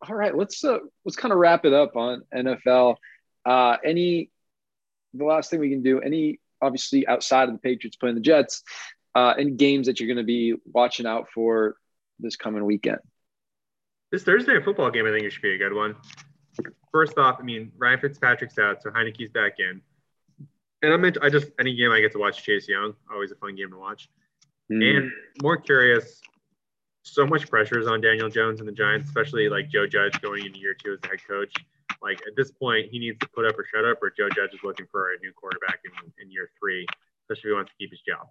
all 0.06 0.14
right, 0.14 0.36
let's 0.36 0.62
uh, 0.64 0.78
let's 1.04 1.16
kind 1.16 1.32
of 1.32 1.38
wrap 1.38 1.64
it 1.64 1.72
up 1.72 1.96
on 1.96 2.22
NFL. 2.34 2.96
Uh, 3.44 3.76
any 3.84 4.30
the 5.14 5.24
last 5.24 5.50
thing 5.50 5.60
we 5.60 5.70
can 5.70 5.82
do. 5.82 6.00
Any 6.00 6.40
obviously 6.62 7.06
outside 7.06 7.48
of 7.48 7.54
the 7.54 7.60
Patriots 7.60 7.96
playing 7.96 8.14
the 8.14 8.20
Jets, 8.20 8.62
uh, 9.14 9.34
and 9.38 9.58
games 9.58 9.86
that 9.86 9.98
you're 9.98 10.08
going 10.08 10.16
to 10.18 10.24
be 10.24 10.54
watching 10.72 11.06
out 11.06 11.28
for 11.32 11.76
this 12.18 12.36
coming 12.36 12.64
weekend. 12.64 12.98
This 14.12 14.22
Thursday 14.22 14.60
football 14.62 14.90
game, 14.90 15.06
I 15.06 15.10
think 15.10 15.24
it 15.24 15.32
should 15.32 15.42
be 15.42 15.54
a 15.54 15.58
good 15.58 15.74
one. 15.74 15.96
First 16.92 17.18
off, 17.18 17.38
I 17.40 17.42
mean 17.42 17.72
Ryan 17.76 18.00
Fitzpatrick's 18.00 18.58
out, 18.58 18.82
so 18.82 18.90
Heinicke's 18.90 19.30
back 19.30 19.54
in, 19.58 19.82
and 20.82 20.92
I'm 20.92 21.04
into, 21.04 21.22
I 21.22 21.28
just 21.28 21.48
any 21.58 21.74
game 21.74 21.90
I 21.90 22.00
get 22.00 22.12
to 22.12 22.18
watch 22.18 22.42
Chase 22.42 22.68
Young, 22.68 22.94
always 23.12 23.32
a 23.32 23.34
fun 23.34 23.54
game 23.54 23.70
to 23.70 23.78
watch. 23.78 24.08
Mm. 24.72 24.96
And 24.96 25.12
more 25.42 25.56
curious, 25.56 26.20
so 27.02 27.26
much 27.26 27.48
pressure 27.48 27.78
is 27.78 27.86
on 27.86 28.00
Daniel 28.00 28.28
Jones 28.28 28.60
and 28.60 28.68
the 28.68 28.72
Giants, 28.72 29.08
especially 29.08 29.48
like 29.48 29.68
Joe 29.68 29.86
Judge 29.86 30.20
going 30.20 30.44
into 30.44 30.58
year 30.58 30.74
two 30.74 30.92
as 30.92 31.00
the 31.00 31.08
head 31.08 31.20
coach. 31.26 31.54
Like 32.02 32.20
at 32.26 32.36
this 32.36 32.50
point, 32.50 32.86
he 32.90 32.98
needs 32.98 33.18
to 33.20 33.28
put 33.28 33.46
up 33.46 33.58
or 33.58 33.64
shut 33.64 33.84
up, 33.84 34.02
or 34.02 34.10
Joe 34.10 34.28
Judge 34.28 34.54
is 34.54 34.60
looking 34.62 34.86
for 34.90 35.12
a 35.12 35.18
new 35.20 35.32
quarterback 35.32 35.80
in, 35.84 36.12
in 36.22 36.30
year 36.30 36.50
three, 36.58 36.86
especially 37.22 37.50
if 37.50 37.52
he 37.52 37.56
wants 37.56 37.70
to 37.72 37.76
keep 37.78 37.90
his 37.90 38.00
job. 38.00 38.28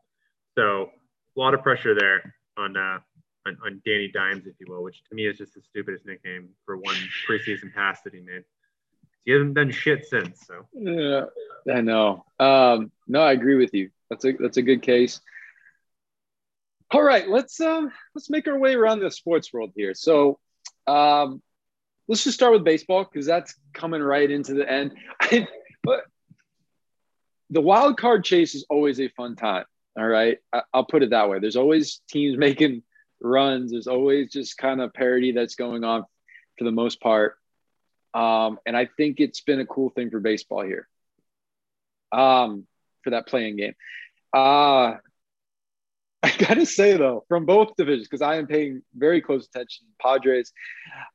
So 0.58 0.92
a 1.36 1.40
lot 1.40 1.54
of 1.54 1.62
pressure 1.62 1.94
there 1.94 2.34
on 2.58 2.78
uh, 2.78 3.00
on, 3.46 3.58
on 3.66 3.82
Danny 3.86 4.10
Dimes, 4.12 4.46
if 4.48 4.56
you 4.60 4.68
will, 4.70 4.84
which 4.84 5.04
to 5.10 5.16
me 5.16 5.28
is 5.28 5.38
just 5.38 5.54
the 5.54 5.62
stupidest 5.62 6.06
nickname 6.06 6.50
for 6.66 6.78
one 6.78 6.96
preseason 7.28 7.74
pass 7.74 8.02
that 8.02 8.14
he 8.14 8.22
made. 8.22 8.44
He 9.26 9.32
hasn't 9.32 9.56
done 9.56 9.72
shit 9.72 10.06
since. 10.06 10.46
So 10.46 10.68
yeah, 10.74 11.26
I 11.74 11.82
know. 11.82 12.26
Um, 12.40 12.92
no, 13.08 13.22
I 13.22 13.32
agree 13.32 13.56
with 13.56 13.74
you. 13.74 13.90
That's 14.10 14.26
a 14.26 14.34
that's 14.34 14.58
a 14.58 14.62
good 14.62 14.82
case. 14.82 15.20
All 16.92 17.02
right, 17.02 17.28
let's 17.28 17.60
um 17.60 17.92
let's 18.14 18.30
make 18.30 18.48
our 18.48 18.58
way 18.58 18.76
around 18.76 19.00
the 19.00 19.10
sports 19.10 19.52
world 19.52 19.72
here. 19.76 19.94
So 19.96 20.40
um 20.88 21.42
let's 22.08 22.24
just 22.24 22.36
start 22.36 22.54
with 22.54 22.64
baseball 22.64 23.04
because 23.04 23.26
that's 23.26 23.56
coming 23.74 24.02
right 24.02 24.30
into 24.30 24.54
the 24.54 24.70
end. 24.70 24.94
but 25.84 26.02
the 27.50 27.62
wild 27.62 27.98
card 27.98 28.24
chase 28.24 28.56
is 28.56 28.66
always 28.70 29.00
a 29.00 29.10
fun 29.10 29.36
time. 29.36 29.66
All 29.98 30.06
right, 30.06 30.38
I, 30.52 30.62
will 30.74 30.84
put 30.84 31.04
it 31.04 31.12
that 31.12 31.30
way. 31.30 31.40
There's 31.40 31.56
always 31.56 32.02
teams 32.10 32.38
making 32.38 32.84
runs. 33.22 33.72
There's 33.72 33.88
always 33.88 34.32
just 34.32 34.58
kind 34.58 34.82
of 34.82 34.94
parity 34.94 35.32
that's 35.32 35.56
going 35.56 35.84
on 35.84 36.04
for 36.58 36.64
the 36.64 36.72
most 36.72 37.02
part. 37.02 37.38
Um, 38.14 38.60
and 38.66 38.78
I 38.78 38.88
think 38.98 39.20
it's 39.20 39.42
been 39.42 39.60
a 39.60 39.66
cool 39.66 39.90
thing 39.90 40.10
for 40.10 40.20
baseball 40.20 40.64
here. 40.64 40.88
Um, 42.12 42.66
for 43.04 43.12
that 43.12 43.28
playing 43.28 43.58
game. 43.58 43.76
Uh, 44.34 44.96
I 46.26 46.36
gotta 46.38 46.66
say 46.66 46.98
though, 46.98 47.24
from 47.28 47.46
both 47.46 47.76
divisions, 47.78 48.08
because 48.08 48.24
I 48.24 48.38
am 48.38 48.48
paying 48.48 48.82
very 48.96 49.22
close 49.22 49.46
attention 49.46 49.86
to 49.86 49.94
Padres. 50.02 50.52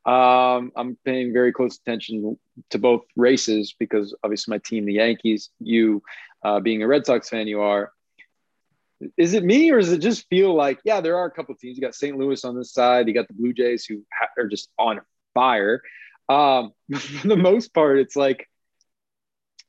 Um, 0.06 0.70
I'm 0.76 0.96
paying 1.04 1.32
very 1.32 1.52
close 1.52 1.78
attention 1.78 2.38
to 2.70 2.78
both 2.78 3.02
races 3.16 3.74
because 3.76 4.14
obviously 4.22 4.52
my 4.52 4.58
team, 4.58 4.84
the 4.84 4.94
Yankees. 4.94 5.50
You, 5.58 6.00
uh, 6.44 6.60
being 6.60 6.84
a 6.84 6.86
Red 6.86 7.06
Sox 7.06 7.28
fan, 7.28 7.48
you 7.48 7.60
are. 7.60 7.90
Is 9.16 9.34
it 9.34 9.42
me 9.42 9.72
or 9.72 9.80
does 9.80 9.90
it 9.90 9.98
just 9.98 10.28
feel 10.28 10.54
like 10.54 10.78
yeah, 10.84 11.00
there 11.00 11.16
are 11.16 11.26
a 11.26 11.30
couple 11.32 11.56
teams. 11.56 11.76
You 11.76 11.82
got 11.82 11.96
St. 11.96 12.16
Louis 12.16 12.44
on 12.44 12.56
this 12.56 12.72
side. 12.72 13.08
You 13.08 13.14
got 13.14 13.26
the 13.26 13.34
Blue 13.34 13.52
Jays 13.52 13.84
who 13.84 14.04
ha- 14.16 14.28
are 14.38 14.46
just 14.46 14.70
on 14.78 15.00
fire. 15.34 15.82
Um, 16.28 16.70
for 16.94 17.26
the 17.26 17.36
most 17.36 17.74
part, 17.74 17.98
it's 17.98 18.14
like 18.14 18.48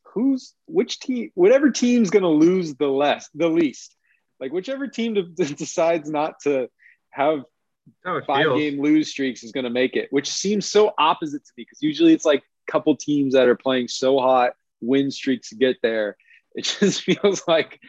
who's 0.04 0.54
which 0.68 1.00
team, 1.00 1.32
whatever 1.34 1.72
team's 1.72 2.12
to 2.12 2.28
lose 2.28 2.76
the 2.76 2.90
less, 2.90 3.28
the 3.34 3.48
least 3.48 3.96
like 4.42 4.52
whichever 4.52 4.88
team 4.88 5.14
decides 5.36 6.10
not 6.10 6.40
to 6.42 6.68
have 7.12 7.44
five 8.04 8.46
feels. 8.46 8.60
game 8.60 8.82
lose 8.82 9.10
streaks 9.10 9.44
is 9.44 9.52
going 9.52 9.64
to 9.64 9.70
make 9.70 9.96
it, 9.96 10.08
which 10.12 10.30
seems 10.30 10.70
so 10.70 10.94
opposite 10.98 11.46
to 11.46 11.52
me 11.56 11.64
because 11.64 11.82
usually 11.82 12.14
it's 12.14 12.26
like 12.26 12.40
a 12.68 12.72
couple 12.72 12.96
teams 12.96 13.34
that 13.34 13.48
are 13.48 13.56
playing 13.56 13.88
so 13.88 14.20
hot, 14.20 14.54
win 14.82 15.12
streaks 15.12 15.54
get 15.54 15.78
there. 15.82 16.18
It 16.54 16.64
just 16.80 17.04
feels 17.04 17.44
like 17.48 17.80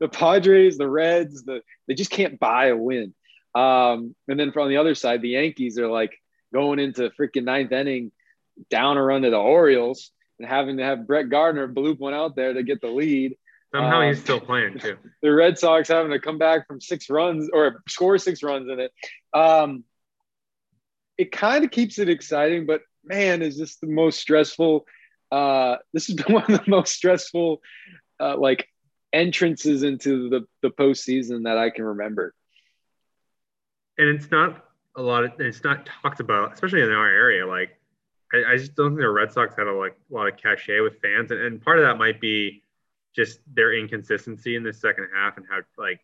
the 0.00 0.08
Padres, 0.08 0.76
the 0.76 0.88
Reds, 0.88 1.44
the 1.44 1.62
they 1.88 1.94
just 1.94 2.10
can't 2.10 2.38
buy 2.38 2.66
a 2.66 2.76
win. 2.76 3.14
Um, 3.54 4.14
and 4.28 4.38
then 4.38 4.52
from 4.52 4.68
the 4.68 4.76
other 4.76 4.94
side, 4.94 5.22
the 5.22 5.30
Yankees 5.30 5.78
are 5.78 5.88
like 5.88 6.12
going 6.52 6.78
into 6.78 7.10
freaking 7.18 7.44
ninth 7.44 7.72
inning, 7.72 8.12
down 8.70 8.98
a 8.98 9.02
run 9.02 9.22
to 9.22 9.30
the 9.30 9.36
Orioles, 9.36 10.10
and 10.38 10.48
having 10.48 10.76
to 10.76 10.84
have 10.84 11.06
Brett 11.06 11.30
Gardner 11.30 11.68
bloop 11.68 11.98
one 11.98 12.12
out 12.12 12.36
there 12.36 12.52
to 12.52 12.62
get 12.62 12.80
the 12.80 12.88
lead. 12.88 13.36
Somehow 13.76 14.00
um, 14.00 14.08
he's 14.08 14.20
still 14.20 14.40
playing 14.40 14.78
too. 14.78 14.96
The 15.22 15.32
Red 15.32 15.58
Sox 15.58 15.88
having 15.88 16.12
to 16.12 16.20
come 16.20 16.38
back 16.38 16.66
from 16.66 16.80
six 16.80 17.10
runs 17.10 17.50
or 17.52 17.82
score 17.88 18.16
six 18.16 18.42
runs 18.42 18.70
in 18.70 18.80
it. 18.80 18.92
Um, 19.34 19.84
it 21.18 21.32
kind 21.32 21.64
of 21.64 21.70
keeps 21.70 21.98
it 21.98 22.08
exciting, 22.08 22.64
but 22.64 22.82
man, 23.04 23.42
is 23.42 23.58
this 23.58 23.76
the 23.76 23.86
most 23.86 24.18
stressful? 24.20 24.86
Uh, 25.30 25.76
this 25.92 26.06
has 26.06 26.16
been 26.16 26.34
one 26.34 26.50
of 26.50 26.64
the 26.64 26.70
most 26.70 26.94
stressful, 26.94 27.60
uh, 28.18 28.36
like 28.38 28.66
entrances 29.12 29.82
into 29.82 30.30
the 30.30 30.46
the 30.62 30.70
postseason 30.70 31.44
that 31.44 31.58
I 31.58 31.70
can 31.70 31.84
remember. 31.84 32.34
And 33.98 34.08
it's 34.08 34.30
not 34.30 34.64
a 34.96 35.02
lot 35.02 35.24
of 35.24 35.32
it's 35.38 35.64
not 35.64 35.86
talked 36.02 36.20
about, 36.20 36.54
especially 36.54 36.82
in 36.82 36.90
our 36.90 37.08
area. 37.08 37.46
Like, 37.46 37.78
I, 38.32 38.52
I 38.52 38.56
just 38.56 38.74
don't 38.74 38.90
think 38.90 39.00
the 39.00 39.10
Red 39.10 39.32
Sox 39.32 39.54
had 39.56 39.66
a 39.66 39.72
like 39.72 39.96
a 40.10 40.14
lot 40.14 40.28
of 40.28 40.38
cachet 40.38 40.80
with 40.80 41.00
fans, 41.00 41.30
and, 41.30 41.40
and 41.40 41.60
part 41.60 41.78
of 41.78 41.84
that 41.84 41.98
might 41.98 42.20
be 42.20 42.62
just 43.16 43.40
their 43.52 43.74
inconsistency 43.74 44.54
in 44.54 44.62
the 44.62 44.72
second 44.72 45.08
half 45.14 45.38
and 45.38 45.46
how 45.50 45.60
like 45.78 46.00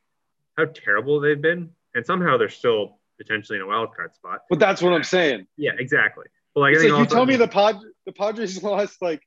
how 0.56 0.64
terrible 0.64 1.20
they've 1.20 1.40
been, 1.40 1.70
and 1.94 2.04
somehow 2.04 2.36
they're 2.38 2.48
still 2.48 2.98
potentially 3.18 3.58
in 3.58 3.62
a 3.62 3.66
wild 3.66 3.94
card 3.94 4.14
spot. 4.14 4.40
But 4.48 4.58
that's 4.58 4.82
what 4.82 4.92
I'm 4.92 5.04
saying. 5.04 5.46
Yeah, 5.56 5.72
exactly. 5.78 6.26
But 6.54 6.60
like, 6.62 6.76
like 6.76 6.84
you 6.84 7.06
tell 7.06 7.26
me 7.26 7.36
the 7.36 7.48
Pod 7.48 7.80
the 8.06 8.12
Padres 8.12 8.62
lost 8.62 9.00
like 9.00 9.22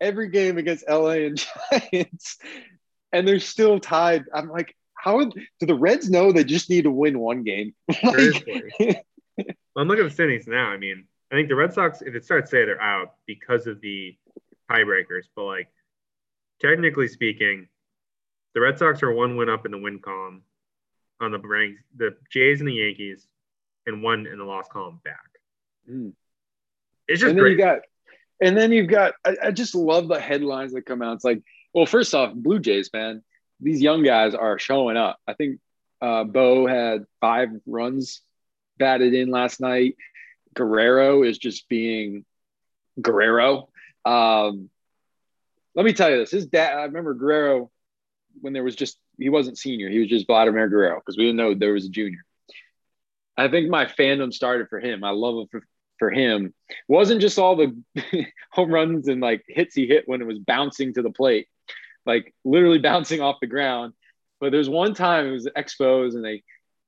every 0.00 0.28
game 0.28 0.58
against 0.58 0.88
LA 0.88 1.26
and 1.26 1.46
Giants, 1.72 2.38
and 3.12 3.26
they're 3.26 3.40
still 3.40 3.80
tied. 3.80 4.24
I'm 4.34 4.48
like, 4.48 4.76
how 4.94 5.24
do 5.24 5.32
the 5.60 5.74
Reds 5.74 6.10
know 6.10 6.32
they 6.32 6.44
just 6.44 6.70
need 6.70 6.82
to 6.82 6.90
win 6.90 7.18
one 7.18 7.42
game? 7.42 7.74
like, 8.02 8.44
well, 9.36 9.46
I'm 9.76 9.88
looking 9.88 10.04
at 10.04 10.08
the 10.08 10.14
standings 10.14 10.46
now. 10.46 10.68
I 10.68 10.76
mean, 10.76 11.06
I 11.32 11.36
think 11.36 11.48
the 11.48 11.56
Red 11.56 11.72
Sox, 11.72 12.02
if 12.02 12.14
it 12.14 12.24
starts 12.24 12.50
say 12.50 12.64
they're 12.64 12.80
out 12.80 13.14
because 13.26 13.66
of 13.66 13.80
the 13.80 14.16
tiebreakers, 14.70 15.24
but 15.34 15.44
like 15.44 15.68
technically 16.60 17.08
speaking, 17.08 17.68
the 18.54 18.60
Red 18.60 18.78
Sox 18.78 19.02
are 19.02 19.12
one 19.12 19.36
win 19.36 19.48
up 19.48 19.64
in 19.64 19.72
the 19.72 19.78
win 19.78 19.98
column 19.98 20.42
on 21.20 21.32
the 21.32 21.38
ranks, 21.38 21.82
the 21.96 22.16
Jays 22.30 22.60
and 22.60 22.68
the 22.68 22.74
Yankees, 22.74 23.26
and 23.86 24.02
one 24.02 24.26
in 24.26 24.38
the 24.38 24.44
loss 24.44 24.66
column 24.68 25.00
back. 25.04 25.18
Mm. 25.88 26.12
It's 27.08 27.20
just 27.20 27.30
and 27.30 27.38
then 27.38 27.42
great. 27.42 27.52
you 27.52 27.58
got, 27.58 27.78
and 28.40 28.56
then 28.56 28.72
you've 28.72 28.88
got. 28.88 29.14
I, 29.24 29.36
I, 29.44 29.50
just 29.50 29.74
love 29.74 30.08
the 30.08 30.20
headlines 30.20 30.72
that 30.72 30.86
come 30.86 31.02
out. 31.02 31.14
It's 31.14 31.24
like, 31.24 31.42
well, 31.74 31.86
first 31.86 32.14
off, 32.14 32.32
Blue 32.34 32.58
Jays, 32.58 32.90
man, 32.92 33.22
these 33.60 33.80
young 33.80 34.02
guys 34.02 34.34
are 34.34 34.58
showing 34.58 34.96
up. 34.96 35.18
I 35.26 35.34
think 35.34 35.60
uh, 36.00 36.24
Bo 36.24 36.66
had 36.66 37.04
five 37.20 37.48
runs 37.66 38.22
batted 38.78 39.14
in 39.14 39.30
last 39.30 39.60
night. 39.60 39.96
Guerrero 40.54 41.22
is 41.22 41.38
just 41.38 41.68
being 41.68 42.24
Guerrero. 43.00 43.68
Um, 44.04 44.70
let 45.74 45.84
me 45.84 45.92
tell 45.92 46.10
you 46.10 46.18
this. 46.18 46.30
His 46.30 46.46
dad, 46.46 46.78
I 46.78 46.82
remember 46.84 47.14
Guerrero 47.14 47.70
when 48.40 48.52
there 48.52 48.64
was 48.64 48.76
just, 48.76 48.98
he 49.18 49.28
wasn't 49.28 49.58
senior. 49.58 49.88
He 49.88 49.98
was 49.98 50.08
just 50.08 50.26
Vladimir 50.26 50.68
Guerrero 50.68 51.00
because 51.00 51.16
we 51.16 51.24
didn't 51.24 51.36
know 51.36 51.54
there 51.54 51.72
was 51.72 51.86
a 51.86 51.90
junior. 51.90 52.20
I 53.36 53.48
think 53.48 53.70
my 53.70 53.86
fandom 53.86 54.32
started 54.32 54.68
for 54.68 54.80
him. 54.80 55.04
I 55.04 55.10
love 55.10 55.48
for, 55.50 55.62
for 55.98 56.10
him. 56.10 56.52
It 56.68 56.76
wasn't 56.88 57.20
just 57.20 57.38
all 57.38 57.56
the 57.56 57.76
home 58.52 58.70
runs 58.70 59.08
and 59.08 59.20
like 59.20 59.44
hits 59.46 59.74
he 59.74 59.86
hit 59.86 60.04
when 60.06 60.20
it 60.20 60.26
was 60.26 60.38
bouncing 60.38 60.94
to 60.94 61.02
the 61.02 61.10
plate, 61.10 61.46
like 62.04 62.34
literally 62.44 62.78
bouncing 62.90 63.20
off 63.20 63.40
the 63.40 63.46
ground. 63.46 63.94
But 64.40 64.52
there's 64.52 64.68
one 64.68 64.94
time 64.94 65.26
it 65.26 65.32
was 65.32 65.48
Expos 65.56 66.14
and 66.14 66.24
they, 66.24 66.42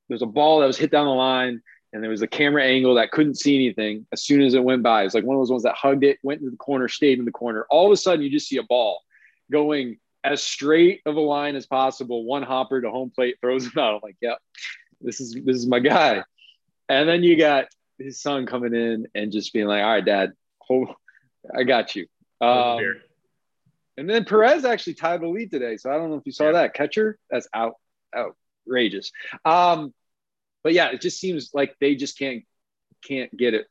there's 0.09 0.23
a 0.23 0.27
ball 0.27 0.61
that 0.61 0.67
was 0.67 0.79
hit 0.79 0.91
down 0.91 1.07
the 1.07 1.13
line 1.13 1.63
and 1.93 2.03
there 2.03 2.11
was 2.11 2.23
a 2.23 2.27
camera 2.27 2.65
angle 2.65 2.95
that 2.95 3.11
couldn't 3.11 3.39
see 3.39 3.55
anything 3.55 4.07
as 4.13 4.23
soon 4.23 4.43
as 4.43 4.55
it 4.55 4.65
went 4.65 4.83
by. 4.83 5.05
It's 5.05 5.15
like 5.15 5.25
one 5.25 5.37
of 5.37 5.41
those 5.41 5.51
ones 5.51 5.63
that 5.65 5.75
hugged 5.75 6.05
it, 6.05 6.19
went 6.23 6.41
into 6.41 6.51
the 6.51 6.57
corner, 6.57 6.89
stayed 6.89 7.19
in 7.19 7.25
the 7.25 7.33
corner. 7.33 7.67
All 7.69 7.87
of 7.87 7.93
a 7.93 7.97
sudden, 7.97 8.23
you 8.25 8.31
just 8.31 8.49
see 8.49 8.57
a 8.57 8.63
ball 8.63 9.03
going 9.51 9.99
as 10.25 10.43
straight 10.43 11.03
of 11.05 11.17
a 11.17 11.21
line 11.21 11.57
as 11.57 11.67
possible. 11.67 12.25
One 12.25 12.43
hopper 12.43 12.81
to 12.81 12.91
home 12.91 13.11
plate 13.15 13.37
throws 13.41 13.67
him 13.67 13.73
out. 13.77 13.95
I'm 13.95 14.01
like, 14.03 14.17
yep, 14.21 14.39
this 15.01 15.21
is 15.21 15.37
this 15.45 15.57
is 15.57 15.67
my 15.67 15.81
guy. 15.81 16.25
And 16.89 17.09
then 17.09 17.23
you 17.23 17.37
got 17.37 17.67
his 17.99 18.21
son 18.21 18.47
coming 18.47 18.75
in 18.75 19.09
and 19.15 19.33
just 19.33 19.53
being 19.53 19.67
like, 19.67 19.83
all 19.83 19.91
right, 19.91 20.05
dad, 20.05 20.33
hold, 20.61 20.95
I 21.55 21.65
got 21.65 21.95
you. 21.95 22.07
Um, 22.41 22.81
and 23.97 24.09
then 24.09 24.25
Perez 24.25 24.65
actually 24.65 24.95
tied 24.95 25.21
the 25.21 25.29
lead 25.29 25.51
today. 25.51 25.77
So 25.77 25.91
I 25.91 25.97
don't 25.97 26.11
know 26.11 26.17
if 26.17 26.27
you 26.27 26.33
saw 26.33 26.47
yeah. 26.47 26.53
that 26.53 26.75
catcher. 26.75 27.19
That's 27.31 27.49
out 27.55 27.75
outrageous. 28.15 29.13
Um, 29.45 29.93
but 30.63 30.73
yeah, 30.73 30.91
it 30.91 31.01
just 31.01 31.19
seems 31.19 31.51
like 31.55 31.77
they 31.81 31.95
just 31.95 32.19
can't 32.19 32.45
can't 33.03 33.37
get 33.37 33.55
it, 33.55 33.67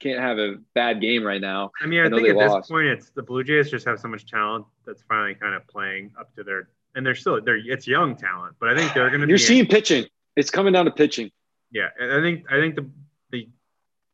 can't 0.00 0.20
have 0.20 0.38
a 0.38 0.56
bad 0.74 1.00
game 1.00 1.24
right 1.24 1.40
now. 1.40 1.70
I 1.80 1.86
mean, 1.86 2.00
I, 2.00 2.06
I 2.06 2.10
think 2.10 2.28
at 2.28 2.36
lost. 2.36 2.68
this 2.68 2.70
point, 2.70 2.86
it's 2.86 3.10
the 3.10 3.22
Blue 3.22 3.44
Jays 3.44 3.70
just 3.70 3.86
have 3.86 4.00
so 4.00 4.08
much 4.08 4.26
talent 4.26 4.66
that's 4.86 5.02
finally 5.02 5.34
kind 5.34 5.54
of 5.54 5.66
playing 5.68 6.12
up 6.18 6.34
to 6.34 6.44
their, 6.44 6.68
and 6.94 7.06
they're 7.06 7.14
still 7.14 7.40
they're 7.42 7.56
it's 7.56 7.86
young 7.86 8.16
talent, 8.16 8.56
but 8.60 8.68
I 8.68 8.76
think 8.76 8.92
they're 8.94 9.08
going 9.08 9.22
to. 9.22 9.28
You're 9.28 9.38
seeing 9.38 9.60
in, 9.60 9.66
pitching. 9.66 10.06
It's 10.36 10.50
coming 10.50 10.72
down 10.72 10.84
to 10.86 10.90
pitching. 10.90 11.30
Yeah, 11.70 11.88
I 12.00 12.20
think 12.20 12.50
I 12.50 12.60
think 12.60 12.74
the 12.74 12.90
the 13.30 13.48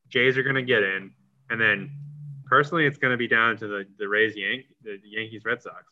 Jays 0.08 0.36
are 0.36 0.42
going 0.42 0.56
to 0.56 0.62
get 0.62 0.82
in, 0.82 1.12
and 1.48 1.60
then 1.60 1.90
personally, 2.46 2.86
it's 2.86 2.98
going 2.98 3.12
to 3.12 3.18
be 3.18 3.28
down 3.28 3.56
to 3.58 3.66
the 3.66 3.84
the 3.98 4.08
Rays 4.08 4.36
Yank 4.36 4.66
the 4.82 4.98
Yankees 5.04 5.42
Red 5.44 5.62
Sox. 5.62 5.84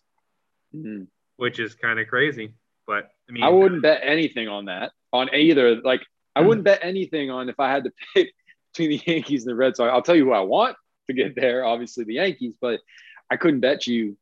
mm-hmm. 0.74 1.04
which 1.36 1.58
is 1.58 1.74
kind 1.74 1.98
of 1.98 2.08
crazy. 2.08 2.52
But 2.86 3.10
I 3.28 3.32
mean, 3.32 3.42
I 3.42 3.48
wouldn't 3.48 3.82
bet 3.82 4.00
anything 4.02 4.48
on 4.48 4.66
that 4.66 4.92
on 5.12 5.34
either. 5.34 5.76
Like, 5.76 6.02
I 6.38 6.46
wouldn't 6.46 6.64
bet 6.64 6.80
anything 6.82 7.30
on 7.30 7.48
if 7.48 7.58
I 7.58 7.70
had 7.70 7.84
to 7.84 7.92
pick 8.14 8.34
between 8.72 8.90
the 8.90 9.12
Yankees 9.12 9.44
and 9.44 9.50
the 9.50 9.56
Red 9.56 9.76
Sox. 9.76 9.90
I'll 9.90 10.02
tell 10.02 10.16
you 10.16 10.24
who 10.24 10.32
I 10.32 10.40
want 10.40 10.76
to 11.06 11.12
get 11.12 11.34
there, 11.34 11.64
obviously 11.64 12.04
the 12.04 12.14
Yankees, 12.14 12.54
but 12.60 12.80
I 13.30 13.36
couldn't 13.36 13.60
bet 13.60 13.86
you 13.86 14.16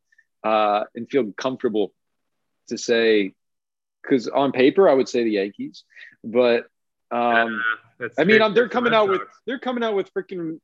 uh, 0.45 0.85
and 0.95 1.09
feel 1.09 1.33
comfortable 1.33 1.93
to 2.69 2.79
say 2.79 3.33
because 4.03 4.29
on 4.29 4.53
paper 4.53 4.89
I 4.89 4.95
would 4.95 5.09
say 5.09 5.25
the 5.25 5.33
Yankees, 5.33 5.85
but 6.23 6.67
um, 7.11 7.63
yeah, 8.01 8.09
I 8.19 8.25
mean 8.25 8.55
they're 8.55 8.69
coming 8.69 8.95
out 8.95 9.09
with 9.09 9.23
they're 9.47 9.59
coming 9.59 9.83
out 9.85 9.95
with 9.95 10.13
freaking 10.13 10.61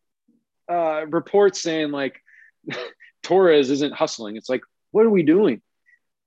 uh, 0.70 1.06
reports 1.06 1.62
saying 1.62 1.90
like 1.90 2.20
Torres 3.22 3.70
isn't 3.70 3.94
hustling. 3.94 4.36
It's 4.36 4.48
like 4.48 4.62
what 4.90 5.06
are 5.06 5.10
we 5.10 5.22
doing? 5.22 5.60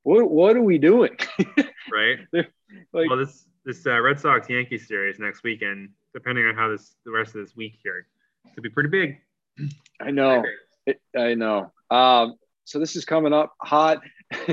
What 0.03 0.29
what 0.29 0.55
are 0.55 0.61
we 0.61 0.77
doing? 0.77 1.17
right. 1.91 2.19
like, 2.33 3.09
well, 3.09 3.17
this 3.17 3.45
this 3.65 3.85
uh, 3.85 3.99
Red 3.99 4.19
Sox 4.19 4.49
Yankee 4.49 4.77
series 4.77 5.19
next 5.19 5.43
weekend, 5.43 5.89
depending 6.13 6.45
on 6.45 6.55
how 6.55 6.69
this 6.69 6.95
the 7.05 7.11
rest 7.11 7.35
of 7.35 7.45
this 7.45 7.55
week 7.55 7.79
here, 7.83 8.07
could 8.53 8.63
be 8.63 8.69
pretty 8.69 8.89
big. 8.89 9.17
I 9.99 10.11
know. 10.11 10.43
It, 10.85 11.01
I 11.17 11.33
know. 11.33 11.71
Um, 11.89 12.35
so 12.65 12.79
this 12.79 12.95
is 12.95 13.05
coming 13.05 13.33
up 13.33 13.55
hot. 13.61 14.01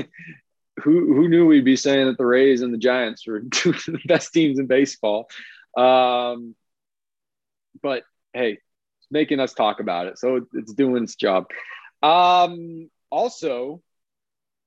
who 0.83 1.13
who 1.13 1.27
knew 1.27 1.45
we'd 1.45 1.65
be 1.65 1.75
saying 1.75 2.07
that 2.07 2.17
the 2.17 2.25
Rays 2.25 2.61
and 2.61 2.73
the 2.73 2.77
Giants 2.77 3.27
were 3.27 3.41
two 3.51 3.71
of 3.71 3.83
the 3.85 3.99
best 4.05 4.33
teams 4.33 4.59
in 4.59 4.67
baseball? 4.67 5.29
Um, 5.77 6.55
but 7.81 8.03
hey, 8.33 8.53
it's 8.53 9.07
making 9.11 9.39
us 9.39 9.53
talk 9.53 9.79
about 9.79 10.07
it, 10.07 10.17
so 10.17 10.45
it's 10.53 10.73
doing 10.73 11.03
its 11.03 11.15
job. 11.15 11.47
Um, 12.01 12.89
also, 13.09 13.81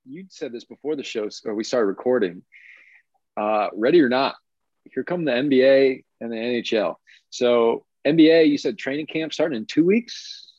you 0.09 0.27
said 0.29 0.53
this 0.53 0.65
before 0.65 0.97
the 0.97 1.03
show, 1.03 1.29
or 1.45 1.55
we 1.55 1.65
started 1.65 1.87
recording. 1.87 2.43
Uh, 3.37 3.69
ready 3.75 4.01
or 4.01 4.09
not, 4.09 4.37
here 4.85 5.05
come 5.05 5.25
the 5.25 5.33
NBA 5.33 6.05
and 6.21 6.33
the 6.33 6.37
NHL. 6.37 6.95
So 7.31 7.85
NBA, 8.07 8.49
you 8.49 8.57
said 8.57 8.79
training 8.79 9.07
camp 9.07 9.33
starting 9.33 9.59
in 9.59 9.67
two 9.67 9.85
weeks. 9.85 10.53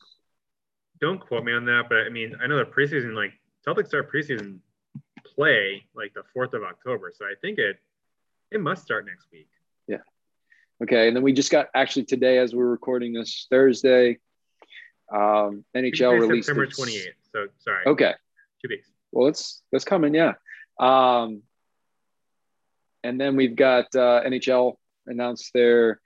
Don't 1.00 1.20
quote 1.20 1.44
me 1.44 1.52
on 1.52 1.64
that, 1.64 1.84
but 1.88 1.98
I 1.98 2.08
mean, 2.08 2.36
I 2.42 2.46
know 2.46 2.58
the 2.58 2.64
preseason, 2.64 3.14
like 3.14 3.32
Celtics 3.66 3.88
start 3.88 4.12
preseason 4.12 4.58
play 5.24 5.84
like 5.94 6.12
the 6.14 6.22
4th 6.36 6.54
of 6.54 6.62
October. 6.62 7.12
So 7.16 7.24
I 7.24 7.34
think 7.40 7.58
it 7.58 7.78
it 8.50 8.60
must 8.60 8.82
start 8.82 9.06
next 9.06 9.26
week. 9.32 9.48
Yeah. 9.86 9.98
Okay. 10.82 11.08
And 11.08 11.16
then 11.16 11.22
we 11.22 11.32
just 11.32 11.50
got 11.50 11.68
actually 11.74 12.04
today 12.04 12.38
as 12.38 12.54
we're 12.54 12.66
recording 12.66 13.12
this 13.12 13.46
Thursday, 13.50 14.18
um, 15.12 15.64
NHL 15.76 16.18
released 16.18 16.46
September 16.46 16.66
28th. 16.66 17.06
So 17.32 17.46
sorry. 17.58 17.84
Okay. 17.86 18.14
Two 18.62 18.68
weeks. 18.70 18.88
Well, 19.12 19.28
it's 19.28 19.62
that's 19.72 19.84
coming, 19.84 20.14
yeah. 20.14 20.34
Um, 20.78 21.42
and 23.02 23.20
then 23.20 23.36
we've 23.36 23.56
got 23.56 23.86
uh, 23.94 24.22
NHL 24.24 24.74
announced 25.06 25.50
their 25.54 26.00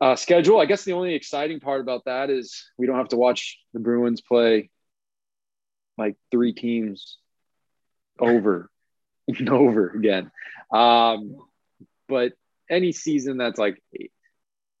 uh, 0.00 0.16
schedule. 0.16 0.58
I 0.58 0.66
guess 0.66 0.84
the 0.84 0.94
only 0.94 1.14
exciting 1.14 1.60
part 1.60 1.80
about 1.80 2.06
that 2.06 2.30
is 2.30 2.64
we 2.78 2.86
don't 2.86 2.96
have 2.96 3.08
to 3.08 3.16
watch 3.16 3.58
the 3.72 3.80
Bruins 3.80 4.20
play 4.20 4.70
like 5.98 6.16
three 6.30 6.52
teams 6.52 7.18
over 8.18 8.70
and 9.28 9.48
over 9.48 9.90
again. 9.90 10.30
Um, 10.72 11.36
but 12.08 12.32
any 12.70 12.92
season 12.92 13.36
that's 13.36 13.58
like 13.58 13.82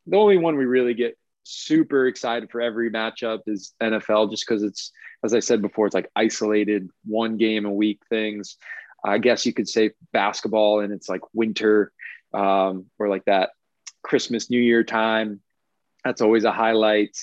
the 0.06 0.16
only 0.16 0.38
one 0.38 0.56
we 0.56 0.64
really 0.64 0.94
get 0.94 1.16
super 1.44 2.06
excited 2.06 2.50
for 2.50 2.60
every 2.60 2.90
matchup 2.90 3.40
is 3.46 3.74
NFL 3.82 4.30
just 4.30 4.46
because 4.46 4.62
it's 4.62 4.92
as 5.24 5.34
I 5.34 5.40
said 5.40 5.62
before, 5.62 5.86
it's 5.86 5.94
like 5.94 6.10
isolated 6.16 6.90
one 7.04 7.36
game 7.36 7.64
a 7.64 7.72
week 7.72 8.00
things. 8.08 8.56
I 9.04 9.18
guess 9.18 9.46
you 9.46 9.52
could 9.52 9.68
say 9.68 9.92
basketball 10.12 10.80
and 10.80 10.92
it's 10.92 11.08
like 11.08 11.22
winter 11.32 11.92
um, 12.34 12.86
or 12.98 13.08
like 13.08 13.24
that 13.26 13.50
Christmas, 14.02 14.50
New 14.50 14.60
Year 14.60 14.84
time. 14.84 15.40
That's 16.04 16.20
always 16.20 16.44
a 16.44 16.52
highlight. 16.52 17.16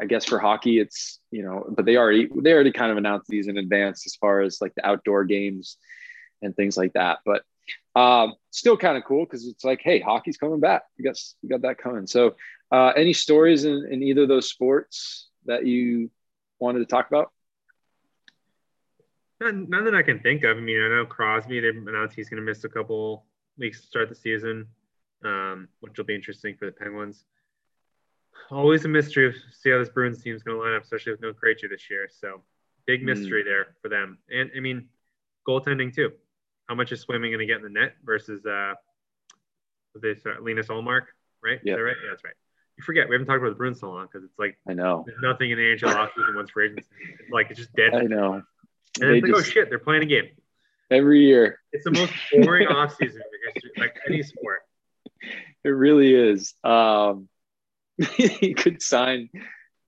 I 0.00 0.04
guess 0.04 0.24
for 0.24 0.38
hockey, 0.38 0.78
it's 0.78 1.20
you 1.30 1.42
know, 1.42 1.64
but 1.68 1.86
they 1.86 1.96
already 1.96 2.28
they 2.42 2.52
already 2.52 2.72
kind 2.72 2.90
of 2.90 2.98
announced 2.98 3.28
these 3.28 3.48
in 3.48 3.56
advance 3.56 4.04
as 4.06 4.16
far 4.16 4.40
as 4.40 4.58
like 4.60 4.74
the 4.74 4.86
outdoor 4.86 5.24
games 5.24 5.78
and 6.42 6.54
things 6.54 6.76
like 6.76 6.92
that. 6.94 7.20
But 7.24 7.42
um, 7.94 8.34
still 8.50 8.76
kind 8.76 8.98
of 8.98 9.04
cool 9.04 9.24
because 9.24 9.46
it's 9.46 9.64
like, 9.64 9.80
hey, 9.82 10.00
hockey's 10.00 10.36
coming 10.36 10.60
back. 10.60 10.82
We 10.98 11.04
got 11.04 11.16
we 11.42 11.48
got 11.48 11.62
that 11.62 11.78
coming. 11.78 12.06
So, 12.06 12.34
uh, 12.70 12.92
any 12.96 13.12
stories 13.12 13.64
in, 13.64 13.86
in 13.90 14.02
either 14.02 14.22
of 14.22 14.28
those 14.28 14.48
sports 14.48 15.28
that 15.46 15.66
you 15.66 16.10
wanted 16.58 16.80
to 16.80 16.86
talk 16.86 17.08
about? 17.08 17.30
None, 19.40 19.68
none 19.68 19.84
that 19.84 19.94
I 19.94 20.02
can 20.02 20.20
think 20.20 20.44
of. 20.44 20.56
I 20.56 20.60
mean, 20.60 20.82
I 20.82 20.88
know 20.88 21.06
Crosby. 21.06 21.60
They 21.60 21.68
announced 21.68 22.16
he's 22.16 22.28
going 22.28 22.40
to 22.40 22.46
miss 22.46 22.64
a 22.64 22.68
couple 22.68 23.26
weeks 23.58 23.80
to 23.82 23.86
start 23.86 24.08
the 24.08 24.14
season, 24.14 24.66
um, 25.24 25.68
which 25.80 25.96
will 25.98 26.06
be 26.06 26.14
interesting 26.14 26.56
for 26.56 26.66
the 26.66 26.72
Penguins 26.72 27.24
always 28.50 28.84
a 28.84 28.88
mystery 28.88 29.32
to 29.32 29.38
see 29.52 29.70
how 29.70 29.78
this 29.78 29.88
Bruins 29.88 30.22
team 30.22 30.34
is 30.34 30.42
going 30.42 30.56
to 30.56 30.62
line 30.62 30.74
up, 30.74 30.82
especially 30.82 31.12
with 31.12 31.20
no 31.20 31.32
Krejci 31.32 31.68
this 31.68 31.90
year. 31.90 32.08
So 32.10 32.42
big 32.86 33.00
hmm. 33.00 33.06
mystery 33.06 33.42
mm. 33.42 33.46
there 33.46 33.76
for 33.82 33.88
them. 33.88 34.18
And 34.30 34.50
I 34.56 34.60
mean, 34.60 34.88
goaltending 35.46 35.94
too. 35.94 36.12
How 36.68 36.74
much 36.74 36.92
is 36.92 37.04
Swayman 37.04 37.30
going 37.30 37.38
to 37.38 37.46
get 37.46 37.58
in 37.58 37.62
the 37.62 37.68
net 37.68 37.94
versus 38.04 38.44
uh, 38.44 38.74
this 39.94 40.18
uh, 40.26 40.40
Linus 40.42 40.66
Ullmark, 40.66 41.02
right? 41.42 41.60
Yeah, 41.62 41.74
right. 41.74 41.96
Yeah, 42.02 42.10
that's 42.10 42.24
right. 42.24 42.34
You 42.78 42.84
forget 42.84 43.08
we 43.08 43.14
haven't 43.14 43.26
talked 43.26 43.38
about 43.38 43.50
the 43.50 43.56
Bruins 43.56 43.80
so 43.80 43.90
long 43.90 44.06
because 44.06 44.24
it's 44.24 44.38
like 44.38 44.58
I 44.68 44.74
know 44.74 45.04
there's 45.06 45.18
nothing 45.22 45.50
in 45.50 45.58
the 45.58 45.64
NHL 45.64 45.94
offseason 45.94 46.34
once 46.34 46.50
free 46.50 46.66
agency. 46.66 46.86
It's 47.20 47.30
like 47.30 47.50
it's 47.50 47.58
just 47.58 47.74
dead. 47.74 47.94
I 47.94 48.02
know. 48.02 48.42
And 49.00 49.10
they, 49.10 49.20
they 49.20 49.28
just, 49.28 49.32
go 49.32 49.42
shit. 49.42 49.68
They're 49.70 49.78
playing 49.78 50.02
a 50.02 50.06
game 50.06 50.28
every 50.90 51.22
year. 51.22 51.60
It's 51.72 51.84
the 51.84 51.90
most 51.90 52.12
boring 52.32 52.68
offseason 52.68 53.00
in 53.00 53.52
history, 53.54 53.70
like 53.78 53.96
any 54.06 54.22
sport. 54.22 54.60
It 55.64 55.68
really 55.68 56.14
is. 56.14 56.54
Um, 56.62 57.28
he 58.16 58.52
could 58.54 58.82
sign 58.82 59.30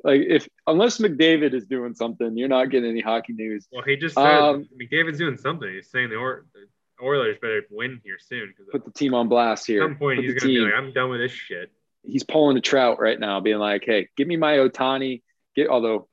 like 0.05 0.23
if 0.23 0.49
unless 0.67 0.99
McDavid 0.99 1.55
is 1.55 1.67
doing 1.67 1.95
something, 1.95 2.37
you're 2.37 2.49
not 2.49 2.71
getting 2.71 2.91
any 2.91 3.01
hockey 3.01 3.33
news. 3.33 3.67
Well, 3.73 3.83
he 3.83 3.97
just 3.97 4.15
said 4.15 4.25
um, 4.25 4.69
McDavid's 4.81 5.19
doing 5.19 5.37
something. 5.37 5.71
He's 5.71 5.91
saying 5.91 6.11
the, 6.11 6.17
or- 6.17 6.47
the 6.55 6.67
Oilers 7.05 7.37
better 7.41 7.63
win 7.71 8.01
here 8.05 8.19
soon. 8.19 8.49
Because 8.49 8.71
put 8.73 8.85
the 8.85 8.91
team 8.91 9.15
on 9.15 9.29
blast 9.29 9.67
here. 9.67 9.83
At 9.83 9.91
some 9.91 9.97
point, 9.97 10.19
put 10.19 10.25
he's 10.25 10.35
gonna 10.35 10.53
be 10.53 10.59
like, 10.59 10.75
"I'm 10.75 10.93
done 10.93 11.11
with 11.11 11.21
this 11.21 11.33
shit." 11.33 11.71
He's 12.05 12.25
pulling 12.25 12.57
a 12.57 12.61
Trout 12.61 13.01
right 13.01 13.19
now, 13.19 13.41
being 13.41 13.59
like, 13.59 13.85
"Hey, 13.85 14.09
give 14.17 14.29
me 14.29 14.37
my 14.37 14.57
Ohtani." 14.57 15.23
Get 15.55 15.69
although 15.69 16.09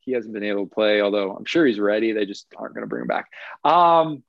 he 0.00 0.12
hasn't 0.12 0.34
been 0.34 0.42
able 0.42 0.66
to 0.66 0.74
play, 0.74 1.00
although 1.00 1.32
I'm 1.32 1.44
sure 1.44 1.64
he's 1.64 1.78
ready. 1.78 2.12
They 2.12 2.26
just 2.26 2.46
aren't 2.56 2.74
going 2.74 2.82
to 2.82 2.88
bring 2.88 3.02
him 3.02 3.08
back. 3.08 3.26
Um, 3.64 4.22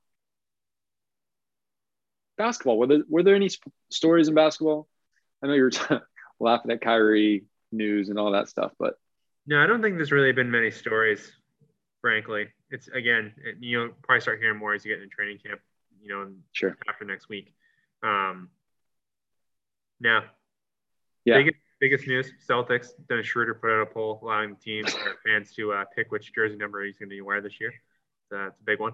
basketball. 2.38 2.78
Were 2.78 2.88
there, 2.88 3.04
were 3.10 3.24
there 3.24 3.36
any 3.36 3.50
sp- 3.50 3.74
stories 3.90 4.28
in 4.28 4.36
basketball? 4.36 4.88
I 5.44 5.48
know 5.48 5.54
you 5.54 5.64
were 5.64 5.70
t- 5.72 5.96
laughing 6.40 6.72
at 6.72 6.82
Kyrie 6.82 7.46
news 7.72 8.10
and 8.10 8.20
all 8.20 8.32
that 8.32 8.50
stuff. 8.50 8.72
But 8.80 8.96
no, 9.48 9.62
I 9.62 9.68
don't 9.68 9.82
think 9.82 9.96
there's 9.96 10.12
really 10.12 10.32
been 10.32 10.52
many 10.52 10.72
stories. 10.72 11.32
Frankly, 12.02 12.48
it's 12.70 12.88
again, 12.90 13.34
it, 13.44 13.58
you'll 13.60 13.90
probably 14.04 14.22
start 14.22 14.40
hearing 14.40 14.60
more 14.60 14.74
as 14.74 14.86
you 14.86 14.94
get 14.94 15.02
in 15.02 15.10
training 15.10 15.40
camp. 15.46 15.60
You 16.02 16.10
know, 16.10 16.32
sure 16.52 16.78
after 16.88 17.06
next 17.06 17.30
week. 17.30 17.54
Um, 18.04 18.50
now, 20.02 20.24
yeah. 21.26 21.38
Biggest, 21.38 21.58
biggest 21.80 22.08
news: 22.08 22.32
Celtics. 22.48 22.90
Dennis 23.10 23.28
Schroeder 23.28 23.54
put 23.54 23.72
out 23.72 23.82
a 23.82 23.86
poll 23.86 24.20
allowing 24.22 24.56
teams 24.58 24.94
or 24.94 25.16
fans 25.26 25.54
to 25.56 25.74
uh, 25.74 25.86
pick 25.96 26.12
which 26.12 26.34
jersey 26.34 26.56
number 26.56 26.84
he's 26.84 26.98
going 26.98 27.10
to 27.10 27.22
wear 27.22 27.42
this 27.42 27.60
year. 27.60 27.74
So 28.30 28.38
that's 28.38 28.60
a 28.60 28.64
big 28.64 28.80
one. 28.80 28.94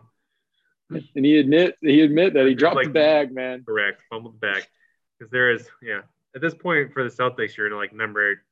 And 0.89 1.23
he 1.25 1.37
admit 1.37 1.75
he 1.81 2.01
admit 2.01 2.33
that 2.33 2.47
he 2.47 2.55
dropped 2.55 2.75
like, 2.75 2.87
the 2.87 2.93
bag, 2.93 3.31
man. 3.31 3.63
Correct, 3.63 4.01
fumbled 4.09 4.35
the 4.35 4.39
bag 4.39 4.63
because 5.17 5.31
there 5.31 5.51
is 5.51 5.67
yeah 5.83 6.01
at 6.35 6.41
this 6.41 6.53
point 6.53 6.93
for 6.93 7.03
the 7.03 7.09
Celtics, 7.09 7.57
you're 7.57 7.67
in 7.67 7.73
like 7.73 7.93
number 7.93 8.43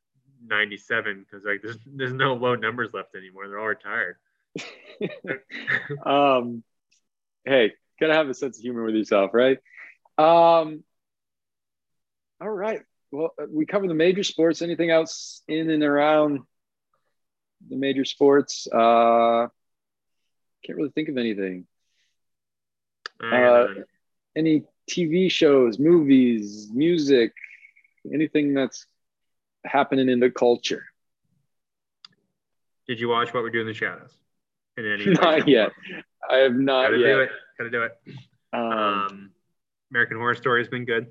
97 0.45 1.25
because 1.29 1.45
like 1.45 1.61
there's 1.61 1.77
there's 1.85 2.13
no 2.13 2.33
low 2.33 2.55
numbers 2.55 2.93
left 2.93 3.15
anymore. 3.15 3.47
They're 3.47 3.59
all 3.59 3.67
retired. 3.67 4.17
um, 6.05 6.63
hey, 7.45 7.73
gotta 7.99 8.13
have 8.13 8.29
a 8.29 8.33
sense 8.33 8.57
of 8.57 8.61
humor 8.61 8.83
with 8.83 8.95
yourself, 8.95 9.31
right? 9.33 9.59
Um, 10.17 10.83
all 12.41 12.49
right. 12.49 12.81
Well, 13.11 13.33
uh, 13.41 13.45
we 13.49 13.65
cover 13.65 13.87
the 13.87 13.93
major 13.93 14.23
sports. 14.23 14.61
Anything 14.61 14.89
else 14.89 15.41
in 15.47 15.69
and 15.69 15.83
around 15.83 16.41
the 17.69 17.75
major 17.75 18.05
sports? 18.05 18.67
Uh, 18.67 19.47
can't 20.65 20.77
really 20.77 20.91
think 20.91 21.09
of 21.09 21.17
anything. 21.17 21.65
Uh, 23.23 23.67
any 24.35 24.63
TV 24.89 25.31
shows, 25.31 25.79
movies, 25.79 26.69
music, 26.71 27.33
anything 28.13 28.53
that's 28.53 28.85
happening 29.65 30.09
in 30.09 30.19
the 30.19 30.29
culture. 30.29 30.85
Did 32.87 32.99
you 32.99 33.09
watch 33.09 33.33
What 33.33 33.43
We 33.43 33.51
Do 33.51 33.61
in 33.61 33.67
the 33.67 33.73
Shadows? 33.73 34.13
In 34.77 34.85
any 34.85 35.05
not 35.21 35.47
yet. 35.47 35.71
I 36.29 36.37
have 36.37 36.55
not 36.55 36.83
Gotta 36.83 36.97
yet. 36.97 37.05
do 37.05 37.19
it. 37.21 37.29
Gotta 37.57 37.69
do 37.69 37.83
it. 37.83 37.91
Um, 38.53 38.61
um, 38.61 39.31
American 39.91 40.17
Horror 40.17 40.35
Story 40.35 40.61
has 40.61 40.69
been 40.69 40.85
good. 40.85 41.07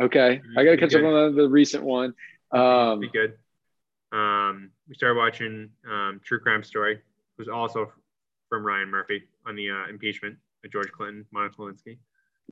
Okay, 0.00 0.40
I 0.56 0.64
gotta 0.64 0.76
catch 0.78 0.94
up 0.94 1.04
on 1.04 1.34
the, 1.34 1.48
recent 1.48 1.84
one. 1.84 2.14
Um, 2.52 3.00
be 3.00 3.08
good. 3.08 3.34
Um, 4.12 4.70
we 4.88 4.94
started 4.94 5.16
watching 5.16 5.70
um, 5.88 6.20
True 6.24 6.40
Crime 6.40 6.62
Story, 6.62 7.00
was 7.38 7.48
also 7.48 7.92
from 8.48 8.64
Ryan 8.64 8.88
Murphy 8.88 9.24
on 9.46 9.56
the 9.56 9.70
uh, 9.70 9.88
impeachment 9.88 10.36
of 10.64 10.72
George 10.72 10.90
Clinton, 10.90 11.26
Monica 11.30 11.56
Lewinsky. 11.56 11.98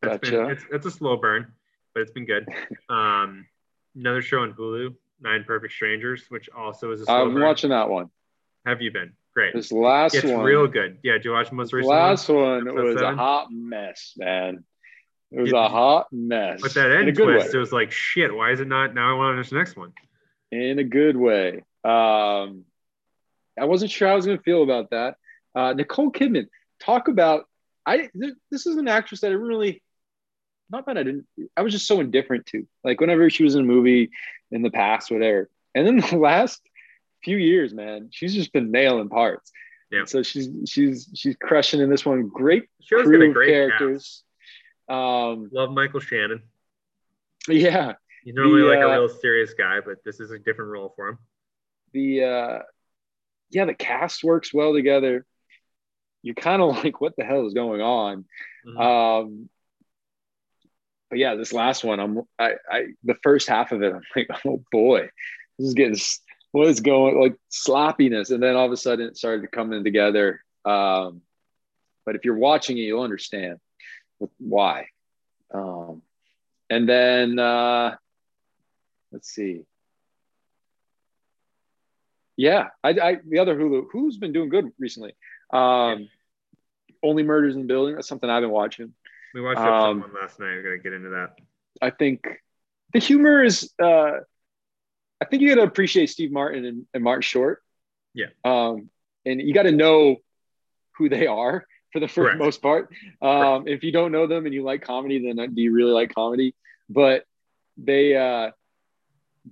That's 0.03 0.19
Gotcha. 0.19 0.43
been 0.43 0.51
it's, 0.51 0.65
it's 0.71 0.87
a 0.87 0.91
slow 0.91 1.17
burn, 1.17 1.53
but 1.95 2.03
it's 2.03 2.13
been 2.13 2.27
good. 2.27 2.47
Um, 2.91 3.47
another 3.95 4.23
show 4.23 4.39
on 4.39 4.55
Hulu, 4.55 4.95
Nine 5.21 5.45
Perfect 5.45 5.73
Strangers, 5.75 6.25
which 6.29 6.49
also 6.57 6.93
is 6.93 7.03
a 7.03 7.05
slow 7.05 7.27
I'm 7.27 7.35
burn. 7.35 7.43
watching 7.43 7.71
that 7.71 7.91
one. 7.91 8.11
Have 8.65 8.81
you 8.81 8.91
been? 8.91 9.13
Great. 9.35 9.55
This 9.55 9.71
last 9.73 10.15
it's 10.15 10.25
one, 10.25 10.35
It's 10.35 10.45
real 10.45 10.67
good. 10.67 10.99
Yeah, 11.03 11.15
did 11.15 11.25
you 11.25 11.33
watch 11.33 11.49
the 11.51 11.55
most 11.57 11.73
recent 11.73 11.91
last 11.93 12.29
one 12.29 12.69
Episode 12.69 12.85
was 12.85 12.99
seven? 12.99 13.15
a 13.15 13.17
hot 13.17 13.49
mess, 13.51 14.15
man. 14.17 14.65
It 15.31 15.41
was 15.41 15.53
a 15.53 15.69
hot 15.69 16.07
mess. 16.11 16.61
But 16.63 16.75
that 16.75 16.91
end 16.91 17.15
twist, 17.15 17.55
it 17.55 17.59
was 17.59 17.73
like, 17.73 17.91
shit, 17.93 18.35
why 18.35 18.53
is 18.53 18.61
it 18.61 18.69
not? 18.69 18.95
Now 18.95 19.15
I 19.15 19.19
want 19.19 19.35
to 19.35 19.37
watch 19.39 19.51
the 19.51 19.57
next 19.57 19.77
one. 19.77 19.93
in 20.51 20.79
a 20.79 20.85
good 20.85 21.17
way. 21.17 21.65
Um, 21.85 22.65
I 23.59 23.65
wasn't 23.65 23.91
sure 23.91 24.09
how 24.09 24.15
I 24.15 24.17
was 24.17 24.27
going 24.27 24.39
to 24.39 24.43
feel 24.43 24.63
about 24.63 24.91
that. 24.91 25.17
Uh, 25.55 25.73
Nicole 25.75 26.11
Kidman, 26.11 26.47
talk 26.81 27.09
about 27.09 27.45
I. 27.85 28.09
Th- 28.19 28.35
this 28.51 28.67
is 28.67 28.77
an 28.77 28.89
actress 28.89 29.21
that 29.21 29.31
I 29.31 29.35
really, 29.35 29.83
not 30.71 30.87
that 30.87 30.97
I 30.97 31.03
didn't. 31.03 31.27
I 31.57 31.63
was 31.63 31.73
just 31.73 31.87
so 31.87 32.01
indifferent 32.01 32.47
to. 32.47 32.67
Like 32.85 33.01
whenever 33.01 33.29
she 33.29 33.45
was 33.45 33.55
in 33.55 33.63
a 33.63 33.65
movie 33.65 34.11
in 34.51 34.63
the 34.63 34.71
past, 34.71 35.11
whatever. 35.11 35.51
And 35.75 35.87
then 35.87 35.97
the 36.11 36.17
last 36.17 36.61
few 37.23 37.37
years, 37.37 37.75
man, 37.75 38.09
she's 38.13 38.35
just 38.35 38.53
been 38.53 38.71
nailing 38.71 39.09
parts. 39.09 39.51
Yeah. 39.91 40.05
So 40.05 40.23
she's 40.23 40.49
she's 40.67 41.09
she's 41.15 41.37
crushing 41.43 41.81
in 41.81 41.91
this 41.91 42.05
one. 42.05 42.29
Great 42.29 42.65
Show's 42.83 43.05
crew 43.05 43.19
got 43.19 43.25
a 43.25 43.29
of 43.29 43.35
great 43.35 43.51
characters. 43.51 44.23
Um. 44.89 45.49
Love 45.53 45.71
Michael 45.71 46.01
Shannon. 46.01 46.43
yeah, 47.49 47.95
He's 48.25 48.35
normally 48.35 48.63
The, 48.63 48.69
like 48.69 48.79
a 48.81 48.89
uh, 48.89 48.93
real 49.01 49.09
serious 49.09 49.55
guy, 49.55 49.81
but 49.85 49.99
this 50.05 50.21
is 50.21 50.31
a 50.31 50.39
different 50.39 50.71
role 50.71 50.93
for 50.97 51.09
him. 51.09 51.19
the 51.93 52.25
uh 52.25 52.59
yeah 53.51 53.65
the 53.65 53.75
cast 53.75 54.23
works 54.23 54.53
well 54.53 54.75
together 54.75 55.25
you're 56.23 56.35
kind 56.35 56.61
of 56.61 56.77
like 56.85 57.01
what 57.01 57.15
the 57.17 57.25
hell 57.25 57.47
is 57.47 57.55
going 57.55 57.81
on 57.81 58.25
Mhm. 58.67 58.79
um 59.25 59.49
but 61.09 61.19
yeah 61.19 61.35
this 61.37 61.53
last 61.55 61.83
one 61.85 61.99
i'm 62.01 62.21
i 62.39 62.53
i 62.71 62.85
the 63.05 63.15
first 63.23 63.49
half 63.49 63.73
of 63.73 63.83
it 63.83 63.95
i'm 63.95 64.03
like 64.15 64.29
oh 64.45 64.63
boy 64.71 65.09
this 65.59 65.69
is 65.69 65.75
getting 65.75 65.97
what 66.53 66.69
is 66.69 66.81
going 66.81 67.19
like 67.19 67.37
sloppiness 67.49 68.29
and 68.31 68.43
then 68.43 68.55
all 68.57 68.67
of 68.67 68.73
a 68.73 68.77
sudden 68.77 69.07
it 69.07 69.17
started 69.17 69.51
coming 69.51 69.83
together 69.85 70.43
um 70.67 71.23
but 72.05 72.17
if 72.17 72.25
you're 72.27 72.37
watching 72.37 72.77
it 72.77 72.83
you'll 72.83 73.03
understand 73.03 73.59
why 74.39 74.87
um 75.53 76.03
and 76.71 76.89
then 76.89 77.39
uh 77.39 77.95
let's 79.13 79.31
see 79.31 79.65
yeah, 82.39 82.69
I, 82.85 82.91
I 82.91 83.17
the 83.29 83.41
other 83.41 83.57
Hulu 83.57 83.91
Hulu's 83.93 84.17
been 84.17 84.33
doing 84.33 84.49
good 84.49 84.71
recently. 84.79 85.17
Um, 85.53 86.09
Only 87.03 87.25
Murders 87.25 87.57
in 87.57 87.63
the 87.63 87.67
Building. 87.67 87.97
That's 87.97 88.07
something 88.07 88.31
I've 88.31 88.43
been 88.43 88.51
watching. 88.51 88.95
we 89.35 89.41
watched 89.41 89.59
um, 89.59 90.01
one 90.01 90.13
last 90.15 90.39
night. 90.39 90.55
We're 90.55 90.63
gonna 90.63 90.79
get 90.79 90.93
into 90.93 91.09
that. 91.11 91.37
I 91.83 91.91
think 91.91 92.29
the 92.93 93.01
humor 93.01 93.43
is. 93.43 93.73
Uh, 93.83 94.21
I 95.21 95.25
think 95.25 95.43
you 95.43 95.49
got 95.49 95.57
to 95.57 95.67
appreciate 95.67 96.11
Steve 96.11 96.31
Martin 96.31 96.65
and, 96.65 96.87
and 96.95 97.03
Martin 97.03 97.23
Short. 97.23 97.61
Yeah. 98.15 98.27
Um, 98.45 98.89
and 99.27 99.43
you 99.43 99.53
got 99.53 99.65
to 99.65 99.73
know 99.73 100.19
who 100.97 101.09
they 101.09 101.27
are 101.27 101.67
for 101.93 102.01
the 102.01 102.09
first 102.09 102.39
most 102.39 102.63
part. 102.63 102.93
Um, 103.23 103.67
if 103.67 103.83
you 103.83 103.93
don't 103.93 104.13
know 104.13 104.27
them 104.27 104.47
and 104.47 104.55
you 104.55 104.63
like 104.63 104.83
comedy, 104.83 105.33
then 105.33 105.55
do 105.55 105.63
you 105.63 105.73
really 105.73 105.93
like 105.93 106.15
comedy? 106.15 106.55
But 106.89 107.25
they 107.77 108.17
uh, 108.17 108.51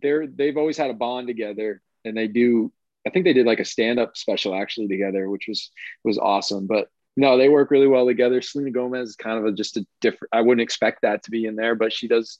they're 0.01 0.26
they've 0.26 0.57
always 0.57 0.76
had 0.76 0.91
a 0.91 0.95
bond 0.95 1.26
together, 1.26 1.82
and 2.05 2.16
they 2.16 2.28
do. 2.28 2.72
I 3.07 3.11
think 3.11 3.24
they 3.24 3.32
did 3.32 3.47
like 3.47 3.61
a 3.61 3.64
stand 3.64 4.01
up 4.01 4.16
special 4.16 4.55
actually 4.55 4.89
together, 4.89 5.28
which 5.30 5.47
was 5.49 5.70
was 6.05 6.18
awesome. 6.18 6.66
But 6.66 6.89
no, 7.16 7.39
they 7.39 7.49
work 7.49 7.70
really 7.70 7.87
well 7.87 8.07
together. 8.07 8.43
Selena 8.43 8.70
Gomez 8.70 9.11
is 9.11 9.16
kind 9.16 9.39
of 9.39 9.47
a, 9.47 9.53
just 9.53 9.76
a 9.76 9.87
different. 10.01 10.30
I 10.32 10.43
wouldn't 10.43 10.62
expect 10.62 11.03
that 11.03 11.22
to 11.24 11.30
be 11.30 11.47
in 11.47 11.57
there, 11.57 11.74
but 11.74 11.93
she 11.93 12.09
does. 12.09 12.39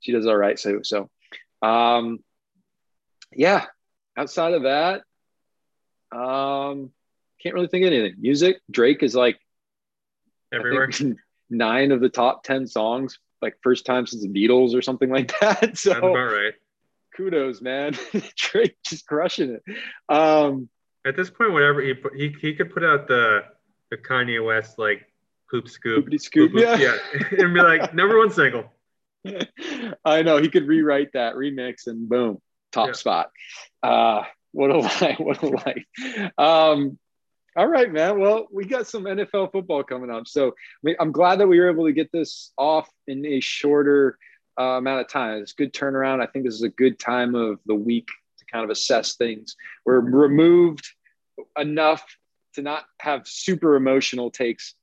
She 0.00 0.12
does 0.12 0.26
all 0.26 0.36
right. 0.36 0.58
So 0.58 0.80
so, 0.82 1.10
um, 1.62 2.18
yeah. 3.32 3.66
Outside 4.18 4.54
of 4.54 4.62
that, 4.62 5.02
um, 6.10 6.90
can't 7.46 7.54
really 7.54 7.68
think 7.68 7.84
of 7.86 7.92
anything. 7.92 8.14
Music. 8.20 8.60
Drake 8.70 9.02
is 9.02 9.14
like 9.14 9.38
Everywhere. 10.52 10.90
nine 11.50 11.92
of 11.92 12.00
the 12.00 12.08
top 12.08 12.42
ten 12.44 12.66
songs, 12.66 13.18
like 13.40 13.56
first 13.62 13.86
time 13.86 14.06
since 14.06 14.22
the 14.22 14.28
Beatles 14.28 14.74
or 14.74 14.82
something 14.82 15.10
like 15.10 15.32
that. 15.40 15.76
So 15.78 15.92
Sounds 15.92 15.98
about 16.04 16.32
right. 16.32 16.54
kudos, 17.16 17.60
man. 17.62 17.96
Drake 18.36 18.76
just 18.84 19.06
crushing 19.06 19.56
it. 19.56 19.62
Um, 20.08 20.68
At 21.06 21.16
this 21.16 21.30
point, 21.30 21.52
whatever 21.52 21.80
he 21.82 21.94
put, 21.94 22.14
he 22.16 22.34
he 22.40 22.54
could 22.54 22.70
put 22.72 22.84
out 22.84 23.06
the 23.08 23.44
the 23.90 23.96
Kanye 23.96 24.44
West 24.44 24.78
like 24.78 25.06
poop 25.50 25.68
scoop, 25.68 26.08
scoop, 26.18 26.52
poop, 26.52 26.60
yeah. 26.60 26.76
yeah, 26.76 26.96
and 27.44 27.54
be 27.54 27.60
like 27.62 27.94
number 27.94 28.18
one 28.18 28.30
single. 28.30 28.64
I 30.04 30.22
know 30.22 30.38
he 30.38 30.48
could 30.48 30.66
rewrite 30.66 31.12
that 31.14 31.34
remix 31.34 31.86
and 31.86 32.08
boom, 32.08 32.38
top 32.72 32.88
Yeah. 32.88 32.92
spot. 32.94 33.30
Uh, 33.82 34.22
what 34.52 34.70
a 34.70 34.78
life! 34.78 35.18
What 35.18 35.42
a 35.42 35.46
life! 35.48 35.84
Um, 36.38 36.98
all 37.56 37.66
right, 37.66 37.90
man. 37.90 38.20
Well, 38.20 38.48
we 38.52 38.66
got 38.66 38.86
some 38.86 39.04
NFL 39.04 39.50
football 39.50 39.82
coming 39.82 40.10
up, 40.10 40.28
so 40.28 40.54
I'm 41.00 41.10
glad 41.10 41.40
that 41.40 41.48
we 41.48 41.58
were 41.58 41.70
able 41.70 41.86
to 41.86 41.92
get 41.92 42.12
this 42.12 42.52
off 42.58 42.88
in 43.06 43.24
a 43.24 43.40
shorter 43.40 44.18
uh, 44.60 44.76
amount 44.78 45.00
of 45.00 45.08
time. 45.08 45.38
It's 45.38 45.52
a 45.52 45.56
good 45.56 45.72
turnaround. 45.72 46.20
I 46.20 46.26
think 46.26 46.44
this 46.44 46.54
is 46.54 46.62
a 46.62 46.68
good 46.68 46.98
time 46.98 47.34
of 47.34 47.58
the 47.64 47.74
week 47.74 48.08
to 48.38 48.44
kind 48.52 48.62
of 48.62 48.70
assess 48.70 49.16
things. 49.16 49.56
We're 49.86 50.00
removed 50.00 50.86
enough 51.58 52.04
to 52.54 52.62
not 52.62 52.84
have 53.00 53.26
super 53.26 53.76
emotional 53.76 54.30
takes 54.30 54.74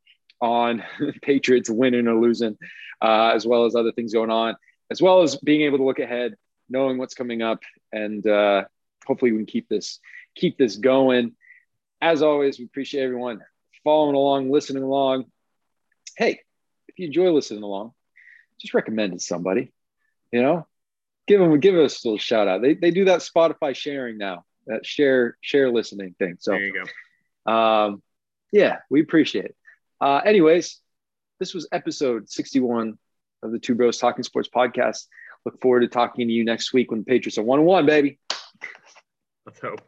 on 0.42 0.84
Patriots 1.22 1.70
winning 1.70 2.08
or 2.08 2.16
losing, 2.16 2.58
uh, 3.02 3.32
as 3.36 3.46
well 3.46 3.66
as 3.66 3.76
other 3.76 3.92
things 3.92 4.14
going 4.14 4.32
on, 4.32 4.56
as 4.90 5.00
well 5.00 5.22
as 5.22 5.36
being 5.38 5.62
able 5.62 5.78
to 5.78 5.84
look 5.84 6.00
ahead, 6.00 6.36
knowing 6.70 6.98
what's 6.98 7.14
coming 7.14 7.44
up, 7.44 7.62
and 7.92 8.26
uh, 8.26 8.64
hopefully 9.06 9.32
we 9.32 9.38
can 9.38 9.46
keep 9.46 9.70
this 9.70 10.00
keep 10.36 10.58
this 10.58 10.76
going. 10.76 11.36
As 12.04 12.22
always, 12.22 12.60
we 12.60 12.66
appreciate 12.66 13.02
everyone 13.06 13.40
following 13.86 14.14
along, 14.14 14.52
listening 14.52 14.84
along. 14.84 15.24
Hey, 16.18 16.42
if 16.90 17.00
you 17.00 17.08
enjoy 17.08 17.32
listening 17.32 17.64
along, 17.64 17.94
just 18.60 18.74
recommend 18.74 19.14
it 19.14 19.20
to 19.20 19.24
somebody. 19.24 19.72
You 20.30 20.42
know, 20.42 20.68
give 21.28 21.40
them 21.40 21.58
give 21.62 21.76
us 21.76 22.04
a 22.04 22.08
little 22.10 22.18
shout 22.18 22.50
out. 22.50 22.62
They 22.62 22.74
they 22.74 22.92
do 22.92 23.06
that 23.06 23.22
Spotify 23.22 23.74
sharing 23.74 24.18
now, 24.18 24.44
that 24.68 24.86
share 24.86 25.38
share 25.40 25.72
listening 25.72 26.14
thing. 26.20 26.36
So 26.42 26.52
There 26.52 26.66
you 26.66 26.86
go. 27.46 27.52
um, 27.52 28.04
yeah, 28.52 28.80
we 28.90 29.00
appreciate 29.00 29.46
it. 29.46 29.56
Uh, 30.02 30.20
anyways, 30.26 30.82
this 31.40 31.54
was 31.54 31.70
episode 31.72 32.30
61 32.30 32.98
of 33.44 33.54
the 33.54 33.60
Two 33.60 33.76
Bros 33.76 33.98
Talking 33.98 34.24
Sports 34.24 34.50
podcast. 34.54 35.08
Look 35.46 35.62
forward 35.62 35.82
to 35.82 35.88
talking 35.88 36.28
to 36.28 36.34
you 36.34 36.44
next 36.44 36.74
week 36.74 36.92
when 36.92 37.00
the 37.00 37.06
Patriots 37.06 37.38
are 37.38 37.44
one 37.44 37.60
on 37.60 37.66
one, 37.66 37.86
baby. 37.86 38.20
Let's 39.46 39.62
hope. 39.62 39.80